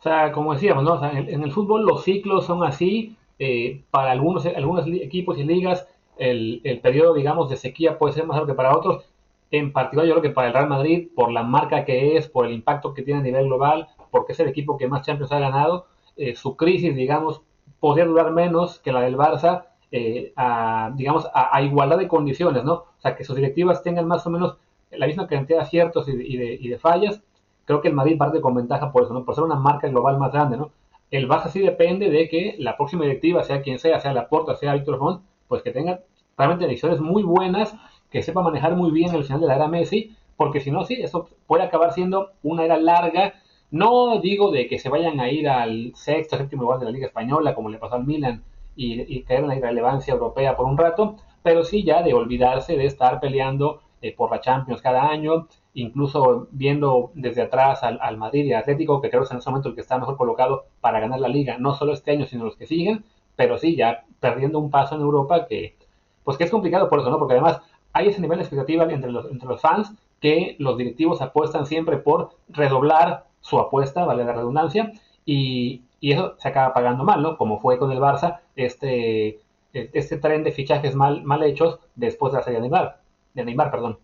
O 0.00 0.02
sea, 0.02 0.32
como 0.32 0.54
decíamos, 0.54 0.82
¿no? 0.82 1.04
En, 1.08 1.42
el, 1.44 1.52
fútbol 1.52 1.86
los 1.86 2.02
ciclos 2.02 2.46
son 2.46 2.64
así. 2.64 3.16
Eh, 3.38 3.84
para 3.90 4.10
algunos, 4.10 4.44
algunos 4.44 4.86
equipos 4.86 5.38
y 5.38 5.44
ligas, 5.44 5.86
el, 6.16 6.80
periodo, 6.82 7.14
digamos, 7.14 7.48
de 7.48 7.56
sequía 7.56 7.96
puede 7.96 8.14
ser 8.14 8.26
más 8.26 8.36
alto 8.36 8.48
que 8.48 8.54
para 8.54 8.76
otros 8.76 9.04
en 9.50 9.72
particular 9.72 10.06
yo 10.06 10.14
creo 10.14 10.22
que 10.22 10.30
para 10.30 10.48
el 10.48 10.54
Real 10.54 10.68
Madrid, 10.68 11.08
por 11.14 11.32
la 11.32 11.42
marca 11.42 11.84
que 11.84 12.16
es, 12.16 12.28
por 12.28 12.46
el 12.46 12.52
impacto 12.52 12.94
que 12.94 13.02
tiene 13.02 13.20
a 13.20 13.22
nivel 13.22 13.46
global, 13.46 13.88
porque 14.10 14.32
es 14.32 14.40
el 14.40 14.48
equipo 14.48 14.78
que 14.78 14.86
más 14.86 15.04
Champions 15.04 15.32
ha 15.32 15.40
ganado, 15.40 15.86
eh, 16.16 16.36
su 16.36 16.56
crisis, 16.56 16.94
digamos, 16.94 17.42
podría 17.80 18.04
durar 18.04 18.30
menos 18.30 18.78
que 18.78 18.92
la 18.92 19.00
del 19.00 19.16
Barça, 19.16 19.64
eh, 19.92 20.32
a, 20.36 20.92
digamos, 20.94 21.26
a, 21.34 21.60
igualdad 21.62 21.98
de 21.98 22.08
condiciones, 22.08 22.64
¿no? 22.64 22.72
O 22.74 23.00
sea, 23.00 23.16
que 23.16 23.24
sus 23.24 23.36
directivas 23.36 23.82
tengan 23.82 24.06
más 24.06 24.26
o 24.26 24.30
menos 24.30 24.56
la 24.90 25.06
misma 25.06 25.26
cantidad 25.26 25.58
de 25.58 25.64
aciertos 25.64 26.08
y 26.08 26.16
de, 26.16 26.54
y 26.60 26.68
de, 26.68 26.78
fallas. 26.78 27.22
Creo 27.64 27.80
que 27.80 27.88
el 27.88 27.94
Madrid 27.94 28.18
parte 28.18 28.40
con 28.40 28.54
ventaja 28.54 28.92
por 28.92 29.04
eso, 29.04 29.14
¿no? 29.14 29.24
Por 29.24 29.34
ser 29.34 29.44
una 29.44 29.56
marca 29.56 29.88
global 29.88 30.18
más 30.18 30.32
grande, 30.32 30.56
¿no? 30.56 30.70
El 31.10 31.28
Barça 31.28 31.48
sí 31.48 31.60
depende 31.60 32.08
de 32.08 32.28
que 32.28 32.56
la 32.58 32.76
próxima 32.76 33.02
directiva, 33.04 33.42
sea 33.42 33.62
quien 33.62 33.78
sea, 33.78 34.00
sea 34.00 34.12
Laporta, 34.12 34.54
sea 34.54 34.74
Víctor 34.74 34.98
Font, 34.98 35.22
pues 35.48 35.62
que 35.62 35.72
tenga 35.72 36.00
realmente 36.36 36.66
decisiones 36.66 37.00
muy 37.00 37.22
buenas 37.22 37.74
que 38.10 38.22
sepa 38.22 38.42
manejar 38.42 38.76
muy 38.76 38.90
bien 38.90 39.14
el 39.14 39.24
final 39.24 39.40
de 39.40 39.46
la 39.46 39.56
era 39.56 39.68
Messi, 39.68 40.16
porque 40.36 40.60
si 40.60 40.70
no, 40.70 40.84
sí, 40.84 40.94
eso 40.94 41.28
puede 41.46 41.64
acabar 41.64 41.92
siendo 41.92 42.30
una 42.42 42.64
era 42.64 42.76
larga. 42.76 43.34
No 43.70 44.20
digo 44.20 44.50
de 44.50 44.66
que 44.66 44.78
se 44.78 44.88
vayan 44.88 45.20
a 45.20 45.30
ir 45.30 45.48
al 45.48 45.92
sexto, 45.94 46.36
séptimo 46.36 46.62
lugar 46.62 46.80
de 46.80 46.86
la 46.86 46.90
Liga 46.90 47.06
Española, 47.06 47.54
como 47.54 47.68
le 47.68 47.78
pasó 47.78 47.96
al 47.96 48.06
Milan, 48.06 48.42
y, 48.80 49.22
caer 49.24 49.40
en 49.40 49.48
la 49.48 49.56
irrelevancia 49.56 50.14
europea 50.14 50.56
por 50.56 50.66
un 50.66 50.78
rato, 50.78 51.16
pero 51.42 51.64
sí 51.64 51.84
ya 51.84 52.02
de 52.02 52.14
olvidarse 52.14 52.76
de 52.76 52.86
estar 52.86 53.20
peleando 53.20 53.82
eh, 54.00 54.14
por 54.16 54.30
la 54.30 54.40
Champions 54.40 54.80
cada 54.80 55.08
año, 55.08 55.48
incluso 55.74 56.48
viendo 56.50 57.10
desde 57.14 57.42
atrás 57.42 57.82
al, 57.82 57.98
al, 58.00 58.16
Madrid 58.16 58.46
y 58.46 58.54
Atlético, 58.54 59.02
que 59.02 59.10
creo 59.10 59.22
que 59.22 59.26
es 59.26 59.30
en 59.32 59.38
ese 59.38 59.50
momento 59.50 59.68
el 59.68 59.74
que 59.74 59.82
está 59.82 59.98
mejor 59.98 60.16
colocado 60.16 60.64
para 60.80 60.98
ganar 60.98 61.20
la 61.20 61.28
liga, 61.28 61.58
no 61.58 61.74
solo 61.74 61.92
este 61.92 62.12
año, 62.12 62.26
sino 62.26 62.44
los 62.44 62.56
que 62.56 62.66
siguen, 62.66 63.04
pero 63.36 63.58
sí 63.58 63.76
ya 63.76 64.04
perdiendo 64.18 64.58
un 64.58 64.70
paso 64.70 64.94
en 64.94 65.02
Europa 65.02 65.46
que, 65.46 65.76
pues 66.24 66.38
que 66.38 66.44
es 66.44 66.50
complicado 66.50 66.88
por 66.88 67.00
eso, 67.00 67.10
¿no? 67.10 67.18
Porque 67.18 67.34
además 67.34 67.60
hay 67.92 68.08
ese 68.08 68.20
nivel 68.22 68.38
de 68.38 68.44
expectativa 68.44 68.84
entre 68.84 69.12
los, 69.12 69.30
entre 69.30 69.48
los 69.48 69.60
fans 69.60 69.92
que 70.20 70.56
los 70.58 70.78
directivos 70.78 71.20
apuestan 71.20 71.66
siempre 71.66 71.98
por 71.98 72.30
redoblar 72.48 73.26
su 73.40 73.58
apuesta, 73.58 74.04
vale 74.04 74.24
la 74.24 74.32
redundancia, 74.32 74.92
y, 75.26 75.82
y 76.00 76.12
eso 76.12 76.34
se 76.38 76.48
acaba 76.48 76.72
pagando 76.72 77.04
mal, 77.04 77.22
¿no? 77.22 77.36
Como 77.36 77.60
fue 77.60 77.78
con 77.78 77.92
el 77.92 77.98
Barça, 77.98 78.40
este, 78.66 79.40
este 79.72 80.16
tren 80.18 80.44
de 80.44 80.52
fichajes 80.52 80.94
mal, 80.94 81.22
mal 81.22 81.42
hechos 81.42 81.78
después 81.94 82.32
de 82.32 82.38
la 82.38 82.44
serie 82.44 82.58
de 82.58 82.62
Neymar, 82.62 83.00
de 83.34 83.44
Neymar, 83.44 83.70
perdón. 83.70 83.98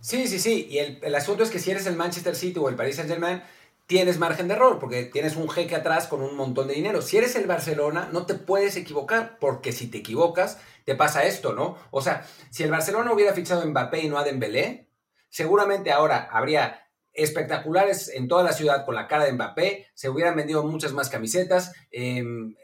Sí, 0.00 0.26
sí, 0.26 0.38
sí, 0.38 0.66
y 0.70 0.78
el, 0.78 0.98
el 1.02 1.14
asunto 1.14 1.42
es 1.42 1.50
que 1.50 1.58
si 1.58 1.70
eres 1.70 1.86
el 1.86 1.96
Manchester 1.96 2.34
City 2.34 2.58
o 2.58 2.68
el 2.68 2.74
Paris 2.74 2.96
Saint 2.96 3.10
Germain, 3.10 3.42
tienes 3.86 4.18
margen 4.18 4.48
de 4.48 4.54
error, 4.54 4.78
porque 4.78 5.04
tienes 5.04 5.36
un 5.36 5.48
jeque 5.48 5.76
atrás 5.76 6.06
con 6.06 6.22
un 6.22 6.36
montón 6.36 6.68
de 6.68 6.74
dinero. 6.74 7.02
Si 7.02 7.18
eres 7.18 7.36
el 7.36 7.46
Barcelona, 7.46 8.08
no 8.12 8.26
te 8.26 8.34
puedes 8.34 8.76
equivocar, 8.76 9.36
porque 9.38 9.72
si 9.72 9.88
te 9.88 9.98
equivocas, 9.98 10.58
te 10.84 10.94
pasa 10.94 11.24
esto, 11.24 11.52
¿no? 11.52 11.76
O 11.90 12.00
sea, 12.00 12.26
si 12.50 12.62
el 12.62 12.70
Barcelona 12.70 13.12
hubiera 13.12 13.34
fichado 13.34 13.62
a 13.62 13.66
Mbappé 13.66 14.00
y 14.00 14.08
no 14.08 14.18
a 14.18 14.24
Dembélé, 14.24 14.86
seguramente 15.28 15.92
ahora 15.92 16.28
habría 16.30 16.81
espectaculares 17.12 18.08
en 18.08 18.28
toda 18.28 18.42
la 18.42 18.52
ciudad 18.52 18.84
con 18.84 18.94
la 18.94 19.06
cara 19.06 19.24
de 19.24 19.32
Mbappé, 19.32 19.86
se 19.94 20.08
hubieran 20.08 20.36
vendido 20.36 20.64
muchas 20.64 20.92
más 20.92 21.08
camisetas, 21.08 21.72
em, 21.90 22.54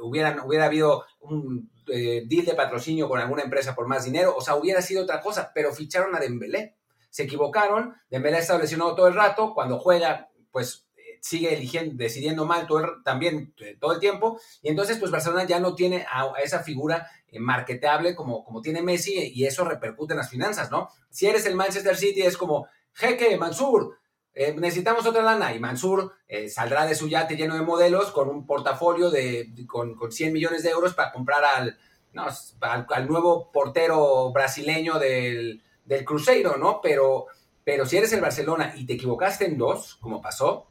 hubieran, 0.00 0.40
hubiera 0.40 0.66
habido 0.66 1.04
un 1.20 1.70
eh, 1.88 2.24
deal 2.26 2.44
de 2.44 2.54
patrocinio 2.54 3.08
con 3.08 3.20
alguna 3.20 3.42
empresa 3.42 3.74
por 3.76 3.86
más 3.86 4.04
dinero, 4.04 4.34
o 4.36 4.40
sea, 4.40 4.56
hubiera 4.56 4.82
sido 4.82 5.04
otra 5.04 5.20
cosa, 5.20 5.52
pero 5.54 5.72
ficharon 5.72 6.16
a 6.16 6.18
Dembélé. 6.18 6.74
Se 7.10 7.22
equivocaron, 7.22 7.94
Dembélé 8.10 8.40
lesionado 8.40 8.94
todo 8.96 9.06
el 9.06 9.14
rato, 9.14 9.54
cuando 9.54 9.78
juega 9.78 10.28
pues 10.50 10.86
eh, 10.96 11.18
sigue 11.20 11.54
eligiendo, 11.54 11.94
decidiendo 11.96 12.44
mal 12.44 12.66
todo 12.66 13.02
también 13.04 13.54
eh, 13.58 13.76
todo 13.78 13.92
el 13.92 14.00
tiempo, 14.00 14.40
y 14.62 14.68
entonces 14.68 14.98
pues 14.98 15.12
Barcelona 15.12 15.44
ya 15.44 15.60
no 15.60 15.76
tiene 15.76 16.04
a, 16.10 16.32
esa 16.42 16.64
figura 16.64 17.08
marketable 17.38 18.16
como, 18.16 18.44
como 18.44 18.62
tiene 18.62 18.82
Messi 18.82 19.32
y 19.32 19.44
eso 19.44 19.64
repercute 19.64 20.14
en 20.14 20.18
las 20.18 20.30
finanzas, 20.30 20.70
¿no? 20.70 20.88
Si 21.10 21.26
eres 21.26 21.46
el 21.46 21.54
Manchester 21.54 21.96
City 21.96 22.22
es 22.22 22.36
como, 22.36 22.66
jeque, 22.96 23.36
Mansur, 23.36 23.98
necesitamos 24.34 25.06
otra 25.06 25.22
lana 25.22 25.54
y 25.54 25.60
Mansur 25.60 26.12
saldrá 26.48 26.84
de 26.84 26.94
su 26.94 27.08
yate 27.08 27.36
lleno 27.36 27.54
de 27.54 27.62
modelos 27.62 28.10
con 28.10 28.28
un 28.28 28.46
portafolio 28.46 29.10
de, 29.10 29.50
con, 29.66 29.94
con 29.94 30.12
100 30.12 30.32
millones 30.32 30.62
de 30.62 30.70
euros 30.70 30.92
para 30.92 31.12
comprar 31.12 31.42
al, 31.44 31.78
no, 32.12 32.26
al, 32.60 33.08
nuevo 33.08 33.50
portero 33.50 34.30
brasileño 34.32 34.98
del, 34.98 35.62
del 35.84 36.04
Cruzeiro, 36.04 36.58
¿no? 36.58 36.80
Pero 36.82 37.28
pero 37.66 37.84
si 37.84 37.96
eres 37.96 38.12
el 38.12 38.20
Barcelona 38.20 38.74
y 38.76 38.86
te 38.86 38.92
equivocaste 38.92 39.44
en 39.44 39.58
dos, 39.58 39.96
como 39.96 40.22
pasó 40.22 40.68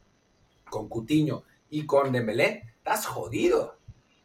con 0.70 0.88
Cutiño 0.88 1.42
y 1.68 1.84
con 1.84 2.10
Dembélé, 2.10 2.62
estás 2.78 3.04
jodido. 3.04 3.76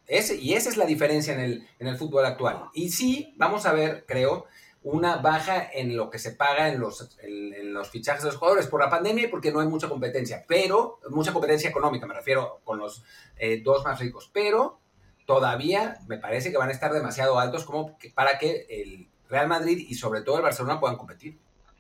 Ese, 0.08 0.38
y 0.38 0.54
esa 0.54 0.70
es 0.70 0.78
la 0.78 0.86
diferencia 0.86 1.34
en 1.34 1.42
el, 1.42 1.68
en 1.80 1.88
el 1.88 1.98
fútbol 1.98 2.26
actual. 2.26 2.70
Y 2.74 2.88
sí, 2.88 3.34
vamos 3.36 3.66
a 3.66 3.74
ver, 3.74 4.06
creo, 4.08 4.46
una 4.84 5.18
baja 5.18 5.70
en 5.72 5.96
lo 5.96 6.10
que 6.10 6.18
se 6.18 6.32
paga 6.32 6.70
en 6.70 6.80
los, 6.80 7.18
en, 7.22 7.74
los 7.74 7.90
fichajes 7.90 8.24
de 8.24 8.30
los 8.30 8.38
jugadores 8.38 8.68
por 8.68 8.80
la 8.80 8.90
pandemia 8.90 9.26
y 9.26 9.28
porque 9.28 9.52
no 9.52 9.60
hay 9.60 9.68
mucha 9.68 9.88
competencia, 9.88 10.44
pero 10.48 11.00
mucha 11.10 11.34
competencia 11.34 11.70
económica, 11.70 12.08
me 12.08 12.16
refiero 12.16 12.62
con 12.64 12.80
los 12.80 13.04
eh, 13.38 13.62
dos 13.64 13.84
más 13.86 14.00
ricos, 14.00 14.30
pero 14.34 14.80
todavía 15.26 15.98
me 16.08 16.18
parece 16.18 16.52
que 16.52 16.58
van 16.58 16.70
a 16.70 16.74
estar 16.74 16.92
demasiado 16.92 17.40
altos 17.40 17.64
como 17.64 17.96
para 18.16 18.40
que 18.40 18.66
el 18.70 19.08
Real 19.30 19.48
Madrid 19.48 19.86
y 19.88 19.94
sobre 19.94 20.22
todo 20.22 20.38
el 20.38 20.44
Barcelona 20.44 20.80
puedan 20.80 20.98
competir. 20.98 21.38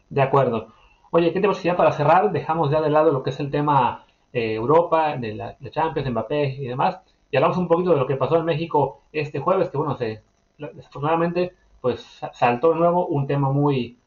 De 0.09 0.21
acuerdo. 0.21 0.73
Oye, 1.09 1.33
¿qué 1.33 1.41
te 1.41 1.47
parece 1.47 1.73
para 1.73 1.91
cerrar? 1.91 2.31
Dejamos 2.31 2.71
ya 2.71 2.81
de 2.81 2.89
lado 2.89 3.11
lo 3.11 3.23
que 3.23 3.31
es 3.31 3.39
el 3.39 3.51
tema 3.51 4.05
eh, 4.31 4.53
Europa, 4.53 5.17
de 5.17 5.33
la 5.35 5.57
Champions, 5.71 6.09
Mbappé 6.09 6.55
y 6.55 6.67
demás, 6.67 6.99
y 7.31 7.37
hablamos 7.37 7.57
un 7.57 7.67
poquito 7.67 7.91
de 7.91 7.97
lo 7.97 8.07
que 8.07 8.15
pasó 8.15 8.37
en 8.37 8.45
México 8.45 9.01
este 9.11 9.39
jueves, 9.39 9.69
que 9.69 9.77
bueno, 9.77 9.97
se, 9.97 10.21
desafortunadamente, 10.57 11.53
pues 11.81 12.05
saltó 12.33 12.73
de 12.73 12.79
nuevo 12.79 13.07
un 13.07 13.27
tema 13.27 13.49
muy, 13.49 13.97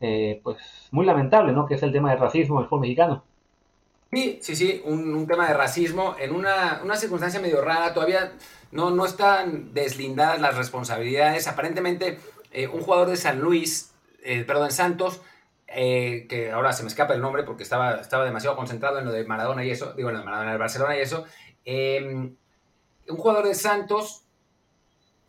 eh, 0.00 0.40
pues, 0.42 0.58
muy 0.90 1.06
lamentable, 1.06 1.52
¿no? 1.52 1.66
Que 1.66 1.74
es 1.74 1.82
el 1.82 1.92
tema 1.92 2.10
del 2.10 2.20
racismo 2.20 2.58
en 2.58 2.62
el 2.62 2.68
fútbol 2.68 2.82
mexicano. 2.82 3.24
Sí, 4.12 4.38
sí, 4.40 4.54
sí, 4.54 4.82
un, 4.84 5.26
tema 5.26 5.48
de 5.48 5.54
racismo 5.54 6.14
en 6.18 6.34
una, 6.34 6.80
una, 6.84 6.96
circunstancia 6.96 7.40
medio 7.40 7.60
rara, 7.60 7.92
todavía 7.92 8.32
no, 8.70 8.90
no 8.90 9.04
están 9.04 9.74
deslindadas 9.74 10.40
las 10.40 10.56
responsabilidades. 10.56 11.48
Aparentemente, 11.48 12.20
eh, 12.52 12.68
un 12.68 12.82
jugador 12.82 13.08
de 13.08 13.16
San 13.16 13.40
Luis, 13.40 13.92
perdón, 14.46 14.70
Santos, 14.70 15.22
eh, 15.68 16.26
que 16.28 16.52
ahora 16.52 16.72
se 16.72 16.82
me 16.82 16.88
escapa 16.88 17.14
el 17.14 17.20
nombre 17.20 17.42
porque 17.42 17.64
estaba, 17.64 18.00
estaba 18.00 18.24
demasiado 18.24 18.56
concentrado 18.56 18.98
en 18.98 19.04
lo 19.04 19.12
de 19.12 19.24
Maradona 19.24 19.64
y 19.64 19.70
eso, 19.70 19.92
digo, 19.94 20.08
en 20.08 20.14
lo 20.14 20.20
de 20.20 20.26
Maradona, 20.26 20.52
el 20.52 20.58
Barcelona 20.58 20.96
y 20.96 21.00
eso. 21.00 21.24
Un 21.66 23.16
jugador 23.16 23.46
de 23.46 23.54
Santos 23.54 24.24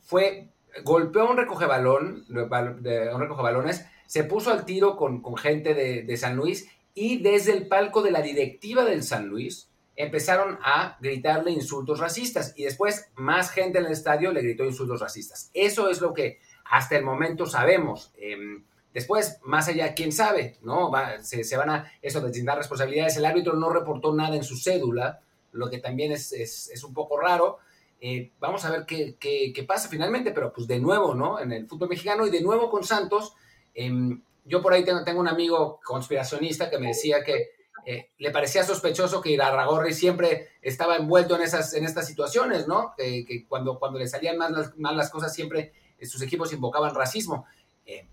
fue, 0.01 0.49
golpeó 0.83 1.29
un 1.29 1.37
recogebalón, 1.37 2.25
un 2.29 3.19
recogebalones, 3.19 3.85
se 4.05 4.23
puso 4.23 4.51
al 4.51 4.65
tiro 4.65 4.95
con, 4.95 5.21
gente 5.37 5.73
de, 5.73 6.03
de, 6.03 6.17
San 6.17 6.35
Luis 6.35 6.69
y 6.93 7.21
desde 7.21 7.53
el 7.53 7.67
palco 7.67 8.01
de 8.01 8.11
la 8.11 8.21
directiva 8.21 8.85
del 8.85 9.03
San 9.03 9.27
Luis 9.27 9.69
empezaron 9.97 10.59
a 10.61 10.97
gritarle 11.01 11.51
insultos 11.51 11.99
racistas 11.99 12.53
y 12.55 12.63
después 12.63 13.09
más 13.15 13.49
gente 13.49 13.79
en 13.79 13.87
el 13.87 13.91
estadio 13.91 14.31
le 14.31 14.41
gritó 14.41 14.63
insultos 14.63 15.01
racistas. 15.01 15.49
Eso 15.53 15.89
es 15.89 15.99
lo 16.01 16.13
que 16.13 16.39
hasta 16.69 16.97
el 16.97 17.03
momento 17.03 17.45
sabemos. 17.45 18.13
Em, 18.17 18.63
después, 18.93 19.39
más 19.43 19.67
allá, 19.67 19.93
quién 19.95 20.11
sabe, 20.11 20.57
¿no? 20.61 20.91
se, 21.21 21.57
van 21.57 21.69
a 21.69 21.91
eso, 22.01 22.21
responsabilidades. 22.21 23.17
El 23.17 23.25
árbitro 23.25 23.53
no 23.53 23.69
reportó 23.69 24.13
nada 24.13 24.35
en 24.35 24.43
su 24.43 24.55
cédula, 24.55 25.21
lo 25.51 25.69
que 25.69 25.79
también 25.79 26.11
es, 26.11 26.83
un 26.85 26.93
poco 26.93 27.19
raro. 27.19 27.57
Eh, 27.99 28.31
vamos 28.39 28.63
a 28.65 28.71
ver 28.71 28.85
qué, 28.85 29.65
pasa 29.67 29.89
finalmente, 29.89 30.31
pero 30.31 30.53
pues 30.53 30.67
de 30.67 30.79
nuevo, 30.79 31.15
¿no? 31.15 31.39
En 31.39 31.51
el 31.51 31.67
fútbol 31.67 31.89
mexicano 31.89 32.25
y 32.25 32.29
de 32.29 32.41
nuevo 32.41 32.69
con 32.69 32.83
Santos. 32.83 33.33
Em, 33.73 34.21
yo 34.45 34.61
por 34.61 34.73
ahí 34.73 34.83
tengo, 34.83 35.19
un 35.19 35.27
amigo 35.27 35.79
conspiracionista 35.83 36.69
que 36.69 36.79
me 36.79 36.87
decía 36.87 37.23
que 37.23 37.49
eh, 37.85 38.09
le 38.17 38.31
parecía 38.31 38.63
sospechoso 38.63 39.21
que 39.21 39.31
Irarragorri 39.31 39.93
siempre 39.93 40.49
estaba 40.61 40.95
envuelto 40.95 41.35
en, 41.35 41.41
esas, 41.41 41.73
en 41.73 41.85
estas 41.85 42.07
situaciones, 42.07 42.67
¿no? 42.67 42.93
que 42.97 43.45
cuando, 43.47 43.79
cuando 43.79 43.99
le 43.99 44.07
salían 44.07 44.37
mal 44.37 44.53
las, 44.53 44.77
mal 44.77 44.95
las 44.97 45.09
cosas 45.09 45.33
siempre 45.33 45.73
sus 46.05 46.21
equipos 46.21 46.53
invocaban 46.53 46.93
racismo. 46.93 47.45
Eh, 47.85 48.05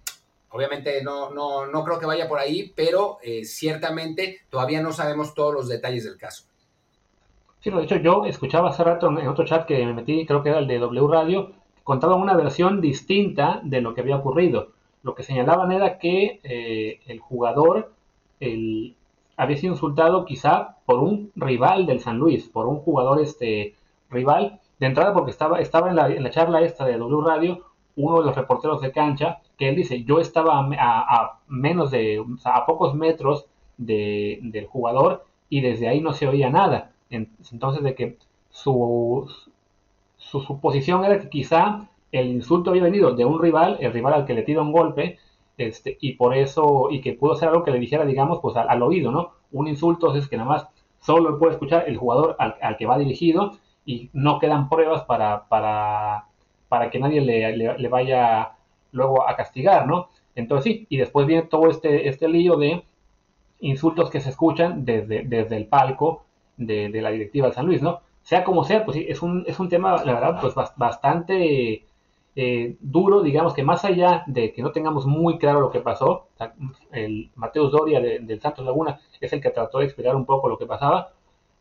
obviamente 0.51 1.03
no, 1.03 1.31
no, 1.31 1.67
no 1.67 1.85
creo 1.85 1.99
que 1.99 2.07
vaya 2.07 2.29
por 2.29 2.39
ahí, 2.39 2.73
pero 2.75 3.19
eh, 3.23 3.45
ciertamente 3.45 4.43
todavía 4.49 4.81
no 4.81 4.93
sabemos 4.93 5.35
todos 5.35 5.53
los 5.53 5.69
detalles 5.69 6.05
del 6.05 6.17
caso. 6.17 6.45
Sí, 7.65 7.71
de 7.71 7.83
hecho 7.83 7.97
yo 7.97 8.27
escuchaba 8.27 8.69
hace 8.69 8.85
rato 8.85 9.09
en 9.09 9.27
otro 9.27 9.47
chat 9.47 9.65
que 9.65 9.87
me 9.87 9.95
metí, 9.95 10.27
creo 10.27 10.43
que 10.43 10.51
era 10.51 10.59
el 10.59 10.67
de 10.67 10.79
W 10.79 11.09
Radio, 11.09 11.53
contaban 11.83 12.21
una 12.21 12.37
versión 12.37 12.83
distinta 12.83 13.61
de 13.65 13.81
lo 13.81 13.95
que 13.95 14.03
había 14.03 14.17
ocurrido. 14.17 14.73
Lo 15.03 15.15
que 15.15 15.23
señalaban 15.23 15.73
era 15.73 15.99
que 15.99 16.41
eh, 16.43 17.01
el 17.07 17.21
jugador 17.21 17.91
el, 18.39 18.95
había 19.39 19.57
sido 19.57 19.73
insultado 19.73 20.27
quizá 20.27 20.77
por 20.85 20.99
un 20.99 21.33
rival 21.37 21.87
del 21.87 22.01
San 22.01 22.19
Luis, 22.19 22.51
por 22.51 22.67
un 22.67 22.81
jugador 22.81 23.23
este 23.23 23.75
rival, 24.11 24.61
de 24.79 24.87
entrada 24.87 25.15
porque 25.15 25.31
estaba, 25.31 25.59
estaba 25.59 25.89
en, 25.89 25.97
la, 25.97 26.09
en 26.09 26.23
la 26.23 26.31
charla 26.31 26.61
esta 26.61 26.85
de 26.85 26.99
W 26.99 27.23
Radio 27.27 27.65
uno 27.97 28.19
de 28.21 28.27
los 28.27 28.37
reporteros 28.37 28.83
de 28.83 28.93
cancha, 28.93 29.39
que 29.57 29.71
él 29.71 29.77
dice, 29.77 30.05
yo 30.05 30.21
estaba 30.21 30.59
a, 30.59 31.39
menos 31.49 31.91
de, 31.91 32.23
a 32.45 32.67
pocos 32.67 32.95
metros 32.95 33.47
del 33.79 34.67
jugador 34.69 35.25
y 35.49 35.63
desde 35.63 35.89
ahí 35.89 36.03
no 36.03 36.13
se 36.13 36.29
oía 36.29 36.51
nada. 36.51 36.91
Entonces 37.11 37.83
de 37.83 37.95
que 37.95 38.19
su, 38.51 39.31
su 40.17 40.41
suposición 40.41 41.05
era 41.05 41.21
que 41.21 41.29
quizá 41.29 41.89
el 42.13 42.29
insulto 42.29 42.71
había 42.71 42.83
venido 42.83 43.15
de 43.15 43.25
un 43.25 43.41
rival, 43.41 43.77
el 43.81 43.93
rival 43.93 44.15
al 44.15 44.27
que 44.27 44.35
le 44.35 44.43
tira 44.43 44.63
un 44.63 44.73
golpe, 44.73 45.19
este, 45.57 45.99
y 46.01 46.15
por 46.15 46.35
eso, 46.35 46.89
y 46.91 47.01
que 47.01 47.13
pudo 47.13 47.37
ser 47.37 47.49
algo 47.49 47.65
que 47.65 47.71
le 47.71 47.79
dijera, 47.79 48.05
digamos, 48.05 48.41
pues 48.41 48.57
al, 48.57 48.83
oído, 48.83 49.13
¿no? 49.13 49.33
Un 49.53 49.69
insulto 49.69 50.15
es 50.15 50.29
que 50.29 50.37
nada 50.37 50.49
más 50.49 50.69
solo 51.01 51.39
puede 51.39 51.53
escuchar 51.53 51.85
el 51.89 51.97
jugador 51.97 52.37
al, 52.39 52.57
al, 52.61 52.77
que 52.77 52.87
va 52.87 52.99
dirigido 52.99 53.53
y 53.85 54.11
no 54.13 54.39
quedan 54.39 54.69
pruebas 54.69 55.05
para, 55.05 55.47
para 55.49 56.27
para 56.75 56.91
que 56.91 56.99
nadie 56.99 57.21
le, 57.21 57.89
vaya 57.89 58.57
luego 58.91 59.29
a 59.29 59.37
castigar, 59.37 59.87
¿no? 59.87 60.09
Entonces 60.35 60.65
sí, 60.65 60.87
y 60.89 60.97
después 60.97 61.25
viene 61.25 61.43
todo 61.43 61.71
este, 61.71 62.09
este 62.09 62.27
lío 62.27 62.57
de 62.57 62.83
insultos 63.61 64.11
que 64.11 64.19
se 64.19 64.31
escuchan 64.31 64.85
desde, 64.85 65.23
desde 65.23 65.57
el 65.57 65.67
palco 65.67 66.25
de, 66.57 66.91
la 67.01 67.11
directiva 67.11 67.49
de 67.49 67.55
San 67.55 67.67
Luis, 67.67 67.83
¿no? 67.83 68.01
Sea 68.23 68.45
como 68.45 68.65
sea, 68.65 68.85
pues 68.85 68.97
sí, 68.97 69.07
es 69.09 69.23
un, 69.23 69.45
es 69.47 69.59
un 69.61 69.69
tema, 69.69 70.03
la 70.05 70.15
verdad, 70.15 70.39
pues 70.41 70.55
bastante 70.77 71.85
eh, 72.37 72.77
duro, 72.81 73.23
digamos 73.23 73.55
que 73.55 73.63
más 73.63 73.85
allá 73.85 74.25
de 74.27 74.53
que 74.53 74.63
no 74.63 74.73
tengamos 74.73 75.07
muy 75.07 75.39
claro 75.39 75.61
lo 75.61 75.71
que 75.71 75.81
pasó, 75.81 76.29
el 76.93 77.31
Mateus 77.35 77.71
Doria 77.71 78.01
del 78.01 78.41
Santos 78.41 78.65
Laguna 78.65 79.01
es 79.21 79.33
el 79.33 79.41
que 79.41 79.51
trató 79.51 79.79
de 79.79 79.85
explicar 79.85 80.17
un 80.17 80.25
poco 80.25 80.49
lo 80.49 80.59
que 80.59 80.67
pasaba, 80.67 81.13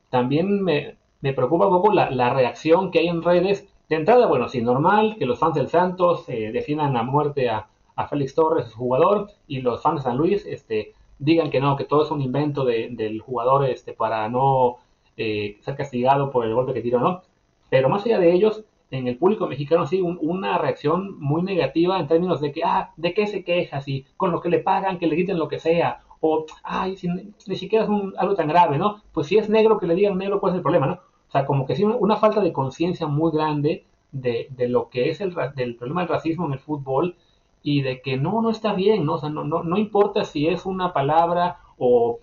también 0.10 0.64
me, 0.64 0.98
preocupa 1.22 1.68
un 1.68 1.74
poco 1.74 1.94
la, 1.94 2.10
la 2.12 2.34
reacción 2.34 2.92
que 2.92 3.00
hay 3.00 3.08
en 3.08 3.22
redes 3.24 3.68
de 3.90 3.96
entrada, 3.98 4.28
bueno, 4.28 4.48
sí, 4.50 4.62
normal 4.62 5.18
que 5.20 5.26
los 5.26 5.40
fans 5.40 5.56
del 5.56 5.70
Santos 5.70 6.28
eh, 6.30 6.52
definan 6.52 6.96
a 6.98 7.04
muerte 7.04 7.50
a, 7.50 7.68
Félix 8.10 8.34
Torres, 8.34 8.70
su 8.70 8.78
jugador, 8.78 9.30
y 9.48 9.62
los 9.62 9.82
fans 9.84 9.98
de 9.98 10.10
San 10.10 10.18
Luis 10.18 10.46
este, 10.48 10.94
digan 11.20 11.52
que 11.52 11.60
no, 11.60 11.76
que 11.76 11.86
todo 11.86 12.04
es 12.04 12.10
un 12.10 12.22
invento 12.22 12.66
del 12.66 13.22
jugador 13.22 13.66
este, 13.66 13.94
para 13.94 14.28
no 14.30 14.78
eh, 15.18 15.58
ser 15.62 15.76
castigado 15.76 16.32
por 16.32 16.46
el 16.46 16.54
golpe 16.54 16.74
que 16.74 16.82
tiró, 16.82 17.00
¿no? 17.00 17.22
Pero 17.70 17.90
más 17.90 18.06
allá 18.06 18.20
de 18.20 18.34
ellos, 18.34 18.64
en 18.92 19.08
el 19.08 19.18
público 19.18 19.48
mexicano 19.48 19.88
sí 19.88 20.02
una 20.02 20.58
reacción 20.58 21.20
muy 21.20 21.42
negativa 21.42 22.00
en 22.00 22.08
términos 22.08 22.42
de 22.42 22.52
que, 22.52 22.64
ah, 22.64 22.92
¿de 22.98 23.14
qué 23.14 23.28
se 23.28 23.44
queja? 23.44 23.82
Si 23.82 24.06
con 24.18 24.32
lo 24.32 24.42
que 24.42 24.50
le 24.50 24.60
pagan, 24.60 25.00
que 25.00 25.08
le 25.08 25.16
quiten 25.16 25.40
lo 25.40 25.48
que 25.48 25.60
sea, 25.60 26.02
o, 26.20 26.46
ay, 26.64 26.96
si, 26.96 27.08
ni 27.10 27.56
siquiera 27.56 27.86
es 27.86 27.92
algo 28.18 28.36
tan 28.36 28.48
grave, 28.48 28.78
¿no? 28.78 29.02
Pues 29.12 29.28
si 29.28 29.38
es 29.38 29.50
negro, 29.50 29.78
que 29.78 29.88
le 29.88 29.96
digan 29.96 30.18
negro, 30.18 30.40
pues 30.40 30.54
es 30.54 30.58
el 30.58 30.62
problema, 30.62 30.88
¿no? 30.88 30.94
O 30.94 31.32
sea, 31.32 31.46
como 31.46 31.66
que 31.66 31.76
sí, 31.76 31.84
una 31.84 32.18
falta 32.18 32.42
de 32.42 32.54
conciencia 32.54 33.08
muy 33.08 33.32
grande 33.32 33.86
de, 34.12 34.48
lo 34.70 34.90
que 34.90 35.10
es 35.10 35.20
el 35.20 35.36
del 35.56 35.76
problema 35.76 36.02
del 36.02 36.10
racismo 36.10 36.46
en 36.46 36.54
el 36.54 36.60
fútbol 36.60 37.16
y 37.64 37.82
de 37.82 38.02
que 38.02 38.18
no, 38.18 38.42
no 38.42 38.52
está 38.52 38.74
bien, 38.74 39.06
¿no? 39.06 39.16
O 39.16 39.18
sea, 39.18 39.30
no, 39.30 39.44
no, 39.44 39.64
no 39.64 39.78
importa 39.78 40.26
si 40.26 40.48
es 40.48 40.66
una 40.66 40.94
palabra 40.94 41.58
o, 41.78 42.20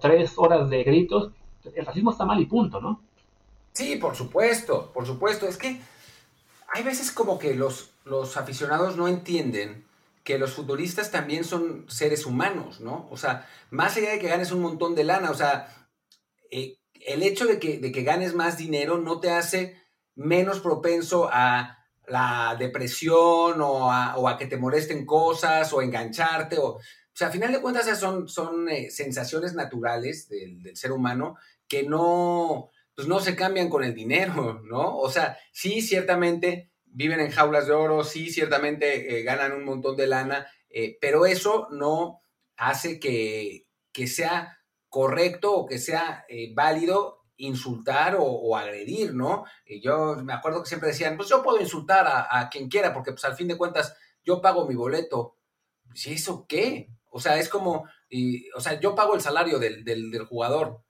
tres 0.00 0.38
horas 0.38 0.70
de 0.70 0.82
gritos, 0.84 1.30
el 1.74 1.86
racismo 1.86 2.10
está 2.12 2.24
mal 2.24 2.40
y 2.40 2.46
punto, 2.46 2.80
¿no? 2.80 3.00
Sí, 3.72 3.96
por 3.96 4.14
supuesto, 4.14 4.92
por 4.92 5.06
supuesto. 5.06 5.48
Es 5.48 5.56
que 5.56 5.80
hay 6.68 6.82
veces 6.82 7.10
como 7.10 7.38
que 7.38 7.54
los, 7.54 7.90
los 8.04 8.36
aficionados 8.36 8.96
no 8.96 9.08
entienden 9.08 9.84
que 10.22 10.38
los 10.38 10.54
futbolistas 10.54 11.10
también 11.10 11.44
son 11.44 11.84
seres 11.88 12.24
humanos, 12.24 12.80
¿no? 12.80 13.08
O 13.10 13.16
sea, 13.16 13.46
más 13.70 13.96
allá 13.96 14.10
de 14.10 14.18
que 14.18 14.28
ganes 14.28 14.52
un 14.52 14.62
montón 14.62 14.94
de 14.94 15.04
lana, 15.04 15.30
o 15.30 15.34
sea, 15.34 15.88
eh, 16.50 16.78
el 16.94 17.22
hecho 17.22 17.46
de 17.46 17.58
que, 17.58 17.78
de 17.78 17.92
que 17.92 18.02
ganes 18.02 18.34
más 18.34 18.56
dinero 18.56 18.98
no 18.98 19.20
te 19.20 19.30
hace 19.30 19.76
menos 20.14 20.60
propenso 20.60 21.28
a 21.30 21.78
la 22.06 22.56
depresión 22.58 23.60
o 23.60 23.90
a, 23.90 24.36
que 24.38 24.46
te 24.46 24.56
molesten 24.56 25.04
cosas 25.04 25.72
o 25.72 25.82
engancharte. 25.82 26.58
O, 26.58 26.66
o 26.66 26.80
sea, 27.12 27.28
a 27.28 27.30
final 27.30 27.52
de 27.52 27.60
cuentas 27.60 27.98
son, 27.98 28.28
son 28.28 28.68
eh, 28.68 28.90
sensaciones 28.90 29.54
naturales 29.54 30.28
del, 30.28 30.76
ser 30.76 30.92
humano 30.92 31.36
que 31.74 31.88
no, 31.88 32.70
pues 32.94 33.08
no 33.08 33.18
se 33.18 33.34
cambian 33.34 33.68
con 33.68 33.82
el 33.82 33.94
dinero, 33.94 34.60
¿no? 34.64 34.98
O 34.98 35.10
sea, 35.10 35.36
sí, 35.52 35.82
ciertamente 35.82 36.70
viven 36.84 37.18
en 37.18 37.32
jaulas 37.32 37.66
de 37.66 37.72
oro, 37.72 38.04
sí, 38.04 38.30
ciertamente 38.30 39.18
eh, 39.18 39.22
ganan 39.24 39.52
un 39.52 39.64
montón 39.64 39.96
de 39.96 40.06
lana, 40.06 40.46
eh, 40.70 40.96
pero 41.00 41.26
eso 41.26 41.66
no 41.72 42.20
hace 42.56 43.00
que, 43.00 43.66
que 43.92 44.06
sea 44.06 44.56
correcto 44.88 45.52
o 45.52 45.66
que 45.66 45.78
sea 45.78 46.24
eh, 46.28 46.54
válido 46.54 47.24
insultar 47.36 48.16
o, 48.16 48.56
agredir, 48.56 49.12
¿no? 49.12 49.44
Y 49.66 49.80
yo 49.80 50.14
me 50.22 50.32
acuerdo 50.32 50.62
que 50.62 50.68
siempre 50.68 50.90
decían, 50.90 51.16
pues 51.16 51.28
yo 51.28 51.42
puedo 51.42 51.60
insultar 51.60 52.06
a, 52.06 52.48
quien 52.48 52.68
quiera, 52.68 52.94
porque 52.94 53.10
pues 53.10 53.24
al 53.24 53.34
fin 53.34 53.48
de 53.48 53.58
cuentas 53.58 53.96
yo 54.22 54.40
pago 54.40 54.68
mi 54.68 54.76
boleto. 54.76 55.36
¿Sí 55.94 56.12
eso 56.12 56.46
qué? 56.48 56.90
O 57.10 57.18
sea, 57.18 57.40
es 57.40 57.48
como, 57.48 57.88
y, 58.08 58.48
o 58.52 58.60
sea, 58.60 58.78
yo 58.78 58.94
pago 58.94 59.14
el 59.14 59.20
salario 59.20 59.58
del, 59.58 59.84
del, 59.84 60.24
jugador. 60.26 60.83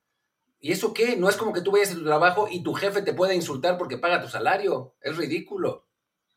¿Y 0.65 0.73
eso 0.73 0.95
qué? 0.95 1.15
No 1.17 1.29
es 1.29 1.37
como 1.37 1.53
que 1.53 1.61
tú 1.61 1.73
vayas 1.73 1.91
a 1.91 1.95
tu 1.95 2.05
trabajo 2.05 2.49
y 2.51 2.63
tu 2.63 2.73
jefe 2.73 3.03
te 3.03 3.13
pueda 3.13 3.35
insultar 3.35 3.77
porque 3.77 3.99
paga 3.99 4.23
tu 4.23 4.29
salario. 4.29 4.95
Es 5.03 5.15
ridículo, 5.15 5.85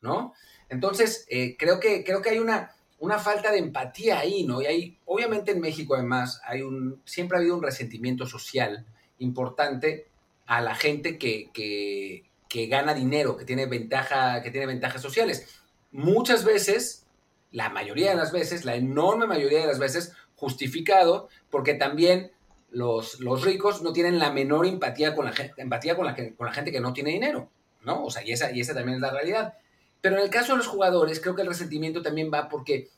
¿no? 0.02 0.34
Entonces, 0.68 1.24
eh, 1.30 1.56
creo, 1.58 1.80
que, 1.80 2.04
creo 2.04 2.20
que 2.20 2.28
hay 2.28 2.38
una, 2.38 2.70
una 2.98 3.18
falta 3.18 3.50
de 3.50 3.56
empatía 3.56 4.18
ahí, 4.18 4.44
¿no? 4.44 4.60
Y 4.60 4.66
hay, 4.66 4.98
obviamente 5.06 5.52
en 5.52 5.62
México 5.62 5.94
además, 5.94 6.42
hay 6.44 6.60
un, 6.60 7.00
siempre 7.06 7.38
ha 7.38 7.40
habido 7.40 7.56
un 7.56 7.62
resentimiento 7.62 8.26
social 8.26 8.84
importante 9.18 10.08
a 10.44 10.60
la 10.60 10.74
gente 10.74 11.16
que, 11.16 11.48
que, 11.54 12.66
gana 12.66 12.92
dinero, 12.92 13.34
que 13.34 13.46
tiene, 13.46 13.64
ventaja, 13.64 14.42
que 14.42 14.50
tiene 14.50 14.66
ventajas 14.66 15.00
sociales. 15.00 15.58
Muchas 15.90 16.44
veces, 16.44 17.06
la 17.50 17.70
mayoría 17.70 18.10
de 18.10 18.16
las 18.16 18.30
veces, 18.30 18.66
la 18.66 18.76
enorme 18.76 19.26
mayoría 19.26 19.60
de 19.60 19.68
las 19.68 19.78
veces, 19.78 20.12
justificado 20.36 21.30
porque 21.48 21.72
también 21.72 22.30
los, 22.70 23.20
los 23.20 23.44
ricos 23.44 23.82
no 23.82 23.92
tienen 23.92 24.18
la 24.18 24.32
menor 24.32 24.66
empatía 24.66 25.14
con 25.14 25.24
la, 25.24 25.32
empatía 25.56 25.96
con 25.96 26.06
la, 26.06 26.14
con 26.14 26.46
la 26.46 26.52
gente 26.52 26.72
que 26.72 26.80
no 26.80 26.92
tiene 26.92 27.10
dinero, 27.10 27.48
¿no? 27.82 28.04
O 28.04 28.10
sea, 28.10 28.24
y 28.24 28.32
esa, 28.32 28.52
y 28.52 28.60
esa 28.60 28.74
también 28.74 28.96
es 28.96 29.00
la 29.00 29.10
realidad. 29.10 29.54
Pero 30.00 30.16
en 30.16 30.22
el 30.22 30.30
caso 30.30 30.52
de 30.52 30.58
los 30.58 30.66
jugadores, 30.66 31.20
creo 31.20 31.34
que 31.34 31.42
el 31.42 31.48
resentimiento 31.48 32.02
también 32.02 32.30
va 32.32 32.48
porque 32.48 32.90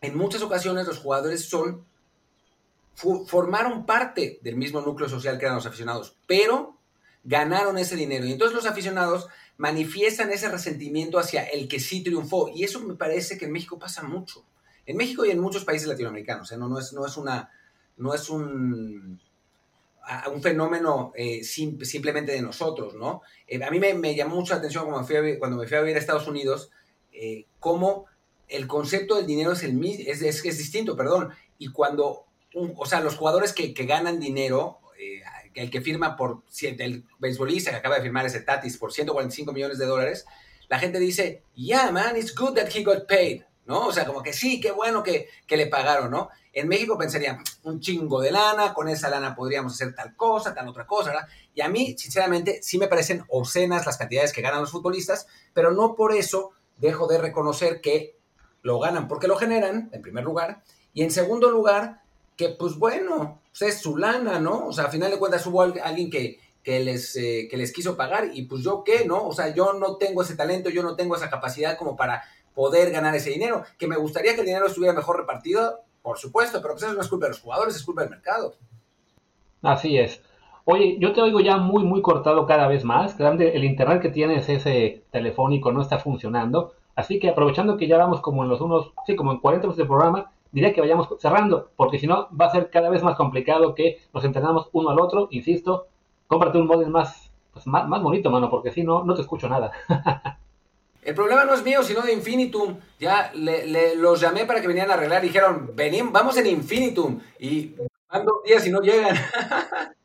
en 0.00 0.16
muchas 0.16 0.42
ocasiones 0.42 0.86
los 0.86 0.98
jugadores 0.98 1.48
son 1.48 1.84
formaron 3.26 3.86
parte 3.86 4.38
del 4.42 4.56
mismo 4.56 4.80
núcleo 4.82 5.08
social 5.08 5.38
que 5.38 5.46
eran 5.46 5.56
los 5.56 5.64
aficionados, 5.66 6.16
pero 6.26 6.76
ganaron 7.24 7.78
ese 7.78 7.96
dinero. 7.96 8.26
Y 8.26 8.32
entonces 8.32 8.54
los 8.54 8.66
aficionados 8.66 9.28
manifiestan 9.56 10.32
ese 10.32 10.48
resentimiento 10.48 11.18
hacia 11.18 11.44
el 11.44 11.68
que 11.68 11.80
sí 11.80 12.02
triunfó. 12.02 12.50
Y 12.54 12.64
eso 12.64 12.80
me 12.80 12.94
parece 12.94 13.38
que 13.38 13.46
en 13.46 13.52
México 13.52 13.78
pasa 13.78 14.02
mucho. 14.02 14.44
En 14.86 14.96
México 14.96 15.24
y 15.24 15.30
en 15.30 15.40
muchos 15.40 15.64
países 15.64 15.88
latinoamericanos. 15.88 16.50
¿eh? 16.52 16.56
No, 16.56 16.68
no, 16.68 16.78
es, 16.78 16.92
no 16.92 17.06
es 17.06 17.16
una. 17.16 17.50
No 18.00 18.14
es 18.14 18.28
un 18.28 19.20
un 20.32 20.42
fenómeno 20.42 21.12
eh, 21.14 21.44
simplemente 21.44 22.32
de 22.32 22.42
nosotros, 22.42 22.94
¿no? 22.94 23.22
Eh, 23.46 23.62
a 23.62 23.70
mí 23.70 23.78
me, 23.78 24.14
llamó 24.14 24.36
mucho 24.36 24.54
la 24.54 24.58
atención 24.58 24.90
cuando, 24.90 25.06
cuando 25.38 25.56
me 25.56 25.66
fui 25.66 25.76
a 25.76 25.80
vivir 25.80 25.96
a 25.96 26.00
Estados 26.00 26.26
Unidos, 26.26 26.70
eh, 27.12 27.46
cómo 27.58 28.06
el 28.48 28.66
concepto 28.66 29.16
del 29.16 29.26
dinero 29.26 29.52
es, 29.52 29.62
el, 29.62 29.82
es, 29.84 30.22
es, 30.22 30.58
distinto, 30.58 30.96
perdón, 30.96 31.30
y 31.58 31.68
cuando 31.68 32.26
o 32.76 32.86
sea, 32.86 33.00
los 33.00 33.14
jugadores 33.14 33.52
que, 33.52 33.72
ganan 33.72 34.18
dinero, 34.18 34.80
el 35.54 35.70
que 35.70 35.80
firma 35.80 36.16
por, 36.16 36.42
el 36.60 37.04
beisbolista 37.20 37.70
que 37.70 37.76
acaba 37.76 37.96
de 37.96 38.02
firmar 38.02 38.26
ese 38.26 38.40
Tatis 38.40 38.76
por 38.76 38.92
145 38.92 39.52
millones 39.52 39.78
de 39.78 39.86
dólares, 39.86 40.26
la 40.68 40.80
gente 40.80 40.98
dice, 40.98 41.44
yeah, 41.54 41.92
man, 41.92 42.16
it's 42.16 42.34
good 42.34 42.54
that 42.54 42.68
he 42.74 42.82
got 42.82 43.06
paid, 43.06 43.42
¿no? 43.66 43.86
O 43.86 43.92
sea, 43.92 44.04
como 44.04 44.20
que 44.20 44.32
sí, 44.32 44.60
qué 44.60 44.72
bueno 44.72 45.04
que, 45.04 45.28
que 45.46 45.56
le 45.56 45.68
pagaron, 45.68 46.10
¿no? 46.10 46.30
En 46.52 46.68
México 46.68 46.98
pensarían, 46.98 47.38
un 47.62 47.80
chingo 47.80 48.20
de 48.20 48.32
lana, 48.32 48.74
con 48.74 48.88
esa 48.88 49.08
lana 49.08 49.34
podríamos 49.34 49.74
hacer 49.74 49.94
tal 49.94 50.16
cosa, 50.16 50.54
tal 50.54 50.68
otra 50.68 50.86
cosa, 50.86 51.10
¿verdad? 51.10 51.28
Y 51.54 51.60
a 51.60 51.68
mí, 51.68 51.96
sinceramente, 51.96 52.60
sí 52.62 52.78
me 52.78 52.88
parecen 52.88 53.24
obscenas 53.28 53.86
las 53.86 53.96
cantidades 53.96 54.32
que 54.32 54.42
ganan 54.42 54.60
los 54.60 54.72
futbolistas, 54.72 55.26
pero 55.54 55.70
no 55.70 55.94
por 55.94 56.12
eso 56.12 56.50
dejo 56.78 57.06
de 57.06 57.18
reconocer 57.18 57.80
que 57.80 58.16
lo 58.62 58.78
ganan 58.78 59.08
porque 59.08 59.28
lo 59.28 59.36
generan, 59.36 59.90
en 59.92 60.02
primer 60.02 60.24
lugar, 60.24 60.62
y 60.92 61.02
en 61.02 61.10
segundo 61.10 61.50
lugar, 61.50 62.02
que 62.36 62.48
pues 62.48 62.76
bueno, 62.76 63.40
pues 63.50 63.74
es 63.74 63.80
su 63.80 63.96
lana, 63.96 64.40
¿no? 64.40 64.66
O 64.66 64.72
sea, 64.72 64.84
a 64.86 64.90
final 64.90 65.10
de 65.10 65.18
cuentas 65.18 65.46
hubo 65.46 65.62
alguien 65.62 66.10
que, 66.10 66.40
que 66.62 66.80
les, 66.80 67.14
eh, 67.16 67.48
que 67.50 67.56
les 67.56 67.72
quiso 67.72 67.96
pagar 67.96 68.30
y 68.32 68.42
pues 68.42 68.62
yo 68.62 68.82
qué, 68.84 69.04
¿no? 69.04 69.26
O 69.26 69.32
sea, 69.32 69.54
yo 69.54 69.72
no 69.72 69.96
tengo 69.96 70.22
ese 70.22 70.36
talento, 70.36 70.70
yo 70.70 70.82
no 70.82 70.96
tengo 70.96 71.16
esa 71.16 71.30
capacidad 71.30 71.76
como 71.76 71.96
para 71.96 72.24
poder 72.54 72.90
ganar 72.90 73.14
ese 73.14 73.30
dinero. 73.30 73.64
Que 73.78 73.86
me 73.86 73.96
gustaría 73.96 74.34
que 74.34 74.40
el 74.40 74.46
dinero 74.46 74.66
estuviera 74.66 74.94
mejor 74.94 75.18
repartido, 75.18 75.80
por 76.02 76.18
supuesto, 76.18 76.60
pero 76.60 76.74
pues 76.74 76.84
eso 76.84 76.94
no 76.94 77.00
es 77.00 77.08
culpa 77.08 77.26
de 77.26 77.32
los 77.32 77.40
jugadores, 77.40 77.76
es 77.76 77.84
culpa 77.84 78.02
del 78.02 78.10
mercado. 78.10 78.54
Así 79.62 79.98
es. 79.98 80.22
Oye, 80.64 80.98
yo 80.98 81.12
te 81.12 81.20
oigo 81.20 81.40
ya 81.40 81.56
muy, 81.56 81.84
muy 81.84 82.02
cortado 82.02 82.46
cada 82.46 82.68
vez 82.68 82.84
más. 82.84 83.18
El 83.18 83.64
internet 83.64 84.00
que 84.00 84.10
tienes 84.10 84.48
ese 84.48 85.04
telefónico 85.10 85.72
no 85.72 85.82
está 85.82 85.98
funcionando. 85.98 86.74
Así 86.94 87.18
que 87.18 87.30
aprovechando 87.30 87.76
que 87.76 87.86
ya 87.86 87.96
vamos 87.96 88.20
como 88.20 88.42
en 88.42 88.50
los 88.50 88.60
unos, 88.60 88.92
sí, 89.06 89.16
como 89.16 89.32
en 89.32 89.38
40 89.38 89.66
minutos 89.66 89.78
de 89.78 89.86
programa, 89.86 90.32
diría 90.52 90.72
que 90.72 90.80
vayamos 90.80 91.08
cerrando, 91.18 91.70
porque 91.76 91.98
si 91.98 92.06
no 92.06 92.28
va 92.38 92.46
a 92.46 92.50
ser 92.50 92.70
cada 92.70 92.90
vez 92.90 93.02
más 93.02 93.16
complicado 93.16 93.74
que 93.74 93.98
nos 94.12 94.24
entrenamos 94.24 94.68
uno 94.72 94.90
al 94.90 95.00
otro. 95.00 95.28
Insisto, 95.30 95.86
cómprate 96.26 96.58
un 96.58 96.66
modem 96.66 96.90
más, 96.90 97.32
pues, 97.52 97.66
más, 97.66 97.88
más 97.88 98.02
bonito, 98.02 98.30
mano, 98.30 98.50
porque 98.50 98.70
si 98.70 98.82
no, 98.82 99.04
no 99.04 99.14
te 99.14 99.22
escucho 99.22 99.48
nada. 99.48 99.72
El 101.02 101.14
problema 101.14 101.44
no 101.44 101.54
es 101.54 101.62
mío, 101.62 101.82
sino 101.82 102.02
de 102.02 102.12
Infinitum. 102.12 102.78
Ya 102.98 103.32
le, 103.34 103.96
los 103.96 104.20
llamé 104.20 104.44
para 104.44 104.60
que 104.60 104.68
vinieran 104.68 104.90
a 104.90 104.94
arreglar. 104.94 105.22
Dijeron, 105.22 105.72
venim, 105.74 106.12
vamos 106.12 106.36
en 106.36 106.46
Infinitum. 106.46 107.20
Y 107.38 107.74
van 108.10 108.24
dos 108.24 108.42
días 108.44 108.66
y 108.66 108.70
no 108.70 108.80
llegan. 108.80 109.16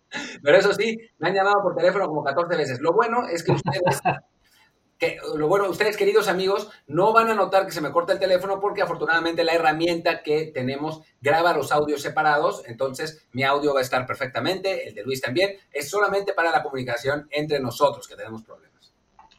Pero 0.44 0.58
eso 0.58 0.74
sí, 0.74 0.98
me 1.18 1.30
han 1.30 1.36
llamado 1.36 1.62
por 1.62 1.76
teléfono 1.76 2.08
como 2.08 2.24
14 2.24 2.56
veces. 2.56 2.80
Lo 2.80 2.94
bueno 2.94 3.28
es 3.28 3.44
que 3.44 3.52
ustedes, 3.52 4.00
que, 4.98 5.18
lo 5.36 5.48
bueno, 5.48 5.70
ustedes 5.70 5.98
queridos 5.98 6.30
amigos, 6.30 6.70
no 6.88 7.12
van 7.12 7.30
a 7.30 7.36
notar 7.36 7.66
que 7.66 7.74
se 7.74 7.82
me 7.82 7.92
corta 7.92 8.14
el 8.14 8.20
teléfono 8.20 8.62
porque 8.62 8.82
afortunadamente 8.82 9.44
la 9.44 9.54
herramienta 9.54 10.24
que 10.24 10.52
tenemos 10.54 11.02
graba 11.20 11.54
los 11.54 11.74
audios 11.74 12.02
separados. 12.02 12.64
Entonces 12.68 13.28
mi 13.34 13.44
audio 13.44 13.74
va 13.74 13.80
a 13.80 13.84
estar 13.84 14.06
perfectamente, 14.06 14.88
el 14.88 14.96
de 14.96 15.04
Luis 15.04 15.20
también. 15.20 15.58
Es 15.72 15.90
solamente 15.90 16.34
para 16.34 16.52
la 16.52 16.64
comunicación 16.64 17.28
entre 17.32 17.60
nosotros 17.60 18.08
que 18.08 18.16
tenemos 18.16 18.44
problemas. 18.44 18.65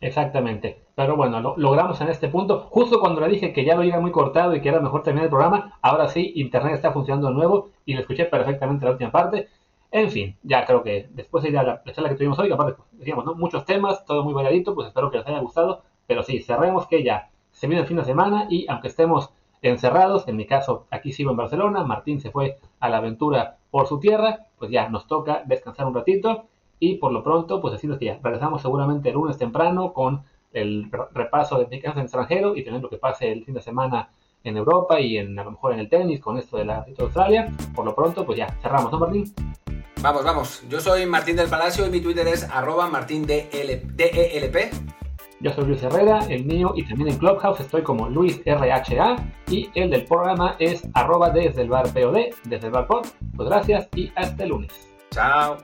Exactamente. 0.07 0.85
Pero 0.95 1.17
bueno, 1.17 1.41
lo 1.41 1.55
logramos 1.57 2.01
en 2.01 2.09
este 2.09 2.29
punto. 2.29 2.69
Justo 2.71 3.01
cuando 3.01 3.21
le 3.21 3.29
dije 3.29 3.53
que 3.53 3.65
ya 3.65 3.75
lo 3.75 3.83
iba 3.83 3.99
muy 3.99 4.13
cortado 4.13 4.55
y 4.55 4.61
que 4.61 4.69
era 4.69 4.79
mejor 4.79 5.03
terminar 5.03 5.25
el 5.25 5.31
programa, 5.31 5.79
ahora 5.83 6.09
sí, 6.09 6.33
Internet 6.37 6.75
está 6.75 6.93
funcionando 6.93 7.27
de 7.29 7.35
nuevo 7.35 7.71
y 7.85 7.95
lo 7.95 8.01
escuché 8.01 8.25
perfectamente 8.27 8.85
la 8.85 8.93
última 8.93 9.11
parte. 9.11 9.49
En 9.91 10.09
fin, 10.11 10.37
ya 10.45 10.65
creo 10.65 10.85
que 10.85 11.09
después 11.11 11.43
de 11.43 11.51
la, 11.51 11.83
charla 11.93 12.09
que 12.09 12.15
tuvimos 12.15 12.39
hoy, 12.39 12.53
aparte, 12.53 12.75
pues, 12.75 12.89
decíamos, 12.93 13.25
¿no? 13.25 13.35
muchos 13.35 13.65
temas, 13.65 14.05
todo 14.05 14.23
muy 14.23 14.33
variadito, 14.33 14.77
pues 14.77 14.87
espero 14.87 15.11
que 15.11 15.19
les 15.19 15.27
haya 15.27 15.41
gustado. 15.41 15.83
Pero 16.07 16.23
sí, 16.23 16.41
cerremos 16.41 16.87
que 16.87 17.03
ya 17.03 17.31
se 17.51 17.67
viene 17.67 17.83
el 17.83 17.89
fin 17.89 17.97
de 17.97 18.05
semana 18.05 18.47
y 18.49 18.67
aunque 18.69 18.87
estemos 18.87 19.31
encerrados, 19.63 20.29
en 20.29 20.37
mi 20.37 20.47
caso 20.47 20.87
aquí 20.93 21.13
sigo 21.13 21.33
en 21.33 21.37
Barcelona, 21.37 21.83
Martín 21.83 22.21
se 22.21 22.31
fue 22.31 22.59
a 22.79 22.89
la 22.89 22.99
aventura 22.99 23.57
por 23.73 23.89
su 23.89 23.99
tierra, 23.99 24.47
pues 24.57 24.71
ya 24.71 24.89
nos 24.89 25.09
toca 25.09 25.43
descansar 25.47 25.87
un 25.87 25.95
ratito 25.95 26.45
y 26.79 26.97
por 26.97 27.13
lo 27.13 27.23
pronto, 27.23 27.61
pues 27.61 27.73
decirles 27.73 27.99
que 27.99 28.07
ya 28.07 28.21
regresamos 28.23 28.63
seguramente 28.63 29.09
el 29.09 29.15
lunes 29.15 29.39
temprano 29.39 29.93
con 29.93 30.23
el 30.53 30.91
repaso 31.13 31.59
de 31.59 31.67
mexicanos 31.67 31.99
en 31.99 32.05
extranjero 32.05 32.57
y 32.57 32.65
tener 32.65 32.81
lo 32.81 32.89
que 32.89 32.97
pase 32.97 33.31
el 33.31 33.45
fin 33.45 33.55
de 33.55 33.63
semana 33.63 34.11
en 34.45 34.57
Europa 34.57 35.01
y 35.01 35.19
en, 35.19 35.39
a 35.39 35.45
lo 35.45 35.53
mejor 35.53 35.73
en 35.73 35.81
el 35.81 35.89
tenis 35.89 36.21
con 36.21 36.39
esto 36.39 36.57
de 36.57 36.65
la 36.65 36.83
de 36.83 36.95
Australia. 36.99 37.53
Por 37.75 37.85
lo 37.85 37.95
pronto, 37.95 38.25
pues 38.25 38.39
ya 38.39 38.49
cerramos, 38.63 38.91
¿no, 38.93 38.99
Martín? 38.99 39.33
Vamos, 40.03 40.25
vamos. 40.25 40.63
Yo 40.69 40.81
soy 40.81 41.07
Martín 41.07 41.37
del 41.37 41.49
Palacio 41.49 41.87
y 41.87 41.91
mi 41.91 42.01
Twitter 42.01 42.27
es 42.29 42.45
arroba 42.45 42.89
martindelp. 42.89 43.53
Yo 45.41 45.53
soy 45.53 45.67
Luis 45.67 45.83
Herrera, 45.83 46.21
el 46.29 46.45
mío 46.45 46.73
y 46.77 46.87
también 46.87 47.11
en 47.11 47.19
Clubhouse 47.19 47.61
estoy 47.61 47.83
como 47.83 48.09
Luis 48.09 48.41
RHA 48.47 49.17
y 49.49 49.69
el 49.75 49.91
del 49.91 50.05
programa 50.05 50.57
es 50.59 50.83
arroba 50.95 51.31
desde 51.31 51.63
el 51.63 51.69
bar 51.69 51.93
POD, 51.93 52.35
desde 52.45 52.67
el 52.67 52.73
bar 52.73 52.87
POD. 52.87 53.07
Pues 53.37 53.49
gracias 53.49 53.89
y 53.95 54.11
hasta 54.17 54.45
el 54.45 54.51
lunes. 54.51 54.73
Chao. 55.11 55.59